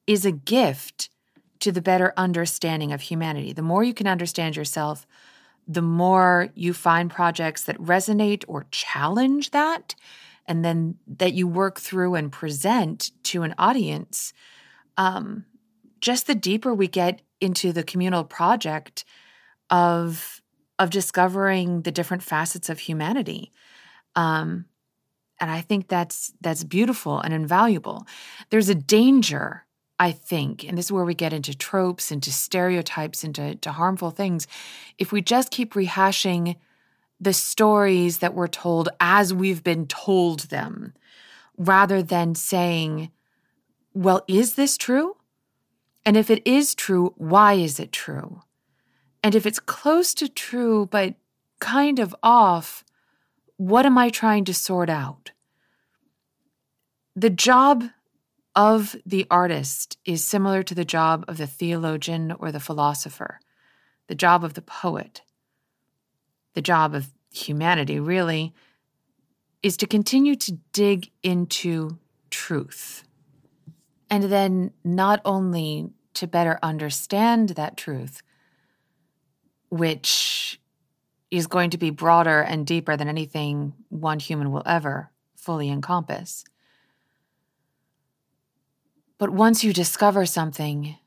[0.06, 1.10] is a gift
[1.60, 3.54] to the better understanding of humanity.
[3.54, 5.06] The more you can understand yourself,
[5.68, 9.96] the more you find projects that resonate or challenge that,
[10.46, 14.34] and then that you work through and present to an audience,
[14.96, 15.46] um,
[16.00, 19.06] just the deeper we get into the communal project
[19.70, 20.42] of
[20.80, 23.52] of discovering the different facets of humanity.
[24.16, 24.66] Um,
[25.40, 28.06] and I think that's that's beautiful and invaluable.
[28.50, 29.66] There's a danger,
[30.00, 34.12] I think, and this is where we get into tropes, into stereotypes, into to harmful
[34.12, 34.48] things.
[34.98, 36.56] If we just keep rehashing
[37.20, 40.94] the stories that we're told as we've been told them,
[41.58, 43.12] rather than saying,
[43.94, 45.18] well, is this true?
[46.08, 48.40] And if it is true, why is it true?
[49.22, 51.16] And if it's close to true, but
[51.60, 52.86] kind of off,
[53.58, 55.32] what am I trying to sort out?
[57.14, 57.84] The job
[58.56, 63.42] of the artist is similar to the job of the theologian or the philosopher,
[64.08, 65.24] the job of the poet,
[66.54, 68.54] the job of humanity, really,
[69.62, 73.04] is to continue to dig into truth.
[74.10, 78.22] And then not only to better understand that truth,
[79.70, 80.60] which
[81.30, 86.44] is going to be broader and deeper than anything one human will ever fully encompass.
[89.18, 90.98] But once you discover something,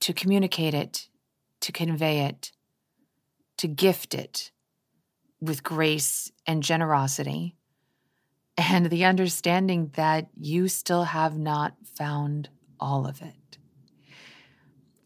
[0.00, 1.08] to communicate it,
[1.60, 2.50] to convey it,
[3.58, 4.50] to gift it
[5.40, 7.54] with grace and generosity,
[8.58, 12.48] and the understanding that you still have not found
[12.80, 13.34] all of it.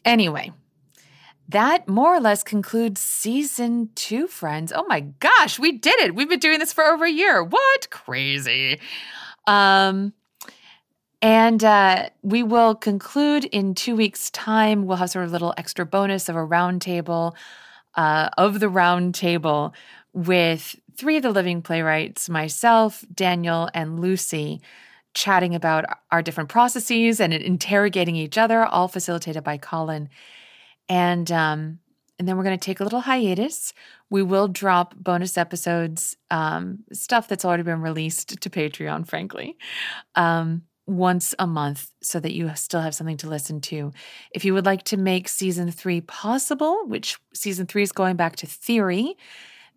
[0.07, 0.53] Anyway,
[1.49, 4.73] that more or less concludes season two, friends.
[4.75, 6.15] Oh my gosh, we did it.
[6.15, 7.43] We've been doing this for over a year.
[7.43, 7.91] What?
[7.91, 8.81] Crazy.
[9.47, 10.13] Um,
[11.21, 14.87] and uh, we will conclude in two weeks' time.
[14.87, 17.35] We'll have sort of a little extra bonus of a roundtable
[17.97, 19.73] uh, of the roundtable
[20.13, 24.61] with three of the living playwrights myself, Daniel, and Lucy
[25.17, 30.09] chatting about our different processes and interrogating each other, all facilitated by Colin.
[30.89, 31.81] And um,
[32.19, 33.75] and then we're going to take a little hiatus.
[34.09, 39.59] We will drop bonus episodes, um, stuff that's already been released to Patreon, frankly,
[40.15, 43.93] um, once a month so that you still have something to listen to.
[44.31, 48.37] If you would like to make season three possible, which season three is going back
[48.37, 49.17] to theory,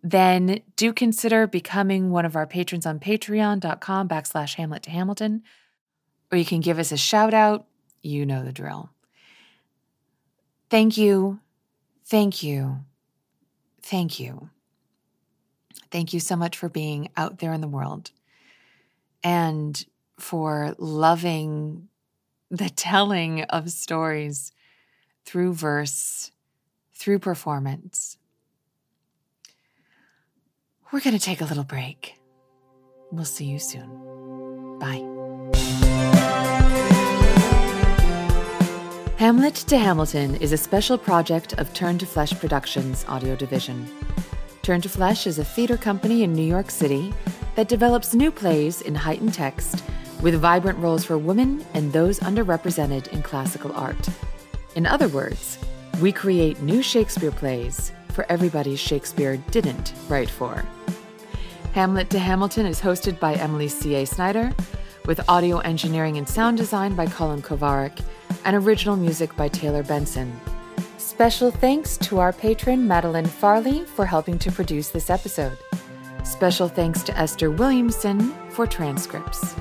[0.02, 5.42] then do consider becoming one of our patrons on patreon.com backslash hamlet to Hamilton,
[6.32, 7.66] or you can give us a shout out.
[8.02, 8.90] You know the drill.
[10.70, 11.40] Thank you.
[12.06, 12.84] Thank you.
[13.82, 14.50] Thank you.
[15.90, 18.12] Thank you so much for being out there in the world
[19.24, 19.84] and
[20.18, 21.88] for loving
[22.50, 24.52] the telling of stories
[25.24, 26.30] through verse,
[26.94, 28.16] through performance.
[30.92, 32.16] We're going to take a little break.
[33.12, 34.78] We'll see you soon.
[34.80, 35.06] Bye.
[39.16, 43.88] Hamlet to Hamilton is a special project of Turn to Flesh Productions audio division.
[44.62, 47.14] Turn to Flesh is a theater company in New York City
[47.54, 49.84] that develops new plays in heightened text
[50.22, 54.08] with vibrant roles for women and those underrepresented in classical art.
[54.74, 55.56] In other words,
[56.00, 60.64] we create new Shakespeare plays for everybody Shakespeare didn't write for.
[61.72, 64.04] Hamlet to Hamilton is hosted by Emily C.A.
[64.04, 64.52] Snyder,
[65.06, 68.02] with audio engineering and sound design by Colin Kovarik
[68.44, 70.38] and original music by Taylor Benson.
[70.98, 75.56] Special thanks to our patron Madeline Farley for helping to produce this episode.
[76.24, 79.54] Special thanks to Esther Williamson for transcripts.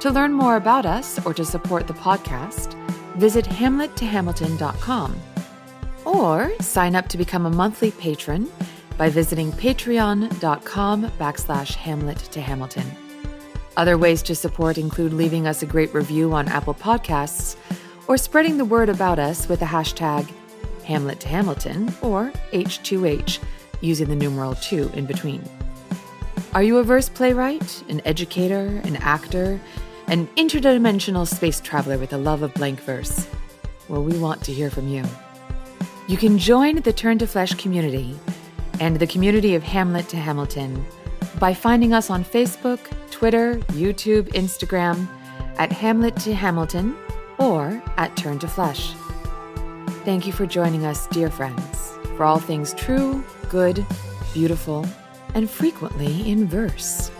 [0.00, 2.72] To learn more about us or to support the podcast,
[3.16, 5.20] visit hamlettohamilton.com
[6.06, 8.50] or sign up to become a monthly patron
[8.96, 12.86] by visiting patreon.com backslash hamlet to hamilton.
[13.76, 17.56] Other ways to support include leaving us a great review on Apple Podcasts
[18.06, 20.30] or spreading the word about us with the hashtag
[20.84, 23.40] Hamlet to Hamilton or H2H
[23.80, 25.42] using the numeral 2 in between.
[26.54, 29.60] Are you a verse playwright, an educator, an actor,
[30.06, 33.26] an interdimensional space traveler with a love of blank verse?
[33.88, 35.04] Well, we want to hear from you.
[36.06, 38.14] You can join the Turn to Flesh community
[38.80, 40.84] and the community of Hamlet to Hamilton
[41.38, 42.78] by finding us on Facebook,
[43.10, 45.08] Twitter, YouTube, Instagram
[45.58, 46.96] at Hamlet to Hamilton
[47.38, 48.92] or at Turn to Flesh.
[50.04, 53.84] Thank you for joining us, dear friends, for all things true, good,
[54.32, 54.86] beautiful,
[55.34, 57.10] and frequently in verse.